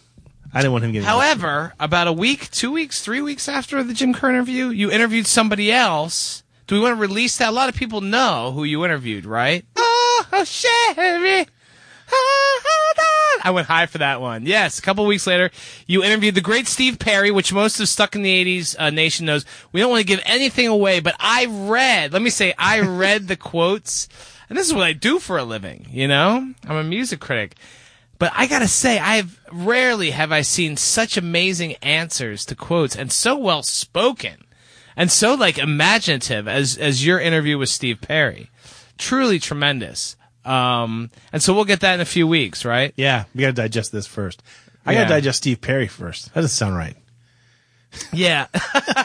I 0.52 0.60
didn't 0.60 0.72
want 0.72 0.84
him 0.84 0.92
getting. 0.92 1.06
however, 1.06 1.74
about 1.78 2.06
a 2.06 2.12
week, 2.12 2.50
two 2.50 2.72
weeks, 2.72 3.02
three 3.02 3.20
weeks 3.20 3.46
after 3.48 3.82
the 3.82 3.92
Jim 3.92 4.14
Kerr 4.14 4.30
interview, 4.30 4.68
you 4.68 4.90
interviewed 4.90 5.26
somebody 5.26 5.70
else. 5.70 6.42
Do 6.66 6.76
we 6.76 6.80
want 6.80 6.96
to 6.96 7.00
release 7.00 7.36
that? 7.38 7.50
A 7.50 7.52
lot 7.52 7.68
of 7.68 7.74
people 7.74 8.00
know 8.00 8.52
who 8.52 8.64
you 8.64 8.82
interviewed, 8.84 9.26
right? 9.26 9.64
Oh, 9.76 10.44
Sherry. 10.46 11.46
I 13.42 13.50
went 13.52 13.68
high 13.68 13.86
for 13.86 13.98
that 13.98 14.20
one. 14.20 14.44
Yes, 14.44 14.78
a 14.78 14.82
couple 14.82 15.06
weeks 15.06 15.26
later, 15.26 15.50
you 15.86 16.02
interviewed 16.02 16.34
the 16.34 16.40
great 16.40 16.66
Steve 16.66 16.98
Perry, 16.98 17.30
which 17.30 17.52
most 17.52 17.78
of 17.78 17.88
Stuck 17.88 18.16
in 18.16 18.22
the 18.22 18.44
80s 18.44 18.74
uh, 18.78 18.90
Nation 18.90 19.26
knows. 19.26 19.44
We 19.70 19.80
don't 19.80 19.90
want 19.90 20.00
to 20.00 20.06
give 20.06 20.20
anything 20.24 20.66
away, 20.66 20.98
but 20.98 21.14
I 21.20 21.46
read, 21.46 22.12
let 22.12 22.22
me 22.22 22.30
say, 22.30 22.54
I 22.58 22.80
read 22.80 23.28
the 23.28 23.36
quotes, 23.36 24.08
and 24.48 24.58
this 24.58 24.66
is 24.66 24.74
what 24.74 24.82
I 24.82 24.92
do 24.92 25.20
for 25.20 25.38
a 25.38 25.44
living, 25.44 25.86
you 25.90 26.08
know? 26.08 26.52
I'm 26.66 26.76
a 26.76 26.82
music 26.82 27.20
critic. 27.20 27.54
But 28.18 28.32
I 28.34 28.46
gotta 28.46 28.68
say, 28.68 28.98
I've 28.98 29.38
rarely 29.52 30.10
have 30.10 30.32
I 30.32 30.40
seen 30.40 30.76
such 30.76 31.16
amazing 31.16 31.74
answers 31.82 32.44
to 32.46 32.54
quotes 32.54 32.96
and 32.96 33.12
so 33.12 33.36
well 33.36 33.62
spoken 33.62 34.44
and 34.96 35.12
so 35.12 35.34
like 35.34 35.58
imaginative 35.58 36.48
as, 36.48 36.76
as 36.78 37.04
your 37.04 37.20
interview 37.20 37.58
with 37.58 37.68
Steve 37.68 38.00
Perry. 38.00 38.50
Truly 38.96 39.38
tremendous. 39.38 40.16
Um, 40.46 41.10
and 41.32 41.42
so 41.42 41.52
we'll 41.54 41.64
get 41.64 41.80
that 41.80 41.94
in 41.94 42.00
a 42.00 42.04
few 42.06 42.26
weeks, 42.26 42.64
right? 42.64 42.92
Yeah, 42.96 43.24
we 43.34 43.40
got 43.40 43.48
to 43.48 43.52
digest 43.52 43.92
this 43.92 44.06
first. 44.06 44.42
I 44.84 44.94
got 44.94 45.04
to 45.04 45.08
digest 45.08 45.38
Steve 45.38 45.60
Perry 45.60 45.88
first. 45.88 46.26
That 46.34 46.42
doesn't 46.42 46.50
sound 46.50 46.76
right. 46.76 46.96
Yeah. 48.12 48.46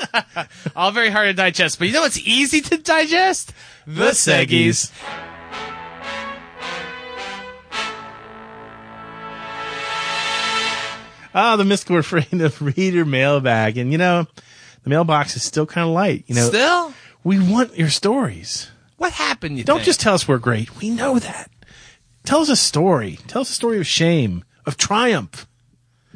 All 0.75 0.91
very 0.91 1.09
hard 1.09 1.27
to 1.29 1.33
digest, 1.33 1.79
but 1.79 1.87
you 1.87 1.93
know 1.93 2.01
what's 2.01 2.19
easy 2.19 2.61
to 2.61 2.77
digest? 2.77 3.53
The 3.87 4.09
Seggies. 4.11 4.91
Ah, 11.33 11.55
the 11.55 11.63
mystical 11.65 11.95
refrain 11.95 12.41
of 12.41 12.61
reader 12.61 13.05
mailbag, 13.05 13.77
and 13.77 13.91
you 13.91 13.97
know, 13.97 14.27
the 14.83 14.89
mailbox 14.89 15.35
is 15.35 15.43
still 15.43 15.65
kind 15.65 15.87
of 15.87 15.93
light. 15.93 16.25
You 16.27 16.35
know, 16.35 16.47
Still? 16.47 16.93
we 17.23 17.39
want 17.39 17.77
your 17.77 17.89
stories. 17.89 18.69
What 19.01 19.13
happened, 19.13 19.57
you 19.57 19.63
Don't 19.63 19.77
think? 19.77 19.85
just 19.85 19.99
tell 19.99 20.13
us 20.13 20.27
we're 20.27 20.37
great. 20.37 20.77
We 20.77 20.91
know 20.91 21.17
that. 21.17 21.49
Tell 22.23 22.41
us 22.41 22.49
a 22.49 22.55
story. 22.55 23.17
Tell 23.25 23.41
us 23.41 23.49
a 23.49 23.53
story 23.53 23.79
of 23.79 23.87
shame, 23.87 24.43
of 24.63 24.77
triumph, 24.77 25.47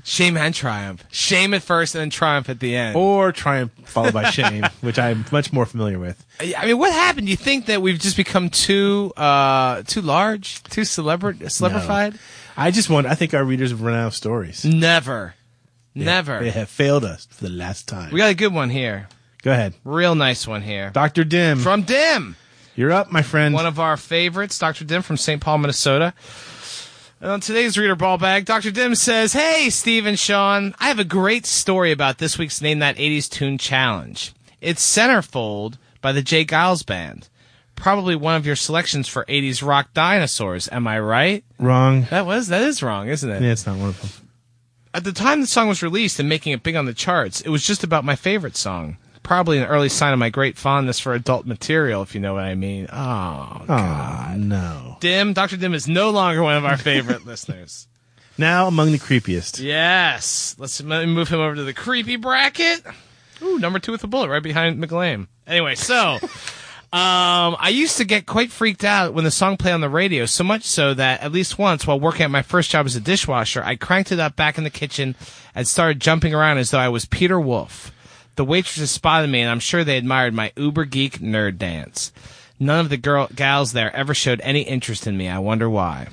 Shame 0.04 0.38
and 0.38 0.54
triumph. 0.54 1.04
Shame 1.10 1.56
at 1.56 1.64
first 1.64 1.96
and 1.96 2.02
then 2.02 2.10
triumph 2.12 2.48
at 2.48 2.60
the 2.60 2.76
end. 2.76 2.96
or 2.96 3.32
triumph 3.32 3.72
followed 3.86 4.14
by 4.14 4.30
shame, 4.30 4.64
which 4.82 5.00
I'm 5.00 5.26
much 5.32 5.52
more 5.52 5.66
familiar 5.66 5.98
with. 5.98 6.24
I 6.40 6.68
mean, 6.68 6.78
what 6.78 6.94
happened? 6.94 7.28
You 7.28 7.36
think 7.36 7.66
that 7.66 7.82
we've 7.82 7.98
just 7.98 8.16
become 8.16 8.52
too, 8.52 9.12
uh, 9.18 9.82
too 9.82 10.02
large, 10.02 10.62
too 10.66 10.82
celebra- 10.82 11.40
celebrified? 11.50 12.20
I 12.56 12.70
just 12.70 12.88
want. 12.88 13.08
I 13.08 13.16
think 13.16 13.34
our 13.34 13.44
readers 13.44 13.72
have 13.72 13.82
run 13.82 13.96
out 13.96 14.06
of 14.08 14.14
stories. 14.14 14.64
Never. 14.64 15.34
Never. 15.96 16.40
They 16.40 16.52
have 16.52 16.70
failed 16.70 17.04
us 17.04 17.26
for 17.32 17.46
the 17.46 17.50
last 17.50 17.88
time. 17.88 18.12
We 18.12 18.20
got 18.20 18.30
a 18.30 18.36
good 18.36 18.54
one 18.54 18.70
here. 18.70 19.08
Go 19.42 19.52
ahead, 19.54 19.74
Real 19.84 20.14
nice 20.14 20.46
one 20.46 20.62
here. 20.62 20.92
Doctor 20.92 21.24
Dim. 21.24 21.58
From 21.58 21.82
Dim. 21.82 22.36
You're 22.76 22.92
up, 22.92 23.12
my 23.12 23.22
friend. 23.22 23.56
One 23.56 23.66
of 23.66 23.80
our 23.80 23.96
favorites, 23.96 24.60
Dr. 24.60 24.84
Dim 24.84 25.02
from 25.02 25.16
St. 25.16 25.42
Paul, 25.42 25.60
Minnesota. 25.60 26.14
And 27.22 27.32
on 27.32 27.40
today's 27.40 27.78
Reader 27.78 27.96
Ball 27.96 28.18
Bag, 28.18 28.44
Dr. 28.44 28.70
Dim 28.70 28.96
says, 28.96 29.32
Hey, 29.32 29.70
Steve 29.70 30.06
and 30.06 30.20
Sean, 30.20 30.76
I 30.78 30.90
have 30.90 31.00
a 31.00 31.06
great 31.06 31.46
story 31.46 31.94
about 31.94 32.18
this 32.18 32.38
week's 32.38 32.62
Name 32.62 32.80
That 32.80 32.98
80s 32.98 33.30
Tune 33.30 33.58
Challenge. 33.58 34.34
It's 34.60 34.86
Centerfold 34.86 35.78
by 36.02 36.12
the 36.12 36.22
J. 36.22 36.44
Geils 36.44 36.86
Band. 36.86 37.30
Probably 37.76 38.16
one 38.16 38.36
of 38.36 38.46
your 38.46 38.58
selections 38.58 39.08
for 39.08 39.24
80s 39.26 39.66
rock 39.66 39.94
dinosaurs, 39.94 40.68
am 40.72 40.86
I 40.88 41.00
right? 41.00 41.46
Wrong. 41.58 42.08
That 42.10 42.26
was, 42.26 42.50
that 42.50 42.62
is 42.62 42.84
wrong, 42.84 43.08
isn't 43.08 43.30
it? 43.30 43.42
Yeah, 43.42 43.52
it's 43.52 43.66
not 43.66 43.78
one 43.78 43.90
of 43.90 44.02
them. 44.02 44.10
At 44.94 45.04
the 45.06 45.14
time 45.14 45.42
the 45.42 45.48
song 45.48 45.70
was 45.70 45.82
released 45.82 46.20
and 46.20 46.28
making 46.28 46.52
it 46.54 46.64
big 46.64 46.76
on 46.76 46.86
the 46.86 46.94
charts, 46.94 47.42
it 47.42 47.50
was 47.50 47.66
just 47.66 47.84
about 47.84 48.06
my 48.06 48.16
favorite 48.16 48.58
song. 48.58 48.98
Probably 49.26 49.58
an 49.58 49.66
early 49.66 49.90
sign 49.90 50.14
of 50.14 50.20
my 50.20 50.30
great 50.30 50.58
fondness 50.58 51.00
for 51.02 51.14
adult 51.14 51.46
material, 51.46 52.02
if 52.02 52.16
you 52.16 52.22
know 52.22 52.34
what 52.36 52.44
I 52.44 52.56
mean. 52.56 52.88
Oh, 52.94 53.66
Oh, 53.68 54.34
no. 54.38 54.96
Dim, 55.02 55.34
Dr. 55.34 55.58
Dim 55.58 55.74
is 55.74 55.88
no 55.88 56.12
longer 56.12 56.42
one 56.42 56.56
of 56.56 56.64
our 56.64 56.78
favorite 56.78 57.26
listeners. 57.26 57.88
Now 58.38 58.68
among 58.68 58.92
the 58.94 58.98
creepiest. 59.00 59.62
Yes. 59.62 60.56
Let's 60.58 60.82
move 60.82 61.28
him 61.28 61.40
over 61.42 61.56
to 61.56 61.64
the 61.64 61.74
creepy 61.74 62.16
bracket. 62.16 62.84
Ooh, 63.42 63.60
number 63.60 63.80
two 63.80 63.92
with 63.92 64.04
a 64.04 64.08
bullet 64.08 64.30
right 64.30 64.44
behind 64.44 64.80
McLean. 64.80 65.28
Anyway, 65.46 65.76
so. 65.76 66.20
Um, 66.94 67.58
I 67.60 67.70
used 67.74 67.98
to 67.98 68.06
get 68.06 68.26
quite 68.26 68.52
freaked 68.52 68.86
out 68.86 69.14
when 69.14 69.26
the 69.26 69.32
song 69.32 69.58
played 69.58 69.74
on 69.74 69.82
the 69.82 69.90
radio, 69.90 70.26
so 70.26 70.46
much 70.46 70.64
so 70.64 70.94
that 70.94 71.20
at 71.22 71.34
least 71.34 71.58
once 71.60 71.86
while 71.86 72.00
working 72.00 72.22
at 72.22 72.32
my 72.32 72.42
first 72.42 72.70
job 72.72 72.86
as 72.86 72.96
a 72.96 73.02
dishwasher, 73.02 73.62
I 73.62 73.76
cranked 73.76 74.14
it 74.14 74.20
up 74.22 74.38
back 74.38 74.58
in 74.58 74.64
the 74.64 74.70
kitchen 74.70 75.16
and 75.54 75.68
started 75.68 76.00
jumping 76.00 76.34
around 76.34 76.58
as 76.60 76.72
though 76.72 76.80
I 76.80 76.88
was 76.88 77.04
Peter 77.06 77.38
Wolf. 77.38 77.92
The 78.36 78.46
waitresses 78.46 78.92
spotted 78.92 79.30
me 79.30 79.42
and 79.42 79.50
I'm 79.50 79.60
sure 79.60 79.84
they 79.84 79.98
admired 79.98 80.34
my 80.34 80.52
uber 80.56 80.86
geek 80.86 81.20
nerd 81.20 81.58
dance. 81.58 82.12
None 82.60 82.80
of 82.80 82.90
the 82.90 82.98
girl 82.98 83.28
gals 83.34 83.74
there 83.74 83.94
ever 83.96 84.14
showed 84.14 84.42
any 84.42 84.62
interest 84.62 85.08
in 85.08 85.18
me. 85.18 85.28
I 85.28 85.40
wonder 85.40 85.70
why. 85.70 86.08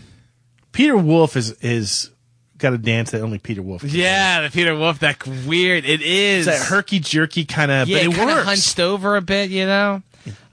Peter 0.72 0.96
Wolf 0.96 1.36
is 1.36 1.52
is 1.60 2.10
got 2.58 2.72
a 2.72 2.78
dance 2.78 3.10
that 3.10 3.20
only 3.20 3.38
Peter 3.38 3.60
Wolf. 3.60 3.82
Do. 3.82 3.88
Yeah, 3.88 4.42
the 4.42 4.50
Peter 4.50 4.74
Wolf, 4.74 5.00
that 5.00 5.26
weird. 5.26 5.84
It 5.84 6.00
is. 6.00 6.46
It's 6.46 6.58
that 6.60 6.66
herky 6.66 7.00
jerky 7.00 7.44
kind 7.44 7.70
of, 7.70 7.88
yeah, 7.88 8.06
but 8.06 8.18
it 8.18 8.26
works. 8.26 8.44
hunched 8.44 8.80
over 8.80 9.16
a 9.16 9.20
bit, 9.20 9.50
you 9.50 9.66
know. 9.66 10.02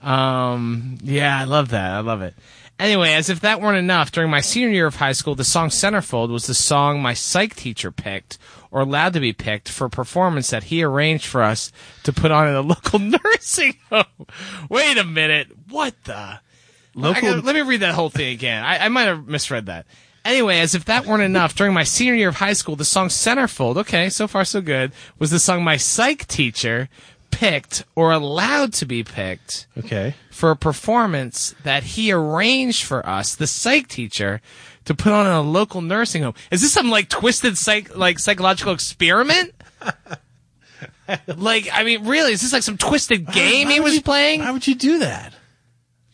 Um, 0.02 0.98
yeah, 1.04 1.40
I 1.40 1.46
love 1.46 1.70
that. 1.70 1.92
I 1.92 2.00
love 2.00 2.22
it. 2.22 2.34
Anyway, 2.80 3.12
as 3.14 3.30
if 3.30 3.42
that 3.42 3.62
weren't 3.62 3.78
enough, 3.78 4.12
during 4.12 4.32
my 4.32 4.40
senior 4.40 4.70
year 4.70 4.88
of 4.88 4.96
high 4.96 5.12
school, 5.12 5.36
the 5.36 5.44
song 5.44 5.70
Centerfold 5.70 6.30
was 6.30 6.48
the 6.48 6.54
song 6.54 7.02
my 7.02 7.14
psych 7.14 7.56
teacher 7.56 7.92
picked, 7.92 8.38
or 8.72 8.82
allowed 8.82 9.14
to 9.14 9.20
be 9.20 9.34
picked, 9.34 9.70
for 9.70 9.86
a 9.86 9.90
performance 9.90 10.50
that 10.52 10.66
he 10.66 10.84
arranged 10.84 11.26
for 11.26 11.42
us 11.42 11.72
to 12.04 12.14
put 12.14 12.32
on 12.32 12.48
in 12.48 12.54
a 12.56 12.62
local 12.62 13.00
nursing 13.26 13.76
home. 13.90 14.06
Wait 14.70 14.98
a 14.98 15.04
minute. 15.04 15.48
What 15.70 15.96
the? 16.04 16.40
Local- 16.96 17.22
gotta- 17.22 17.42
let 17.42 17.56
me 17.56 17.62
read 17.62 17.82
that 17.82 17.96
whole 17.96 18.10
thing 18.10 18.34
again. 18.34 18.64
I, 18.64 18.86
I 18.86 18.88
might 18.90 19.04
have 19.08 19.28
misread 19.28 19.66
that. 19.68 19.86
Anyway, 20.26 20.60
as 20.60 20.76
if 20.76 20.86
that 20.86 21.06
weren't 21.06 21.24
enough, 21.24 21.56
during 21.56 21.74
my 21.74 21.84
senior 21.84 22.14
year 22.14 22.30
of 22.30 22.36
high 22.36 22.54
school, 22.54 22.76
the 22.76 22.84
song 22.86 23.08
Centerfold, 23.08 23.78
okay, 23.78 24.10
so 24.10 24.28
far 24.28 24.44
so 24.44 24.60
good, 24.62 24.92
was 25.18 25.32
the 25.32 25.40
song 25.40 25.64
my 25.64 25.78
psych 25.78 26.28
teacher 26.28 26.90
picked, 27.32 27.86
or 27.96 28.12
allowed 28.12 28.74
to 28.74 28.86
be 28.86 29.04
picked, 29.04 29.68
Okay. 29.78 30.16
for 30.30 30.52
a 30.52 30.56
performance 30.58 31.56
that 31.64 31.84
he 31.84 32.12
arranged 32.12 32.84
for 32.84 33.08
us, 33.08 33.34
the 33.36 33.48
psych 33.48 33.88
teacher, 33.88 34.42
to 34.90 34.96
put 34.96 35.14
on 35.14 35.28
in 35.28 35.32
a 35.32 35.42
local 35.42 35.82
nursing 35.82 36.24
home. 36.24 36.34
Is 36.50 36.62
this 36.62 36.74
some 36.74 36.90
like 36.90 37.10
twisted 37.10 37.56
psych 37.60 37.96
like 37.96 38.18
psychological 38.18 38.74
experiment? 38.74 39.54
like, 41.38 41.70
I 41.72 41.84
mean, 41.84 42.08
really, 42.08 42.32
is 42.34 42.42
this 42.42 42.54
like 42.54 42.64
some 42.64 42.76
twisted 42.78 43.28
game 43.32 43.68
Why 43.68 43.74
he 43.76 43.80
was 43.80 43.94
you- 43.96 44.02
playing? 44.02 44.40
Why 44.42 44.50
would 44.52 44.66
you 44.66 44.74
do 44.74 44.98
that? 45.00 45.32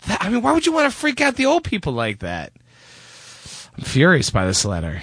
That- 0.08 0.22
I 0.22 0.28
mean, 0.30 0.42
why 0.42 0.52
would 0.52 0.66
you 0.66 0.74
want 0.74 0.92
to 0.92 0.96
freak 0.98 1.22
out 1.22 1.36
the 1.38 1.46
old 1.46 1.64
people 1.64 1.94
like 1.94 2.20
that? 2.20 2.52
I'm 3.78 3.84
furious 3.86 4.30
by 4.30 4.46
this 4.46 4.66
letter. 4.66 5.02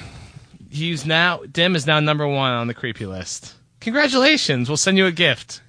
He's 0.71 1.07
now 1.07 1.41
Dim 1.51 1.75
is 1.75 1.87
now 1.87 1.99
number 2.01 2.29
one 2.29 2.53
on 2.53 2.67
the 2.67 2.75
creepy 2.75 3.07
list. 3.07 3.55
Congratulations! 3.81 4.69
We'll 4.69 4.77
send 4.77 4.99
you 4.99 5.07
a 5.07 5.13
gift. 5.13 5.62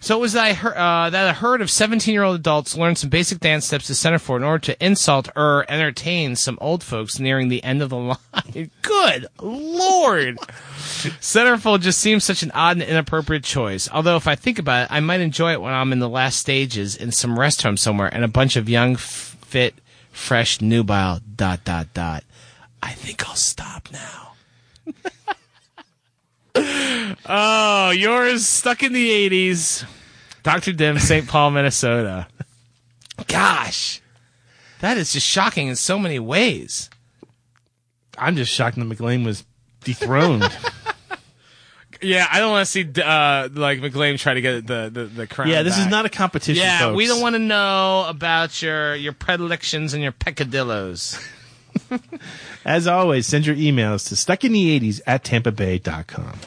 So 0.00 0.16
it 0.16 0.20
was 0.20 0.34
that 0.34 0.44
I 0.44 0.52
heard, 0.52 0.76
uh, 0.76 1.10
that 1.10 1.28
a 1.28 1.32
herd 1.32 1.60
of 1.60 1.70
17 1.70 2.12
year 2.12 2.22
old 2.22 2.36
adults 2.36 2.76
learned 2.76 2.98
some 2.98 3.10
basic 3.10 3.40
dance 3.40 3.66
steps 3.66 3.88
to 3.88 3.94
Centerfold 3.94 4.36
in 4.36 4.44
order 4.44 4.60
to 4.66 4.84
insult 4.84 5.28
or 5.34 5.66
entertain 5.68 6.36
some 6.36 6.56
old 6.60 6.84
folks 6.84 7.18
nearing 7.18 7.48
the 7.48 7.62
end 7.64 7.82
of 7.82 7.90
the 7.90 7.96
line. 7.96 8.70
Good 8.82 9.26
lord! 9.40 10.38
Centerfold 10.38 11.80
just 11.80 11.98
seems 12.00 12.24
such 12.24 12.42
an 12.44 12.52
odd 12.52 12.76
and 12.76 12.88
inappropriate 12.88 13.44
choice. 13.44 13.88
Although, 13.90 14.16
if 14.16 14.28
I 14.28 14.36
think 14.36 14.58
about 14.58 14.84
it, 14.84 14.94
I 14.94 15.00
might 15.00 15.20
enjoy 15.20 15.52
it 15.52 15.60
when 15.60 15.74
I'm 15.74 15.92
in 15.92 15.98
the 15.98 16.08
last 16.08 16.38
stages 16.38 16.94
in 16.96 17.10
some 17.10 17.38
rest 17.38 17.62
home 17.62 17.76
somewhere 17.76 18.12
and 18.12 18.24
a 18.24 18.28
bunch 18.28 18.56
of 18.56 18.68
young, 18.68 18.94
fit, 18.94 19.74
fresh, 20.12 20.60
nubile, 20.60 21.20
dot, 21.34 21.64
dot, 21.64 21.92
dot. 21.92 22.22
I 22.80 22.92
think 22.92 23.28
I'll 23.28 23.34
stop 23.34 23.88
now. 23.90 24.32
oh, 26.54 27.92
yours 27.94 28.46
stuck 28.46 28.82
in 28.82 28.92
the 28.92 29.28
80s. 29.30 29.84
Dr. 30.42 30.72
Dim, 30.72 30.98
St. 30.98 31.26
Paul, 31.28 31.50
Minnesota. 31.50 32.26
Gosh. 33.26 34.00
That 34.80 34.96
is 34.96 35.12
just 35.12 35.26
shocking 35.26 35.68
in 35.68 35.76
so 35.76 35.98
many 35.98 36.18
ways. 36.18 36.88
I'm 38.16 38.36
just 38.36 38.52
shocked 38.52 38.76
that 38.76 38.84
McLean 38.84 39.24
was 39.24 39.44
dethroned. 39.84 40.44
Yeah, 42.00 42.28
I 42.30 42.38
don't 42.38 42.52
want 42.52 42.64
to 42.64 42.70
see 42.70 43.02
uh, 43.02 43.48
like 43.52 43.80
McLean 43.80 44.18
try 44.18 44.34
to 44.34 44.40
get 44.40 44.66
the 44.66 44.88
the, 44.92 45.04
the 45.06 45.26
crown. 45.26 45.48
yeah, 45.48 45.62
this 45.62 45.78
is 45.78 45.86
not 45.86 46.06
a 46.06 46.08
competition. 46.08 46.62
Yeah, 46.62 46.78
folks. 46.78 46.96
we 46.96 47.06
don't 47.06 47.20
want 47.20 47.34
to 47.34 47.40
know 47.40 48.04
about 48.08 48.62
your 48.62 48.94
your 48.94 49.12
predilections 49.12 49.94
and 49.94 50.02
your 50.02 50.12
peccadillos. 50.12 51.18
As 52.64 52.86
always, 52.86 53.26
send 53.26 53.46
your 53.46 53.56
emails 53.56 54.08
to 54.08 54.14
stuckinthe80s 54.14 55.00
at 55.06 55.24
tampabay.com. 55.24 56.38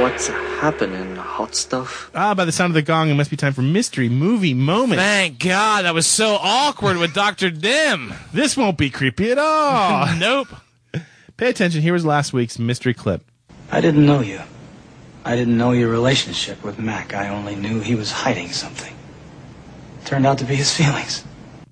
What's 0.00 0.28
happening, 0.28 1.16
hot 1.16 1.54
stuff? 1.54 2.10
Ah, 2.14 2.34
by 2.34 2.44
the 2.44 2.52
sound 2.52 2.70
of 2.70 2.74
the 2.74 2.82
gong, 2.82 3.10
it 3.10 3.14
must 3.14 3.30
be 3.30 3.36
time 3.36 3.52
for 3.52 3.62
mystery 3.62 4.08
movie 4.08 4.54
moment. 4.54 5.00
Thank 5.00 5.40
God, 5.40 5.84
that 5.84 5.94
was 5.94 6.06
so 6.06 6.38
awkward 6.40 6.96
with 6.96 7.12
Doctor 7.12 7.50
Dim. 7.50 8.14
This 8.32 8.56
won't 8.56 8.78
be 8.78 8.88
creepy 8.88 9.32
at 9.32 9.38
all. 9.38 10.14
nope. 10.18 10.48
Pay 11.36 11.50
attention. 11.50 11.82
Here 11.82 11.92
was 11.92 12.04
last 12.04 12.32
week's 12.32 12.58
mystery 12.58 12.94
clip. 12.94 13.24
I 13.72 13.80
didn't 13.80 14.06
know 14.06 14.20
you. 14.20 14.40
I 15.24 15.36
didn't 15.36 15.56
know 15.56 15.72
your 15.72 15.88
relationship 15.90 16.62
with 16.64 16.78
Mac. 16.78 17.12
I 17.14 17.28
only 17.28 17.56
knew 17.56 17.80
he 17.80 17.94
was 17.94 18.10
hiding 18.10 18.50
something. 18.52 18.94
Turned 20.04 20.26
out 20.26 20.38
to 20.38 20.44
be 20.44 20.56
his 20.56 20.74
feelings. 20.74 21.24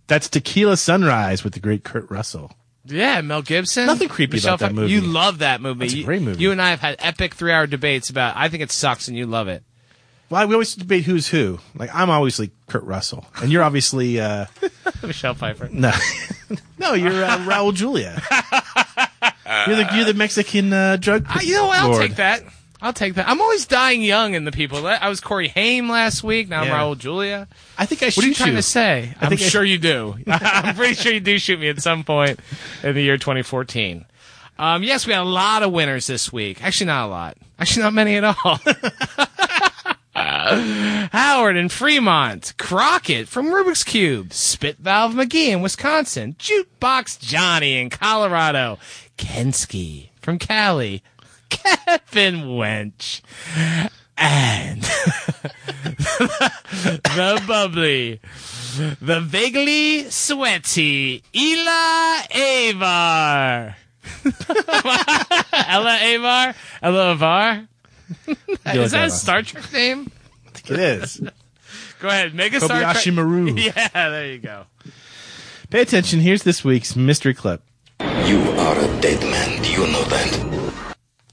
That's 0.09 0.29
Tequila 0.29 0.77
Sunrise 0.77 1.45
with 1.45 1.53
the 1.55 1.61
great 1.61 1.85
Kurt 1.85 2.11
Russell. 2.11 2.53
Yeah, 2.85 3.21
Mel 3.21 3.43
Gibson. 3.43 3.87
Nothing 3.87 4.09
creepy 4.09 4.37
Michelle 4.39 4.55
about 4.55 4.69
that 4.71 4.75
movie. 4.75 4.91
You 4.93 5.03
love 5.03 5.39
that 5.41 5.61
movie. 5.61 5.81
That's 5.81 5.93
a 5.93 5.99
You- 5.99 6.05
great 6.05 6.23
movie. 6.23 6.43
You 6.43 6.51
and 6.53 6.61
I 6.61 6.71
have 6.71 6.81
had 6.81 6.97
epic 6.99 7.35
three-hour 7.35 7.67
debates 7.67 8.09
about. 8.11 8.37
I 8.37 8.49
think 8.49 8.63
it 8.63 8.73
sucks, 8.73 9.09
and 9.09 9.17
you 9.17 9.27
love 9.27 9.47
it. 9.49 9.63
Well, 10.31 10.47
we 10.47 10.55
always 10.55 10.75
debate 10.75 11.05
who's 11.05 11.29
who. 11.29 11.59
Like 11.75 11.95
I'm 11.95 12.11
obviously 12.11 12.51
Kurt 12.67 12.85
Russell, 12.85 13.27
and 13.43 13.51
you're 13.53 13.63
obviously 13.63 14.21
uh, 14.21 14.47
Michelle 15.03 15.35
Pfeiffer. 15.35 15.69
no, 15.73 15.93
no, 16.79 16.95
you're 16.95 17.25
uh, 17.25 17.39
Raul 17.41 17.73
Julia. 17.75 18.21
You're 19.67 19.77
the 19.77 19.89
you're 19.95 20.05
the 20.05 20.13
Mexican 20.15 20.71
uh, 20.75 20.97
drug. 20.97 21.25
Uh, 21.27 21.41
you 21.43 21.55
know 21.55 21.69
what? 21.69 21.79
I'll 21.79 21.89
lord. 21.89 22.03
take 22.03 22.17
that. 22.17 22.43
I'll 22.81 22.93
take 22.93 23.15
that. 23.15 23.29
I'm 23.29 23.41
always 23.41 23.67
dying 23.67 24.03
young 24.03 24.35
in 24.35 24.45
the 24.45 24.53
people. 24.53 24.87
I 24.87 25.09
was 25.09 25.21
Corey 25.21 25.49
Haim 25.49 25.89
last 25.89 26.23
week. 26.23 26.49
Now 26.49 26.63
Yeah. 26.63 26.75
I'm 26.75 26.81
Raul 26.95 26.99
Julia. 26.99 27.49
I 27.77 27.87
think 27.87 28.03
I 28.03 28.07
What 28.07 28.19
are 28.19 28.29
you 28.29 28.35
shoot 28.35 28.45
trying 28.45 28.55
to 28.57 28.63
say? 28.63 29.15
I 29.21 29.25
I'm 29.25 29.29
think 29.31 29.41
I- 29.41 29.45
sure 29.49 29.65
you 29.65 29.79
do. 29.79 30.17
I'm 30.29 30.75
pretty 30.77 30.95
sure 30.95 31.13
you 31.13 31.21
do 31.21 31.39
shoot 31.39 31.59
me 31.59 31.69
at 31.69 31.81
some 31.83 32.05
point 32.05 32.39
in 32.85 32.95
the 32.95 33.03
year 33.03 33.17
2014. 33.19 34.05
Um, 34.61 34.83
yes, 34.83 35.07
we 35.07 35.13
had 35.13 35.23
a 35.23 35.25
lot 35.25 35.63
of 35.63 35.73
winners 35.73 36.07
this 36.07 36.33
week. 36.33 36.63
Actually, 36.65 36.87
not 36.89 37.07
a 37.07 37.11
lot. 37.11 37.37
Actually, 37.59 37.83
not 37.85 37.95
many 37.95 38.17
at 38.17 38.25
all. 38.25 38.61
Howard 40.15 41.57
in 41.57 41.69
Fremont, 41.69 42.55
Crockett 42.59 43.29
from 43.29 43.47
Rubik's 43.47 43.85
Cube, 43.85 44.33
Spit 44.33 44.79
Valve 44.79 45.13
McGee 45.15 45.49
in 45.49 45.61
Wisconsin, 45.63 46.35
Jukebox 46.39 47.21
Johnny 47.21 47.79
in 47.79 47.89
Colorado, 47.91 48.79
Kensky 49.17 50.09
from 50.21 50.39
Cali, 50.39 51.03
Kevin 52.09 52.43
Wench, 52.45 53.21
and 54.17 54.83
the 57.03 57.43
bubbly, 57.47 58.21
the 59.01 59.21
vaguely 59.21 60.11
sweaty 60.11 61.23
Ela 61.35 62.23
Avar. 62.35 63.77
Ella 65.69 65.99
Avar? 66.15 66.55
Ella 66.83 67.13
Avar? 67.13 67.69
Is 68.67 68.91
that 68.93 69.09
a 69.09 69.11
Star 69.11 69.43
Trek 69.43 69.73
name? 69.73 70.11
It 70.69 70.79
is. 70.79 71.21
Go 72.01 72.09
ahead, 72.09 72.35
make 72.35 72.53
a 72.55 72.61
Star 72.61 72.81
Trek. 72.81 72.97
Kobayashi 72.97 73.15
Maru. 73.15 73.55
Yeah, 73.55 73.89
there 73.93 74.27
you 74.33 74.39
go. 74.39 74.65
Pay 75.71 75.83
attention. 75.83 76.21
Here's 76.21 76.43
this 76.45 76.65
week's 76.65 76.97
mystery 76.97 77.35
clip. 77.35 77.63
You 78.01 78.39
are 78.41 78.79
a 78.79 79.01
dead 79.01 79.21
man. 79.23 79.63
Do 79.63 79.71
you 79.71 79.87
know 79.87 80.05
that? 80.05 80.58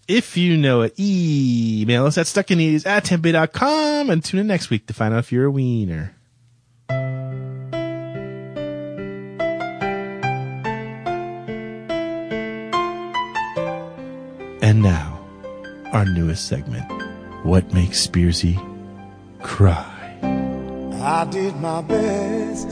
If 0.07 0.37
you 0.37 0.55
know 0.55 0.83
it, 0.83 0.93
email 0.99 2.05
us 2.05 2.19
at 2.19 2.27
stuckinthe80s 2.27 2.85
at 2.85 3.05
tempe.com 3.05 4.11
and 4.11 4.23
tune 4.23 4.39
in 4.41 4.47
next 4.47 4.69
week 4.69 4.85
to 4.85 4.93
find 4.93 5.15
out 5.15 5.19
if 5.19 5.31
you're 5.31 5.45
a 5.45 5.51
wiener. 5.51 6.15
And 14.61 14.83
now, 14.83 15.19
our 15.91 16.05
newest 16.05 16.47
segment. 16.47 16.85
What 17.43 17.73
makes 17.73 18.05
Spearsy 18.05 18.57
cry? 19.41 20.19
I 21.01 21.25
did 21.25 21.55
my 21.55 21.81
best, 21.81 22.67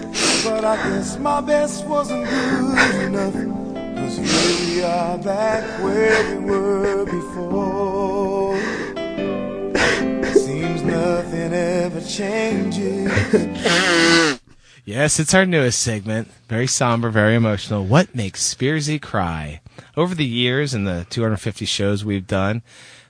but 0.46 0.64
I 0.64 0.76
guess 0.76 1.18
my 1.18 1.42
best 1.42 1.86
wasn't 1.86 2.26
good 2.26 3.02
enough. 3.06 3.63
Here 4.18 4.76
we 4.76 4.84
are 4.84 5.18
back 5.18 5.64
where 5.84 6.40
we 6.40 6.46
were 6.46 7.06
before. 7.06 8.58
Seems 10.34 10.82
nothing 10.84 11.54
ever 11.54 12.02
changes. 12.02 13.12
Yes, 14.86 15.18
it's 15.18 15.34
our 15.34 15.46
newest 15.46 15.82
segment. 15.82 16.28
Very 16.50 16.68
somber, 16.68 17.10
very 17.10 17.36
emotional. 17.36 17.86
What 17.86 18.14
makes 18.14 18.54
Spearsy 18.54 19.02
cry? 19.02 19.62
Over 19.96 20.14
the 20.14 20.26
years 20.26 20.74
and 20.74 20.86
the 20.86 21.08
250 21.10 21.64
shows 21.64 22.04
we've 22.04 22.28
done, 22.28 22.64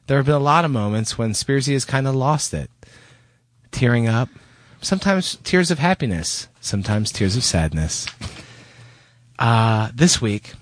there 0.05 0.17
have 0.17 0.27
been 0.27 0.35
a 0.35 0.39
lot 0.39 0.65
of 0.65 0.71
moments 0.71 1.17
when 1.17 1.31
Spearsy 1.31 1.73
has 1.73 1.83
kind 1.83 2.07
of 2.07 2.13
lost 2.13 2.53
it. 2.53 2.69
Tearing 3.71 4.07
up. 4.07 4.29
Sometimes 4.81 5.37
tears 5.43 5.71
of 5.71 5.79
happiness. 5.79 6.47
Sometimes 6.61 7.11
tears 7.11 7.35
of 7.35 7.43
sadness. 7.43 8.05
Uh, 9.39 9.89
this 9.95 10.21
week, 10.21 10.53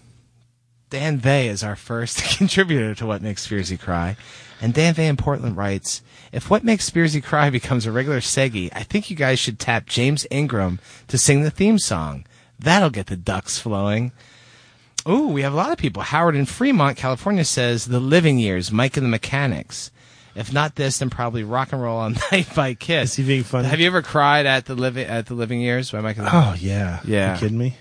Dan 0.92 1.18
Vey 1.18 1.48
is 1.48 1.64
our 1.64 1.78
first 1.78 2.22
contributor 2.38 2.94
to 2.96 3.06
What 3.06 3.22
Makes 3.22 3.48
Spearsy 3.48 3.80
Cry. 3.80 4.18
And 4.62 4.74
Dan 4.74 4.94
Vey 4.94 5.08
in 5.08 5.16
Portland 5.16 5.56
writes, 5.56 6.02
if 6.34 6.50
What 6.50 6.66
Makes 6.66 6.90
Spearsy 6.90 7.24
Cry 7.24 7.50
becomes 7.50 7.86
a 7.86 7.94
regular 7.94 8.20
Seggy, 8.20 8.70
I 8.74 8.84
think 8.84 9.10
you 9.10 9.16
guys 9.16 9.40
should 9.40 9.58
tap 9.58 9.86
James 9.86 10.28
Ingram 10.30 10.80
to 11.08 11.18
sing 11.18 11.44
the 11.44 11.50
theme 11.50 11.80
song. 11.80 12.26
That'll 12.60 12.90
get 12.90 13.08
the 13.08 13.16
ducks 13.16 13.58
flowing. 13.58 14.12
Ooh, 15.08 15.30
we 15.30 15.44
have 15.44 15.54
a 15.54 15.56
lot 15.56 15.72
of 15.72 15.78
people. 15.78 16.04
Howard 16.04 16.36
in 16.36 16.46
Fremont, 16.46 16.98
California 16.98 17.46
says 17.46 17.86
The 17.86 18.02
Living 18.02 18.38
Years, 18.38 18.70
Mike 18.70 18.98
and 18.98 19.06
the 19.06 19.10
Mechanics. 19.10 19.92
If 20.36 20.52
not 20.52 20.76
this, 20.76 20.98
then 20.98 21.10
probably 21.10 21.46
Rock 21.46 21.72
and 21.72 21.82
Roll 21.82 22.00
All 22.00 22.10
Night 22.32 22.54
by 22.54 22.74
Kiss. 22.74 23.12
Is 23.12 23.16
he 23.16 23.24
being 23.24 23.44
funny? 23.44 23.70
Have 23.70 23.80
you 23.80 23.88
ever 23.88 24.02
cried 24.02 24.46
at 24.46 24.66
the 24.66 24.76
living 24.76 25.08
at 25.08 25.28
the 25.28 25.36
Living 25.36 25.62
Years 25.62 25.90
by 25.92 26.02
Mike 26.02 26.18
Oh 26.20 26.54
yeah. 26.60 27.00
Yeah. 27.06 27.36
You 27.36 27.40
kidding 27.40 27.58
me? 27.58 27.78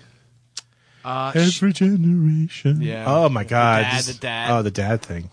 Uh, 1.03 1.31
Every 1.35 1.73
generation. 1.73 2.81
Yeah. 2.81 3.05
Oh 3.07 3.29
my 3.29 3.43
God. 3.43 3.79
The 3.85 3.89
dad, 3.89 4.03
the 4.05 4.13
dad. 4.19 4.51
Oh, 4.51 4.61
the 4.61 4.71
dad 4.71 5.01
thing. 5.01 5.29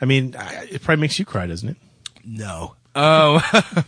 I 0.00 0.04
mean, 0.04 0.36
I- 0.36 0.68
it 0.70 0.82
probably 0.82 1.00
makes 1.00 1.18
you 1.18 1.24
cry, 1.24 1.46
doesn't 1.46 1.68
it? 1.68 1.76
No. 2.24 2.74
Oh, 2.94 3.38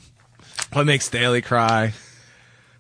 what 0.72 0.86
makes 0.86 1.08
Daly 1.08 1.42
cry? 1.42 1.92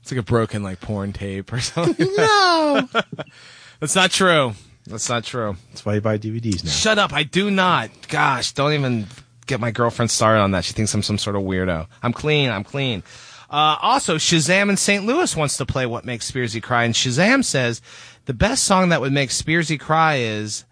It's 0.02 0.10
like 0.10 0.20
a 0.20 0.22
broken 0.22 0.62
like 0.62 0.80
porn 0.80 1.12
tape 1.12 1.52
or 1.52 1.60
something. 1.60 2.06
No. 2.16 2.88
That's 3.80 3.94
not 3.96 4.10
true. 4.10 4.52
That's 4.86 5.08
not 5.08 5.24
true. 5.24 5.56
That's 5.70 5.84
why 5.86 5.94
you 5.94 6.00
buy 6.00 6.18
DVDs 6.18 6.64
now. 6.64 6.70
Shut 6.70 6.98
up. 6.98 7.12
I 7.12 7.22
do 7.22 7.50
not. 7.50 7.90
Gosh, 8.08 8.52
don't 8.52 8.72
even 8.72 9.06
get 9.46 9.58
my 9.60 9.70
girlfriend 9.70 10.10
started 10.10 10.40
on 10.40 10.50
that. 10.52 10.64
She 10.64 10.72
thinks 10.74 10.92
I'm 10.94 11.02
some 11.02 11.18
sort 11.18 11.36
of 11.36 11.42
weirdo. 11.42 11.86
I'm 12.02 12.12
clean. 12.12 12.50
I'm 12.50 12.64
clean. 12.64 13.02
Uh, 13.50 13.76
also, 13.82 14.16
Shazam 14.16 14.68
in 14.70 14.76
St. 14.76 15.04
Louis 15.04 15.34
wants 15.36 15.56
to 15.56 15.66
play 15.66 15.84
What 15.86 16.04
Makes 16.04 16.30
Spearsy 16.30 16.62
Cry. 16.62 16.84
And 16.84 16.94
Shazam 16.94 17.42
says 17.44 17.80
the 18.26 18.34
best 18.34 18.64
song 18.64 18.90
that 18.90 19.00
would 19.00 19.12
make 19.12 19.30
Spearsy 19.30 19.78
cry 19.78 20.16
is 20.16 20.64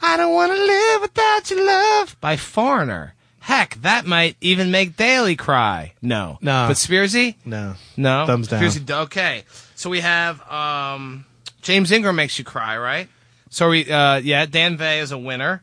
I 0.00 0.16
Don't 0.16 0.34
Want 0.34 0.52
to 0.52 0.58
Live 0.58 1.00
Without 1.02 1.50
Your 1.50 1.66
Love 1.66 2.16
by 2.20 2.36
Foreigner. 2.36 3.14
Heck, 3.40 3.74
that 3.82 4.06
might 4.06 4.36
even 4.40 4.70
make 4.70 4.96
Daly 4.96 5.34
cry. 5.34 5.94
No. 6.00 6.38
No. 6.40 6.66
But 6.68 6.76
Spearsy? 6.76 7.34
No. 7.44 7.74
No. 7.96 8.24
Thumbs 8.26 8.48
down. 8.48 8.62
Spearsy, 8.62 8.88
okay. 9.04 9.44
So 9.74 9.90
we 9.90 10.00
have 10.00 10.40
um, 10.48 11.24
James 11.60 11.90
Ingram 11.90 12.14
makes 12.14 12.38
you 12.38 12.44
cry, 12.44 12.78
right? 12.78 13.08
So 13.50 13.70
we, 13.70 13.90
uh, 13.90 14.16
yeah, 14.16 14.46
Dan 14.46 14.76
Vey 14.76 15.00
is 15.00 15.10
a 15.10 15.18
winner. 15.18 15.62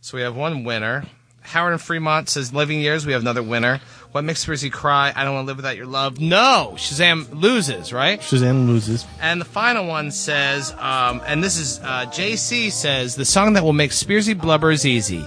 So 0.00 0.16
we 0.16 0.22
have 0.22 0.36
one 0.36 0.64
winner. 0.64 1.04
Howard 1.48 1.72
in 1.72 1.78
Fremont 1.78 2.28
says 2.28 2.52
Living 2.52 2.80
Years. 2.80 3.06
We 3.06 3.12
have 3.14 3.22
another 3.22 3.42
winner. 3.42 3.80
What 4.12 4.22
makes 4.22 4.44
Spearsy 4.44 4.70
cry? 4.70 5.12
I 5.16 5.24
don't 5.24 5.34
want 5.34 5.46
to 5.46 5.48
live 5.48 5.56
without 5.56 5.76
your 5.76 5.86
love. 5.86 6.20
No, 6.20 6.72
Shazam 6.76 7.28
loses, 7.32 7.90
right? 7.92 8.20
Shazam 8.20 8.66
loses. 8.66 9.06
And 9.20 9.40
the 9.40 9.46
final 9.46 9.86
one 9.86 10.10
says, 10.10 10.72
um, 10.78 11.22
and 11.26 11.42
this 11.42 11.56
is 11.56 11.80
uh, 11.80 12.06
JC 12.06 12.70
says 12.70 13.16
the 13.16 13.24
song 13.24 13.54
that 13.54 13.64
will 13.64 13.72
make 13.72 13.92
Spearsy 13.92 14.34
blubbers 14.34 14.84
easy. 14.84 15.24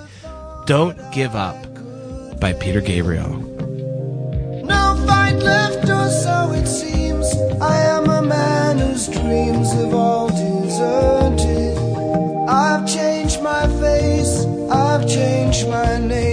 Don't 0.66 0.98
give 1.12 1.36
up 1.36 1.56
by 2.40 2.54
Peter 2.54 2.82
Gabriel. 2.82 3.38
No 4.64 5.04
fight 5.08 5.38
left, 5.38 5.90
or 5.90 6.10
so 6.10 6.52
it 6.54 6.68
seems. 6.68 7.26
I 7.60 7.78
am 7.78 8.08
a 8.10 8.22
man 8.22 8.78
whose 8.78 9.08
dreams 9.08 9.72
have 9.74 9.94
all 9.94 10.30
deserted. 10.30 11.78
I've 12.48 12.88
changed 12.88 13.42
my 13.42 13.68
face, 13.80 14.21
I've 14.74 15.06
changed 15.06 15.68
my 15.68 15.98
name, 15.98 16.31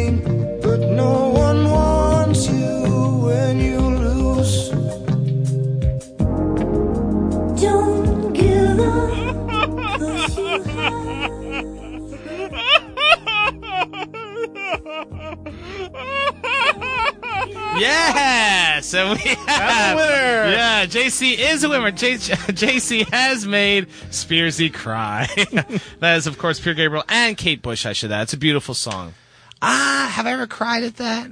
Yes, 17.80 18.94
and 18.94 19.18
we 19.18 19.28
have 19.46 19.94
a 19.94 19.96
winner. 19.96 20.50
Yeah, 20.52 20.86
JC 20.86 21.38
is 21.38 21.64
a 21.64 21.68
winner. 21.68 21.90
J- 21.90 22.14
JC 22.18 23.08
has 23.10 23.46
made 23.46 23.88
Spearsy 24.10 24.72
cry. 24.72 25.28
that 26.00 26.16
is, 26.16 26.26
of 26.26 26.38
course, 26.38 26.58
Peter 26.58 26.74
Gabriel 26.74 27.04
and 27.08 27.36
Kate 27.36 27.62
Bush. 27.62 27.86
I 27.86 27.92
should 27.92 28.12
add. 28.12 28.22
It's 28.22 28.32
a 28.32 28.36
beautiful 28.38 28.74
song. 28.74 29.14
Ah, 29.62 30.10
have 30.14 30.26
I 30.26 30.32
ever 30.32 30.46
cried 30.46 30.82
at 30.84 30.96
that? 30.96 31.30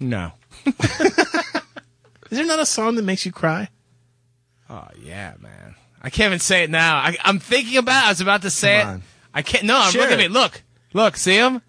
No. 0.00 0.32
Is 0.66 2.38
there 2.38 2.46
not 2.46 2.58
a 2.60 2.66
song 2.66 2.96
that 2.96 3.02
makes 3.04 3.24
you 3.26 3.32
cry? 3.32 3.68
Oh 4.68 4.88
yeah, 5.02 5.34
man. 5.40 5.74
I 6.02 6.10
can't 6.10 6.26
even 6.30 6.38
say 6.40 6.64
it 6.64 6.70
now. 6.70 6.96
I, 6.96 7.16
I'm 7.24 7.38
thinking 7.38 7.76
about. 7.78 8.04
it. 8.04 8.06
I 8.06 8.08
was 8.10 8.20
about 8.20 8.42
to 8.42 8.50
say 8.50 8.80
Come 8.80 8.88
it. 8.88 8.92
on. 8.92 9.02
I 9.34 9.42
can't. 9.42 9.64
No, 9.64 9.78
I'm 9.78 9.92
Share 9.92 10.02
looking 10.02 10.14
at 10.14 10.18
me. 10.18 10.28
Look, 10.28 10.62
look. 10.92 11.16
See 11.16 11.36
him? 11.36 11.62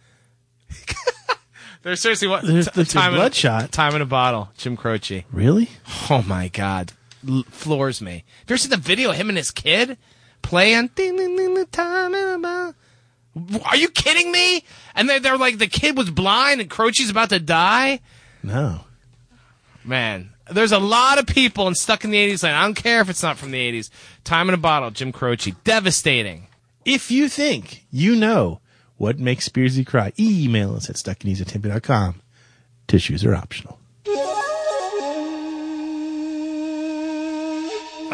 There's 1.85 2.01
seriously 2.01 2.27
what? 2.27 2.41
There's 2.43 2.65
the- 2.65 2.83
the 2.83 2.85
time 2.85 3.13
in- 3.13 3.19
Bloodshot. 3.19 3.71
Time 3.71 3.93
in 3.95 4.01
a 4.01 4.07
bottle. 4.07 4.49
Jim 4.57 4.75
Croce. 4.75 5.23
Really? 5.31 5.69
Oh 6.09 6.23
my 6.25 6.47
god, 6.47 6.93
L- 7.27 7.43
floors 7.51 8.01
me. 8.01 8.11
Have 8.39 8.49
you 8.49 8.53
ever 8.53 8.57
seen 8.57 8.71
the 8.71 8.77
video 8.77 9.11
of 9.11 9.17
him 9.17 9.29
and 9.29 9.37
his 9.37 9.51
kid 9.51 9.95
playing? 10.41 10.89
Ding, 10.95 11.15
ding, 11.15 11.37
ding, 11.37 11.53
ding, 11.53 11.65
time 11.67 12.15
in 12.15 12.27
a 12.27 12.39
bottle. 12.39 12.73
Are 13.69 13.75
you 13.77 13.89
kidding 13.89 14.31
me? 14.31 14.63
And 14.95 15.07
they're, 15.07 15.19
they're 15.19 15.37
like 15.37 15.59
the 15.59 15.67
kid 15.67 15.95
was 15.95 16.09
blind 16.09 16.59
and 16.59 16.69
Croce's 16.71 17.11
about 17.11 17.29
to 17.29 17.39
die. 17.39 17.99
No. 18.41 18.81
Man, 19.83 20.31
there's 20.49 20.71
a 20.71 20.79
lot 20.79 21.19
of 21.19 21.27
people 21.27 21.67
and 21.67 21.77
stuck 21.77 22.03
in 22.03 22.09
the 22.09 22.17
80s. 22.31 22.41
Like, 22.41 22.53
I 22.53 22.63
don't 22.63 22.73
care 22.73 22.99
if 23.01 23.09
it's 23.09 23.21
not 23.21 23.37
from 23.37 23.51
the 23.51 23.59
80s. 23.71 23.91
Time 24.23 24.47
in 24.49 24.55
a 24.55 24.57
bottle. 24.57 24.89
Jim 24.89 25.11
Croce. 25.11 25.53
Devastating. 25.63 26.47
If 26.83 27.11
you 27.11 27.29
think 27.29 27.85
you 27.91 28.15
know 28.15 28.59
what 28.97 29.19
makes 29.19 29.47
Spearsy 29.49 29.85
cry, 29.85 30.11
email 30.19 30.75
us 30.75 30.89
at 30.89 30.95
stuckineasy@tempe.com. 30.95 32.21
Tissues 32.87 33.23
are 33.25 33.35
optional. 33.35 33.79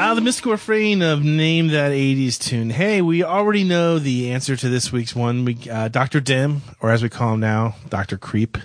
Ah, 0.04 0.14
the 0.16 0.22
mystical 0.22 0.54
refrain 0.54 1.02
of 1.04 1.24
name 1.24 1.68
that 1.68 1.92
80s 1.92 2.40
tune. 2.40 2.70
Hey, 2.72 3.02
we 3.02 3.24
already 3.24 3.64
know 3.64 4.00
the 4.00 4.32
answer 4.32 4.56
to 4.56 4.70
this 4.70 4.92
week's 4.92 5.14
one. 5.16 5.46
We, 5.46 5.58
uh, 5.70 5.90
Dr. 5.90 6.20
Dim, 6.22 6.62
or 6.80 6.90
as 6.90 7.04
we 7.04 7.10
call 7.10 7.34
him 7.36 7.40
now, 7.42 7.76
Dr. 7.90 8.18
Creep, 8.18 8.58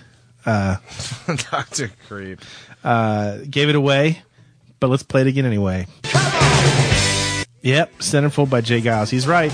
uh, 0.46 0.76
Dr. 1.50 1.90
Creep. 2.08 2.40
uh, 2.84 3.38
gave 3.50 3.68
it 3.68 3.74
away, 3.74 4.22
but 4.80 4.88
let's 4.88 5.02
play 5.02 5.22
it 5.22 5.26
again 5.26 5.44
anyway. 5.44 5.86
Yep, 7.62 7.98
Centerfold 7.98 8.48
by 8.48 8.60
J. 8.60 8.80
Geils. 8.80 9.10
He's 9.10 9.26
right. 9.26 9.52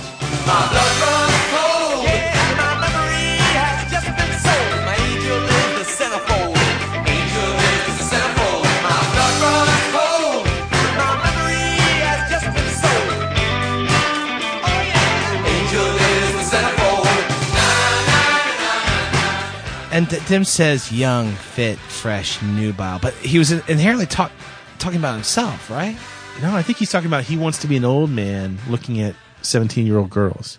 And 19.92 20.08
Dim 20.26 20.44
says 20.44 20.90
young, 20.90 21.32
fit, 21.32 21.78
fresh, 21.78 22.40
nubile. 22.42 22.98
But 23.00 23.12
he 23.14 23.38
was 23.38 23.52
inherently 23.52 24.06
talk- 24.06 24.32
talking 24.78 24.98
about 24.98 25.14
himself, 25.14 25.68
right? 25.68 25.96
No, 26.40 26.56
I 26.56 26.62
think 26.62 26.78
he's 26.78 26.90
talking 26.90 27.08
about 27.08 27.24
he 27.24 27.36
wants 27.36 27.58
to 27.58 27.66
be 27.66 27.76
an 27.76 27.84
old 27.84 28.08
man 28.08 28.58
looking 28.68 29.00
at 29.02 29.14
17 29.42 29.86
year 29.86 29.98
old 29.98 30.08
girls. 30.08 30.58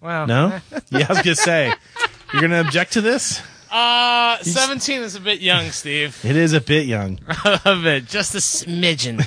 Well, 0.00 0.26
No? 0.28 0.60
yeah, 0.90 1.06
I 1.08 1.12
was 1.12 1.22
to 1.22 1.34
say. 1.34 1.72
You're 2.32 2.46
to 2.46 2.60
object 2.60 2.92
to 2.92 3.00
this? 3.00 3.42
Uh, 3.70 4.38
17 4.42 5.02
is 5.02 5.16
a 5.16 5.20
bit 5.20 5.40
young, 5.40 5.70
Steve. 5.70 6.16
It 6.24 6.36
is 6.36 6.52
a 6.52 6.60
bit 6.60 6.86
young. 6.86 7.18
a 7.44 7.76
bit, 7.82 8.06
just 8.06 8.32
a 8.36 8.38
smidgen. 8.38 9.26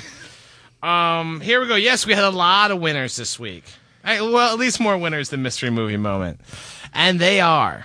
um, 0.82 1.42
here 1.42 1.60
we 1.60 1.68
go. 1.68 1.74
Yes, 1.76 2.06
we 2.06 2.14
had 2.14 2.24
a 2.24 2.30
lot 2.30 2.70
of 2.70 2.80
winners 2.80 3.16
this 3.16 3.38
week. 3.38 3.64
I- 4.02 4.22
well, 4.22 4.50
at 4.54 4.58
least 4.58 4.80
more 4.80 4.96
winners 4.96 5.28
than 5.28 5.42
Mystery 5.42 5.68
Movie 5.68 5.98
Moment. 5.98 6.40
And 6.94 7.20
they 7.20 7.40
are 7.42 7.84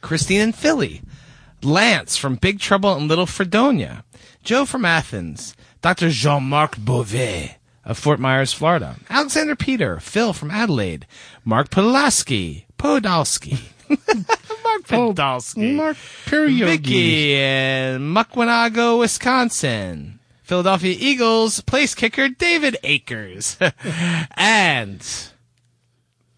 Christine 0.00 0.40
in 0.40 0.52
Philly, 0.52 1.02
Lance 1.62 2.16
from 2.16 2.36
Big 2.36 2.58
Trouble 2.58 2.96
in 2.96 3.08
Little 3.08 3.26
Fredonia, 3.26 4.04
Joe 4.42 4.64
from 4.64 4.84
Athens, 4.84 5.54
Dr. 5.82 6.10
Jean-Marc 6.10 6.78
Beauvais 6.78 7.56
of 7.84 7.98
Fort 7.98 8.20
Myers, 8.20 8.52
Florida, 8.52 8.96
Alexander 9.08 9.56
Peter, 9.56 10.00
Phil 10.00 10.32
from 10.32 10.50
Adelaide, 10.50 11.06
Mark 11.44 11.70
Pulaski, 11.70 12.66
Podolsky, 12.78 13.60
Mark 13.88 14.92
oh, 14.92 15.12
Podolsky. 15.12 15.74
Mark 15.74 15.96
Periogi. 16.26 16.64
Vicky 16.64 17.34
in 17.34 18.14
Mukwonago, 18.14 18.98
Wisconsin. 18.98 20.18
Philadelphia 20.42 20.96
Eagles 20.98 21.60
place 21.60 21.94
kicker 21.94 22.28
David 22.28 22.76
Akers. 22.82 23.56
and 24.36 25.06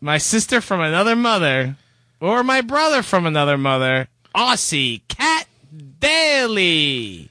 my 0.00 0.18
sister 0.18 0.60
from 0.60 0.80
another 0.80 1.16
mother, 1.16 1.76
or 2.22 2.44
my 2.44 2.60
brother 2.60 3.02
from 3.02 3.26
another 3.26 3.58
mother, 3.58 4.08
Aussie 4.34 5.02
Cat 5.08 5.46
Daily. 5.98 7.28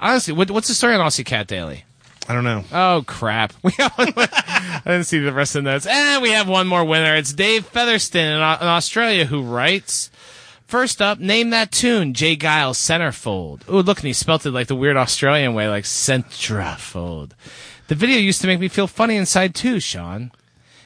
Honestly, 0.00 0.32
what, 0.32 0.50
what's 0.50 0.68
the 0.68 0.74
story 0.74 0.94
on 0.94 1.06
Aussie 1.06 1.26
Cat 1.26 1.46
Daily? 1.46 1.84
I 2.26 2.32
don't 2.32 2.44
know. 2.44 2.64
Oh 2.72 3.04
crap! 3.06 3.52
I 3.78 4.80
didn't 4.86 5.04
see 5.04 5.18
the 5.18 5.32
rest 5.32 5.54
of 5.56 5.64
the 5.64 5.70
notes. 5.70 5.86
And 5.86 6.22
we 6.22 6.30
have 6.30 6.48
one 6.48 6.66
more 6.66 6.84
winner. 6.84 7.14
It's 7.14 7.34
Dave 7.34 7.66
Featherston 7.66 8.20
in, 8.22 8.36
in 8.36 8.40
Australia 8.40 9.26
who 9.26 9.42
writes. 9.42 10.10
First 10.66 11.02
up, 11.02 11.20
name 11.20 11.50
that 11.50 11.70
tune, 11.70 12.14
J. 12.14 12.34
Geils 12.38 12.76
Centerfold. 12.76 13.68
Ooh, 13.68 13.82
look, 13.82 13.98
and 13.98 14.06
he 14.06 14.14
spelt 14.14 14.46
it 14.46 14.52
like 14.52 14.68
the 14.68 14.74
weird 14.74 14.96
Australian 14.96 15.52
way, 15.52 15.68
like 15.68 15.84
Centrafold. 15.84 17.32
The 17.88 17.94
video 17.94 18.18
used 18.18 18.40
to 18.40 18.46
make 18.46 18.58
me 18.58 18.68
feel 18.68 18.86
funny 18.86 19.16
inside 19.16 19.54
too, 19.54 19.78
Sean. 19.78 20.32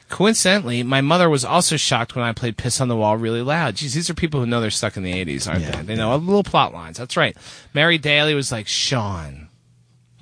Coincidentally, 0.09 0.81
my 0.81 1.01
mother 1.01 1.29
was 1.29 1.45
also 1.45 1.77
shocked 1.77 2.15
when 2.15 2.25
I 2.25 2.33
played 2.33 2.57
Piss 2.57 2.81
on 2.81 2.87
the 2.87 2.95
Wall 2.95 3.15
really 3.15 3.43
loud. 3.43 3.75
Geez, 3.75 3.93
these 3.93 4.09
are 4.09 4.15
people 4.15 4.39
who 4.39 4.47
know 4.47 4.59
they're 4.59 4.71
stuck 4.71 4.97
in 4.97 5.03
the 5.03 5.13
80s, 5.13 5.47
aren't 5.47 5.65
they? 5.65 5.81
They 5.83 5.95
know 5.95 6.15
a 6.15 6.17
little 6.17 6.43
plot 6.43 6.73
lines. 6.73 6.97
That's 6.97 7.15
right. 7.15 7.37
Mary 7.75 7.99
Daly 7.99 8.33
was 8.33 8.51
like, 8.51 8.67
Sean, 8.67 9.49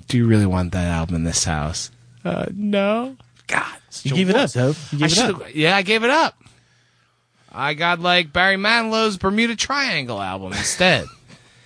do 0.06 0.18
you 0.18 0.26
really 0.26 0.44
want 0.46 0.72
that 0.72 0.86
album 0.86 1.16
in 1.16 1.24
this 1.24 1.44
house? 1.44 1.90
Uh, 2.22 2.46
no. 2.52 3.16
God. 3.46 3.76
You 4.02 4.14
gave 4.14 4.30
it 4.30 4.36
up, 4.36 4.50
though. 4.50 4.74
You 4.92 5.06
I 5.06 5.08
gave 5.08 5.18
it 5.18 5.34
up. 5.34 5.54
Yeah, 5.54 5.76
I 5.76 5.82
gave 5.82 6.04
it 6.04 6.10
up. 6.10 6.38
I 7.50 7.72
got 7.72 7.98
like 7.98 8.30
Barry 8.30 8.56
Manilow's 8.56 9.16
Bermuda 9.16 9.56
Triangle 9.56 10.20
album 10.20 10.52
instead. 10.52 11.06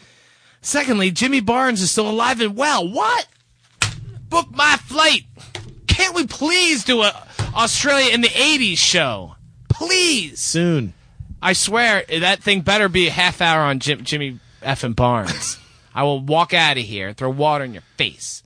Secondly, 0.62 1.11
Jimmy 1.11 1.41
Barnes 1.41 1.83
is 1.83 1.91
still 1.91 2.09
alive 2.09 2.41
and 2.41 2.57
well. 2.57 2.89
What? 2.89 3.27
Book 4.29 4.47
my 4.55 4.77
flight. 4.77 5.25
Can't 5.89 6.14
we 6.14 6.27
please 6.27 6.85
do 6.85 7.03
a 7.03 7.27
Australia 7.55 8.13
in 8.13 8.21
the 8.21 8.29
80s 8.29 8.79
show? 8.79 9.37
Please. 9.69 10.41
Soon. 10.41 10.95
I 11.41 11.55
swear 11.55 12.05
that 12.09 12.43
thing 12.43 12.61
better 12.61 12.89
be 12.89 13.09
a 13.09 13.11
half 13.11 13.41
hour 13.41 13.63
on 13.63 13.81
Jim, 13.81 14.05
Jimmy 14.05 14.39
and 14.63 14.97
Barnes. 14.97 15.59
I 15.95 16.05
will 16.05 16.21
walk 16.21 16.55
out 16.55 16.79
of 16.79 16.85
here, 16.85 17.09
and 17.09 17.17
throw 17.17 17.31
water 17.31 17.65
in 17.65 17.75
your 17.75 17.83
face. 17.97 18.43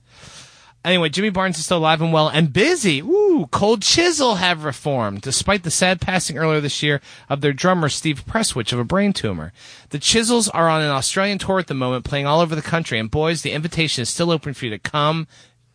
Anyway, 0.83 1.09
Jimmy 1.09 1.29
Barnes 1.29 1.57
is 1.57 1.65
still 1.65 1.79
alive 1.79 2.01
and 2.01 2.13
well 2.13 2.29
and 2.29 2.53
busy. 2.53 3.01
Ooh, 3.01 3.47
Cold 3.51 3.81
Chisel 3.81 4.35
have 4.35 4.63
reformed, 4.63 5.21
despite 5.21 5.63
the 5.63 5.71
sad 5.71 5.99
passing 5.99 6.37
earlier 6.37 6.61
this 6.61 6.81
year 6.81 7.01
of 7.29 7.41
their 7.41 7.51
drummer 7.51 7.89
Steve 7.89 8.25
Prestwich 8.25 8.71
of 8.71 8.79
a 8.79 8.85
brain 8.85 9.11
tumor. 9.11 9.51
The 9.89 9.99
Chisels 9.99 10.47
are 10.49 10.69
on 10.69 10.81
an 10.81 10.89
Australian 10.89 11.39
tour 11.39 11.59
at 11.59 11.67
the 11.67 11.73
moment, 11.73 12.05
playing 12.05 12.25
all 12.25 12.39
over 12.39 12.55
the 12.55 12.61
country. 12.61 12.99
And 12.99 13.11
boys, 13.11 13.41
the 13.41 13.51
invitation 13.51 14.01
is 14.01 14.09
still 14.09 14.31
open 14.31 14.53
for 14.53 14.65
you 14.65 14.71
to 14.71 14.79
come 14.79 15.27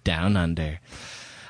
down 0.03 0.37
under. 0.37 0.80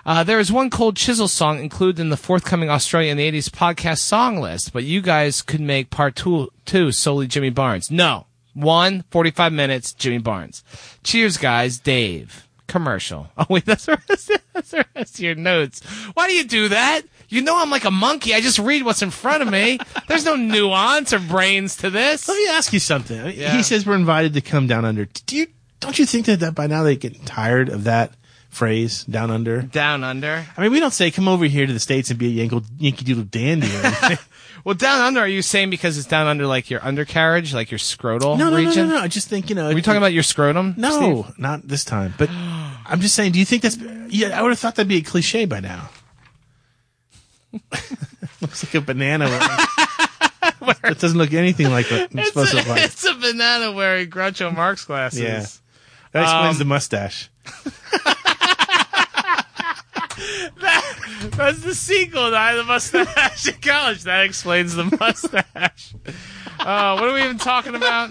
Uh, 0.05 0.25
there 0.25 0.41
is 0.41 0.51
one 0.51 0.69
Cold 0.71 0.97
Chisel 0.97 1.29
song 1.29 1.61
included 1.61 2.01
in 2.01 2.09
the 2.09 2.17
forthcoming 2.17 2.69
Australia 2.69 3.13
in 3.13 3.17
the 3.17 3.31
80s 3.31 3.49
podcast 3.49 3.99
song 3.99 4.39
list, 4.39 4.73
but 4.73 4.85
you 4.85 5.01
guys 5.01 5.43
could 5.43 5.61
make 5.61 5.91
part 5.91 6.17
two, 6.17 6.51
two 6.65 6.91
solely 6.91 7.27
Jimmy 7.29 7.51
Barnes. 7.51 7.91
No. 7.91 8.27
One, 8.55 9.05
45 9.11 9.53
minutes, 9.53 9.93
Jimmy 9.93 10.19
Barnes. 10.19 10.65
Cheers, 11.05 11.37
guys. 11.37 11.79
Dave. 11.79 12.49
Commercial. 12.67 13.29
Oh, 13.39 13.47
wait, 13.49 13.65
that's 13.65 13.87
the 13.87 14.01
rest, 14.09 14.31
that's 14.53 14.71
the 14.71 14.85
rest 14.95 15.15
of 15.15 15.21
your 15.21 15.35
notes. 15.35 15.81
Why 16.15 16.27
do 16.29 16.35
you 16.35 16.45
do 16.45 16.69
that? 16.69 17.03
You 17.29 17.41
know 17.43 17.61
I'm 17.61 17.71
like 17.71 17.85
a 17.85 17.91
monkey. 17.91 18.35
I 18.35 18.41
just 18.41 18.59
read 18.59 18.85
what's 18.85 19.03
in 19.03 19.11
front 19.11 19.43
of 19.43 19.49
me. 19.51 19.79
There's 20.07 20.25
no 20.25 20.37
nuance 20.37 21.13
or 21.13 21.19
brains 21.19 21.77
to 21.77 21.91
this. 21.91 22.29
Let 22.29 22.37
me 22.37 22.49
ask 22.49 22.73
you 22.73 22.79
something. 22.79 23.33
Yeah. 23.35 23.57
He 23.57 23.63
says 23.63 23.87
we're 23.87 23.95
invited 23.95 24.35
to 24.35 24.41
come 24.43 24.67
down 24.67 24.85
under. 24.85 25.07
Do 25.07 25.37
you 25.37 25.47
don't 25.81 25.99
you 25.99 26.05
think 26.07 26.27
that, 26.27 26.41
that 26.41 26.55
by 26.55 26.67
now 26.67 26.83
they 26.83 26.95
get 26.97 27.25
tired 27.25 27.69
of 27.69 27.85
that 27.85 28.13
phrase 28.53 29.05
down 29.05 29.31
under? 29.31 29.63
Down 29.63 30.05
under. 30.05 30.45
I 30.57 30.61
mean, 30.63 30.71
we 30.71 30.79
don't 30.79 30.93
say 30.93 31.11
come 31.11 31.27
over 31.27 31.47
here 31.47 31.67
to 31.67 31.73
the 31.73 31.81
states 31.81 32.11
and 32.11 32.19
be 32.19 32.27
a 32.27 32.45
Yankee, 32.45 32.61
Yankee 32.79 33.05
Doodle 33.05 33.25
dandy. 33.25 33.67
Or 33.75 33.81
anything. 33.81 34.19
Well, 34.65 34.77
down 34.77 35.01
under, 35.01 35.19
are 35.19 35.27
you 35.27 35.43
saying 35.43 35.71
because 35.71 35.99
it's 35.99 36.07
down 36.07 36.29
under 36.29 36.47
like 36.47 36.71
your 36.71 36.85
undercarriage, 36.85 37.53
like 37.53 37.73
your 37.73 37.79
scrotal 37.79 38.39
no, 38.39 38.45
no, 38.45 38.51
no, 38.51 38.57
region? 38.59 38.89
no, 38.91 38.95
no. 38.95 39.01
I 39.01 39.09
just 39.09 39.27
think 39.27 39.49
you 39.51 39.57
know. 39.57 39.69
Are 39.69 39.75
we 39.75 39.83
talking 39.83 39.97
about 39.99 40.13
your 40.13 40.23
scrotum? 40.23 40.75
No, 40.77 41.25
Steve? 41.25 41.37
not 41.39 41.67
this 41.67 41.85
time. 41.85 42.15
But 42.17 42.31
I'm 42.87 43.01
just 43.01 43.17
saying. 43.17 43.33
Do 43.33 43.41
you 43.41 43.45
think 43.45 43.63
that's? 43.63 43.77
Yeah, 44.09 44.39
I 44.39 44.43
would 44.43 44.51
have 44.51 44.61
thought 44.61 44.77
that'd 44.77 44.87
be 44.89 44.99
a 44.99 45.03
cliche 45.03 45.47
by 45.47 45.59
now. 45.59 45.91
Looks 48.41 48.63
like 48.65 48.75
a 48.75 48.81
banana. 48.81 49.27
it 50.85 50.99
doesn't 51.01 51.19
look 51.19 51.33
anything 51.33 51.69
like 51.71 51.91
what 51.91 52.03
it's, 52.03 52.15
It's 52.15 52.29
supposed 52.29 52.53
to 52.53 52.57
a, 52.57 52.59
look 52.59 52.69
like. 52.69 52.85
it's 52.85 53.05
a 53.05 53.15
banana 53.15 53.73
wearing 53.73 54.09
Groucho 54.11 54.55
Marx 54.55 54.85
glasses. 54.85 55.21
Yeah. 55.21 55.45
That 56.13 56.23
explains 56.23 56.55
Um, 56.55 56.59
the 56.59 56.65
mustache. 56.67 57.31
That's 61.31 61.61
the 61.63 61.75
sequel 61.75 62.31
to 62.31 62.37
I 62.37 62.55
the 62.55 62.65
Mustache 62.65 63.49
in 63.49 63.61
College. 63.61 64.03
That 64.05 64.25
explains 64.25 64.75
the 64.75 64.85
mustache. 64.85 65.95
Uh, 66.59 66.97
what 66.99 67.09
are 67.09 67.15
we 67.15 67.23
even 67.23 67.39
talking 67.39 67.75
about? 67.75 68.11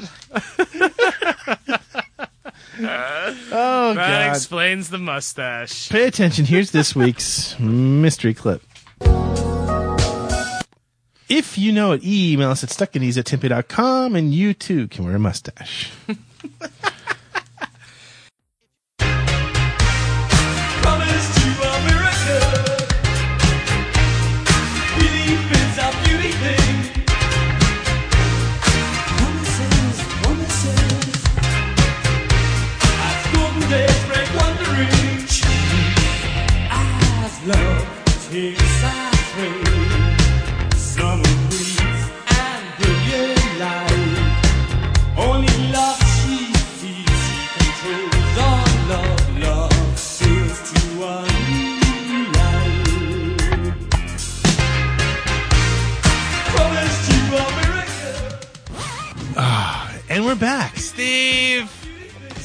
Oh 2.83 3.93
that 3.93 4.27
God! 4.27 4.35
explains 4.35 4.89
the 4.89 4.97
mustache. 4.97 5.89
Pay 5.89 6.05
attention. 6.05 6.45
Here's 6.45 6.71
this 6.71 6.95
week's 6.95 7.59
mystery 7.59 8.33
clip. 8.33 8.61
If 11.29 11.57
you 11.57 11.71
know 11.71 11.93
it, 11.93 12.03
email 12.03 12.49
us 12.49 12.63
at 12.63 12.69
stuckinease 12.69 13.17
at 13.17 13.25
tempe.com 13.25 14.15
and 14.15 14.33
you 14.33 14.53
too 14.53 14.87
can 14.87 15.05
wear 15.05 15.15
a 15.15 15.19
mustache. 15.19 15.91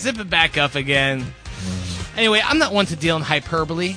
zip 0.07 0.21
it 0.21 0.31
back 0.31 0.57
up 0.57 0.77
again. 0.77 1.27
Anyway, 2.17 2.41
I'm 2.45 2.59
not 2.59 2.73
one 2.73 2.87
to 2.87 2.97
deal 2.97 3.17
in 3.17 3.23
hyperbole, 3.23 3.97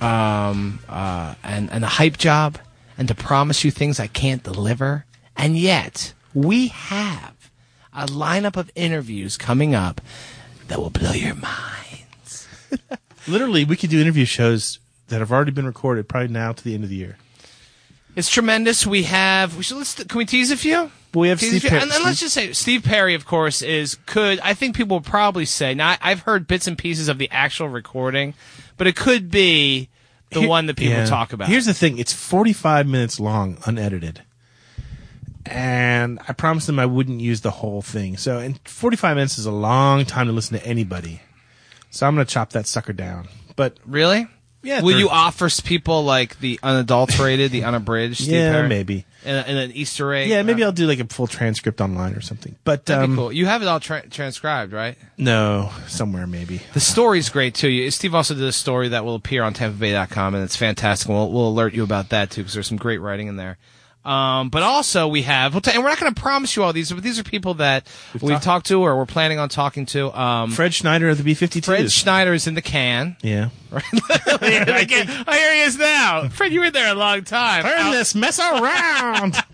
um, 0.00 0.78
uh, 0.88 1.34
and 1.42 1.70
and 1.70 1.84
a 1.84 1.86
hype 1.86 2.16
job, 2.16 2.58
and 2.96 3.06
to 3.08 3.14
promise 3.14 3.62
you 3.62 3.70
things 3.70 4.00
I 4.00 4.06
can't 4.06 4.42
deliver. 4.42 5.04
And 5.36 5.58
yet, 5.58 6.14
we 6.32 6.68
have 6.68 7.50
a 7.92 8.06
lineup 8.06 8.56
of 8.56 8.70
interviews 8.74 9.36
coming 9.36 9.74
up 9.74 10.00
that 10.68 10.78
will 10.78 10.88
blow 10.88 11.12
your 11.12 11.34
mind. 11.34 12.48
Literally, 13.28 13.66
we 13.66 13.76
could 13.76 13.90
do 13.90 14.00
interview 14.00 14.24
shows 14.24 14.78
that 15.08 15.18
have 15.18 15.30
already 15.30 15.50
been 15.50 15.66
recorded 15.66 16.08
probably 16.08 16.28
now 16.28 16.52
to 16.52 16.64
the 16.64 16.72
end 16.74 16.84
of 16.84 16.90
the 16.90 16.96
year. 16.96 17.18
It's 18.16 18.30
tremendous. 18.30 18.86
We 18.86 19.04
have. 19.04 19.56
We 19.56 19.62
should. 19.62 19.76
Let's. 19.76 19.94
Can 19.94 20.18
we 20.18 20.24
tease 20.24 20.50
a 20.50 20.56
few? 20.56 20.90
We 21.14 21.28
have 21.28 21.38
Tease 21.38 21.58
Steve? 21.60 21.70
Perry- 21.70 21.82
and, 21.82 21.92
and 21.92 22.04
let's 22.04 22.18
just 22.20 22.34
say 22.34 22.52
Steve 22.52 22.82
Perry, 22.82 23.14
of 23.14 23.26
course, 23.26 23.62
is 23.62 23.96
could. 24.06 24.40
I 24.40 24.54
think 24.54 24.74
people 24.74 24.96
will 24.96 25.02
probably 25.02 25.44
say. 25.44 25.74
Now, 25.74 25.96
I've 26.00 26.20
heard 26.20 26.46
bits 26.46 26.66
and 26.66 26.76
pieces 26.76 27.08
of 27.08 27.18
the 27.18 27.30
actual 27.30 27.68
recording, 27.68 28.34
but 28.78 28.86
it 28.86 28.96
could 28.96 29.30
be 29.30 29.88
the 30.30 30.40
Here- 30.40 30.48
one 30.48 30.66
that 30.66 30.76
people 30.76 30.94
yeah. 30.96 31.06
talk 31.06 31.32
about. 31.32 31.48
Here's 31.48 31.66
the 31.66 31.74
thing: 31.74 31.98
it's 31.98 32.12
45 32.12 32.86
minutes 32.86 33.20
long, 33.20 33.58
unedited, 33.66 34.22
and 35.44 36.18
I 36.26 36.32
promised 36.32 36.66
them 36.66 36.78
I 36.78 36.86
wouldn't 36.86 37.20
use 37.20 37.42
the 37.42 37.50
whole 37.50 37.82
thing. 37.82 38.16
So, 38.16 38.38
and 38.38 38.58
45 38.66 39.16
minutes 39.16 39.38
is 39.38 39.46
a 39.46 39.52
long 39.52 40.06
time 40.06 40.26
to 40.26 40.32
listen 40.32 40.58
to 40.58 40.66
anybody. 40.66 41.20
So 41.90 42.06
I'm 42.06 42.14
going 42.14 42.26
to 42.26 42.32
chop 42.32 42.50
that 42.50 42.66
sucker 42.66 42.92
down. 42.92 43.28
But 43.56 43.78
really. 43.86 44.26
Yeah, 44.66 44.80
Will 44.82 44.90
they're- 44.90 44.98
you 44.98 45.08
offer 45.08 45.48
people 45.64 46.04
like 46.04 46.38
the 46.40 46.58
unadulterated, 46.62 47.52
the 47.52 47.64
unabridged? 47.64 48.16
Steve 48.22 48.32
yeah, 48.32 48.52
Perry? 48.52 48.68
maybe. 48.68 49.06
And, 49.24 49.46
and 49.46 49.58
an 49.58 49.72
Easter 49.72 50.12
egg. 50.14 50.28
Yeah, 50.28 50.42
maybe 50.42 50.62
Uh, 50.62 50.66
I'll 50.66 50.72
do 50.72 50.86
like 50.86 51.00
a 51.00 51.04
full 51.06 51.26
transcript 51.26 51.80
online 51.80 52.14
or 52.14 52.20
something. 52.20 52.54
But 52.64 52.86
That'd 52.86 53.04
um, 53.04 53.10
be 53.10 53.16
cool. 53.16 53.32
You 53.32 53.46
have 53.46 53.62
it 53.62 53.66
all 53.68 53.80
tra- 53.80 54.08
transcribed, 54.08 54.72
right? 54.72 54.96
no, 55.16 55.70
somewhere 55.88 56.26
maybe. 56.26 56.60
The 56.74 56.80
story's 56.80 57.28
great 57.28 57.54
too. 57.54 57.68
You- 57.68 57.90
Steve 57.90 58.14
also 58.14 58.34
did 58.34 58.44
a 58.44 58.52
story 58.52 58.88
that 58.88 59.04
will 59.04 59.14
appear 59.16 59.42
on 59.42 59.54
TampaBay.com, 59.54 60.34
and 60.34 60.44
it's 60.44 60.56
fantastic. 60.56 61.08
We'll, 61.08 61.30
we'll 61.32 61.48
alert 61.48 61.74
you 61.74 61.82
about 61.82 62.10
that 62.10 62.30
too 62.30 62.42
because 62.42 62.54
there's 62.54 62.66
some 62.68 62.76
great 62.76 62.98
writing 62.98 63.26
in 63.28 63.36
there. 63.36 63.58
Um, 64.06 64.50
but 64.50 64.62
also 64.62 65.08
we 65.08 65.22
have, 65.22 65.52
we'll 65.52 65.60
t- 65.62 65.72
and 65.72 65.82
we're 65.82 65.88
not 65.88 65.98
going 65.98 66.14
to 66.14 66.20
promise 66.20 66.54
you 66.54 66.62
all 66.62 66.72
these, 66.72 66.92
but 66.92 67.02
these 67.02 67.18
are 67.18 67.24
people 67.24 67.54
that 67.54 67.88
we've, 68.14 68.34
talked- 68.34 68.44
talked 68.44 68.66
to 68.66 68.80
or 68.80 68.96
we're 68.96 69.04
planning 69.04 69.40
on 69.40 69.48
talking 69.48 69.84
to. 69.86 70.16
Um, 70.16 70.52
Fred 70.52 70.72
Schneider 70.72 71.08
of 71.08 71.18
the 71.18 71.24
B-52s. 71.24 71.64
Fred 71.64 71.90
Schneider 71.90 72.32
is 72.32 72.46
in 72.46 72.54
the 72.54 72.62
can. 72.62 73.16
yeah. 73.22 73.48
Right. 73.68 73.82
Oh, 74.28 74.38
here 74.38 75.52
he 75.54 75.60
is 75.62 75.76
now. 75.76 76.28
Fred, 76.28 76.52
you 76.52 76.60
were 76.60 76.70
there 76.70 76.92
a 76.92 76.94
long 76.94 77.24
time. 77.24 77.64
Turn 77.64 77.90
this 77.90 78.14
mess 78.14 78.38
around. 78.38 79.36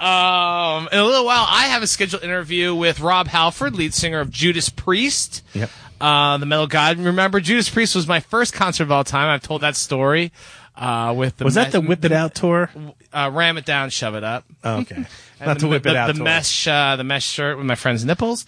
Um, 0.00 0.88
in 0.92 0.98
a 0.98 1.04
little 1.04 1.24
while, 1.24 1.46
I 1.48 1.66
have 1.68 1.82
a 1.82 1.86
scheduled 1.86 2.22
interview 2.22 2.74
with 2.74 3.00
Rob 3.00 3.28
Halford, 3.28 3.74
lead 3.76 3.94
singer 3.94 4.18
of 4.20 4.30
Judas 4.30 4.68
Priest. 4.68 5.42
Yep. 5.54 5.70
Uh, 6.00 6.36
the 6.38 6.44
metal 6.46 6.66
god. 6.66 6.98
Remember, 6.98 7.40
Judas 7.40 7.70
Priest 7.70 7.94
was 7.94 8.06
my 8.06 8.20
first 8.20 8.52
concert 8.52 8.82
of 8.82 8.92
all 8.92 9.04
time. 9.04 9.28
I've 9.28 9.42
told 9.42 9.62
that 9.62 9.76
story. 9.76 10.32
Uh, 10.76 11.14
with 11.16 11.38
the 11.38 11.44
Was 11.44 11.54
that 11.54 11.68
me- 11.68 11.72
the 11.72 11.80
Whip 11.80 12.04
It 12.04 12.12
Out 12.12 12.34
tour? 12.34 12.70
uh, 13.12 13.30
ram 13.32 13.56
it 13.56 13.64
down, 13.64 13.88
shove 13.90 14.14
it 14.14 14.22
up. 14.24 14.44
Oh, 14.62 14.80
okay. 14.80 15.06
Not 15.44 15.58
the 15.58 15.68
Whip 15.68 15.86
It 15.86 15.90
the, 15.90 15.96
Out 15.98 16.06
the 16.08 16.12
tour. 16.14 16.24
mesh, 16.24 16.68
uh, 16.68 16.96
the 16.96 17.04
mesh 17.04 17.24
shirt 17.24 17.56
with 17.56 17.66
my 17.66 17.74
friend's 17.76 18.04
nipples, 18.04 18.44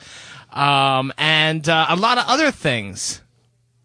um, 0.52 1.12
and 1.16 1.66
uh, 1.68 1.86
a 1.88 1.96
lot 1.96 2.18
of 2.18 2.24
other 2.26 2.50
things. 2.50 3.22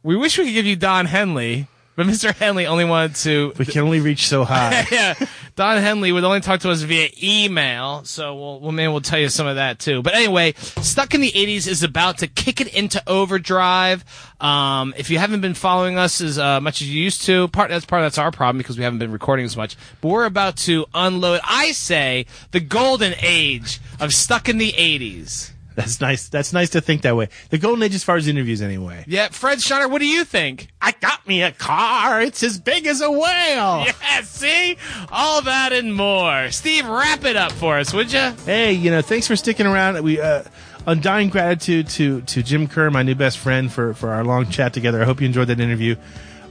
We 0.03 0.17
wish 0.17 0.37
we 0.37 0.43
could 0.45 0.53
give 0.53 0.65
you 0.65 0.75
Don 0.75 1.05
Henley, 1.05 1.67
but 1.95 2.07
Mr. 2.07 2.33
Henley 2.33 2.65
only 2.65 2.85
wanted 2.85 3.15
to. 3.17 3.53
We 3.57 3.65
can 3.65 3.81
only 3.81 3.99
reach 3.99 4.27
so 4.27 4.43
high. 4.43 4.85
yeah, 4.91 5.13
Don 5.55 5.77
Henley 5.77 6.11
would 6.11 6.23
only 6.23 6.41
talk 6.41 6.61
to 6.61 6.71
us 6.71 6.81
via 6.81 7.09
email, 7.21 8.03
so 8.03 8.35
we'll, 8.35 8.59
we'll 8.59 8.71
maybe 8.71 8.91
we'll 8.91 9.01
tell 9.01 9.19
you 9.19 9.29
some 9.29 9.45
of 9.47 9.57
that 9.57 9.79
too. 9.79 10.01
But 10.01 10.15
anyway, 10.15 10.53
Stuck 10.57 11.13
in 11.13 11.21
the 11.21 11.31
'80s 11.31 11.67
is 11.67 11.83
about 11.83 12.19
to 12.19 12.27
kick 12.27 12.61
it 12.61 12.73
into 12.73 13.01
overdrive. 13.07 14.03
Um, 14.41 14.93
if 14.97 15.09
you 15.09 15.19
haven't 15.19 15.41
been 15.41 15.53
following 15.53 15.97
us 15.97 16.19
as 16.19 16.39
uh, 16.39 16.59
much 16.59 16.81
as 16.81 16.93
you 16.93 17.01
used 17.01 17.23
to, 17.23 17.47
part 17.49 17.69
that's 17.69 17.85
part 17.85 18.01
that's 18.01 18.17
our 18.17 18.31
problem 18.31 18.57
because 18.57 18.77
we 18.77 18.83
haven't 18.83 18.99
been 18.99 19.11
recording 19.11 19.45
as 19.45 19.55
much. 19.55 19.75
But 20.01 20.09
we're 20.09 20.25
about 20.25 20.57
to 20.57 20.85
unload. 20.93 21.41
I 21.43 21.71
say 21.71 22.25
the 22.51 22.59
golden 22.59 23.13
age 23.21 23.79
of 23.99 24.13
Stuck 24.13 24.49
in 24.49 24.57
the 24.57 24.71
'80s. 24.71 25.52
That's 25.75 25.99
nice. 26.01 26.29
That's 26.29 26.53
nice 26.53 26.69
to 26.71 26.81
think 26.81 27.01
that 27.01 27.15
way. 27.15 27.29
The 27.49 27.57
golden 27.57 27.83
age 27.83 27.95
as 27.95 28.03
far 28.03 28.15
as 28.15 28.27
interviews 28.27 28.61
anyway. 28.61 29.03
Yeah, 29.07 29.29
Fred 29.29 29.61
Schneider, 29.61 29.87
what 29.87 29.99
do 29.99 30.07
you 30.07 30.23
think? 30.23 30.67
I 30.81 30.91
got 30.91 31.27
me 31.27 31.41
a 31.41 31.51
car. 31.51 32.21
It's 32.21 32.43
as 32.43 32.59
big 32.59 32.85
as 32.87 33.01
a 33.01 33.11
whale. 33.11 33.85
Yeah, 34.03 34.21
see? 34.21 34.77
All 35.11 35.41
that 35.41 35.73
and 35.73 35.95
more. 35.95 36.51
Steve, 36.51 36.85
wrap 36.87 37.25
it 37.25 37.35
up 37.35 37.51
for 37.53 37.77
us, 37.79 37.93
would 37.93 38.11
you? 38.11 38.33
Hey, 38.45 38.73
you 38.73 38.91
know, 38.91 39.01
thanks 39.01 39.27
for 39.27 39.35
sticking 39.35 39.65
around. 39.65 40.03
We 40.03 40.19
uh, 40.19 40.43
undying 40.85 41.29
gratitude 41.29 41.87
to 41.89 42.21
to 42.21 42.43
Jim 42.43 42.67
Kerr, 42.67 42.91
my 42.91 43.01
new 43.03 43.15
best 43.15 43.39
friend, 43.39 43.71
for 43.71 43.93
for 43.93 44.09
our 44.09 44.23
long 44.23 44.49
chat 44.49 44.73
together. 44.73 45.01
I 45.01 45.05
hope 45.05 45.21
you 45.21 45.25
enjoyed 45.27 45.47
that 45.47 45.59
interview. 45.59 45.95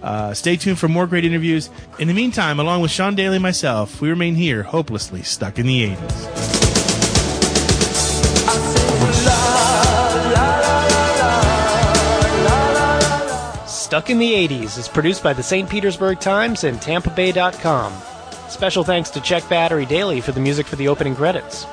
Uh, 0.02 0.34
stay 0.34 0.56
tuned 0.56 0.78
for 0.78 0.88
more 0.88 1.06
great 1.06 1.24
interviews. 1.24 1.70
In 1.98 2.08
the 2.08 2.14
meantime, 2.14 2.58
along 2.58 2.82
with 2.82 2.90
Sean 2.90 3.14
Daly 3.14 3.36
and 3.36 3.42
myself, 3.42 4.00
we 4.00 4.08
remain 4.10 4.34
here, 4.34 4.64
hopelessly 4.64 5.22
stuck 5.22 5.58
in 5.58 5.66
the 5.66 5.90
80s. 5.94 6.81
Stuck 13.92 14.08
in 14.08 14.16
the 14.16 14.32
80s 14.32 14.78
is 14.78 14.88
produced 14.88 15.22
by 15.22 15.34
the 15.34 15.42
St. 15.42 15.68
Petersburg 15.68 16.18
Times 16.18 16.64
and 16.64 16.78
TampaBay.com. 16.78 17.92
Special 18.48 18.84
thanks 18.84 19.10
to 19.10 19.20
Check 19.20 19.46
Battery 19.50 19.84
Daily 19.84 20.22
for 20.22 20.32
the 20.32 20.40
music 20.40 20.66
for 20.66 20.76
the 20.76 20.88
opening 20.88 21.14
credits. 21.14 21.66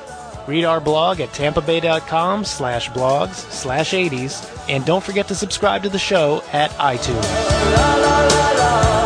Read 0.46 0.66
our 0.66 0.82
blog 0.82 1.20
at 1.20 1.30
tampabay.com 1.30 2.44
slash 2.44 2.90
blogs 2.90 3.36
slash 3.36 3.92
80s, 3.92 4.68
and 4.68 4.84
don't 4.84 5.02
forget 5.02 5.28
to 5.28 5.34
subscribe 5.34 5.82
to 5.84 5.88
the 5.88 5.98
show 5.98 6.42
at 6.52 6.70
iTunes. 6.72 8.99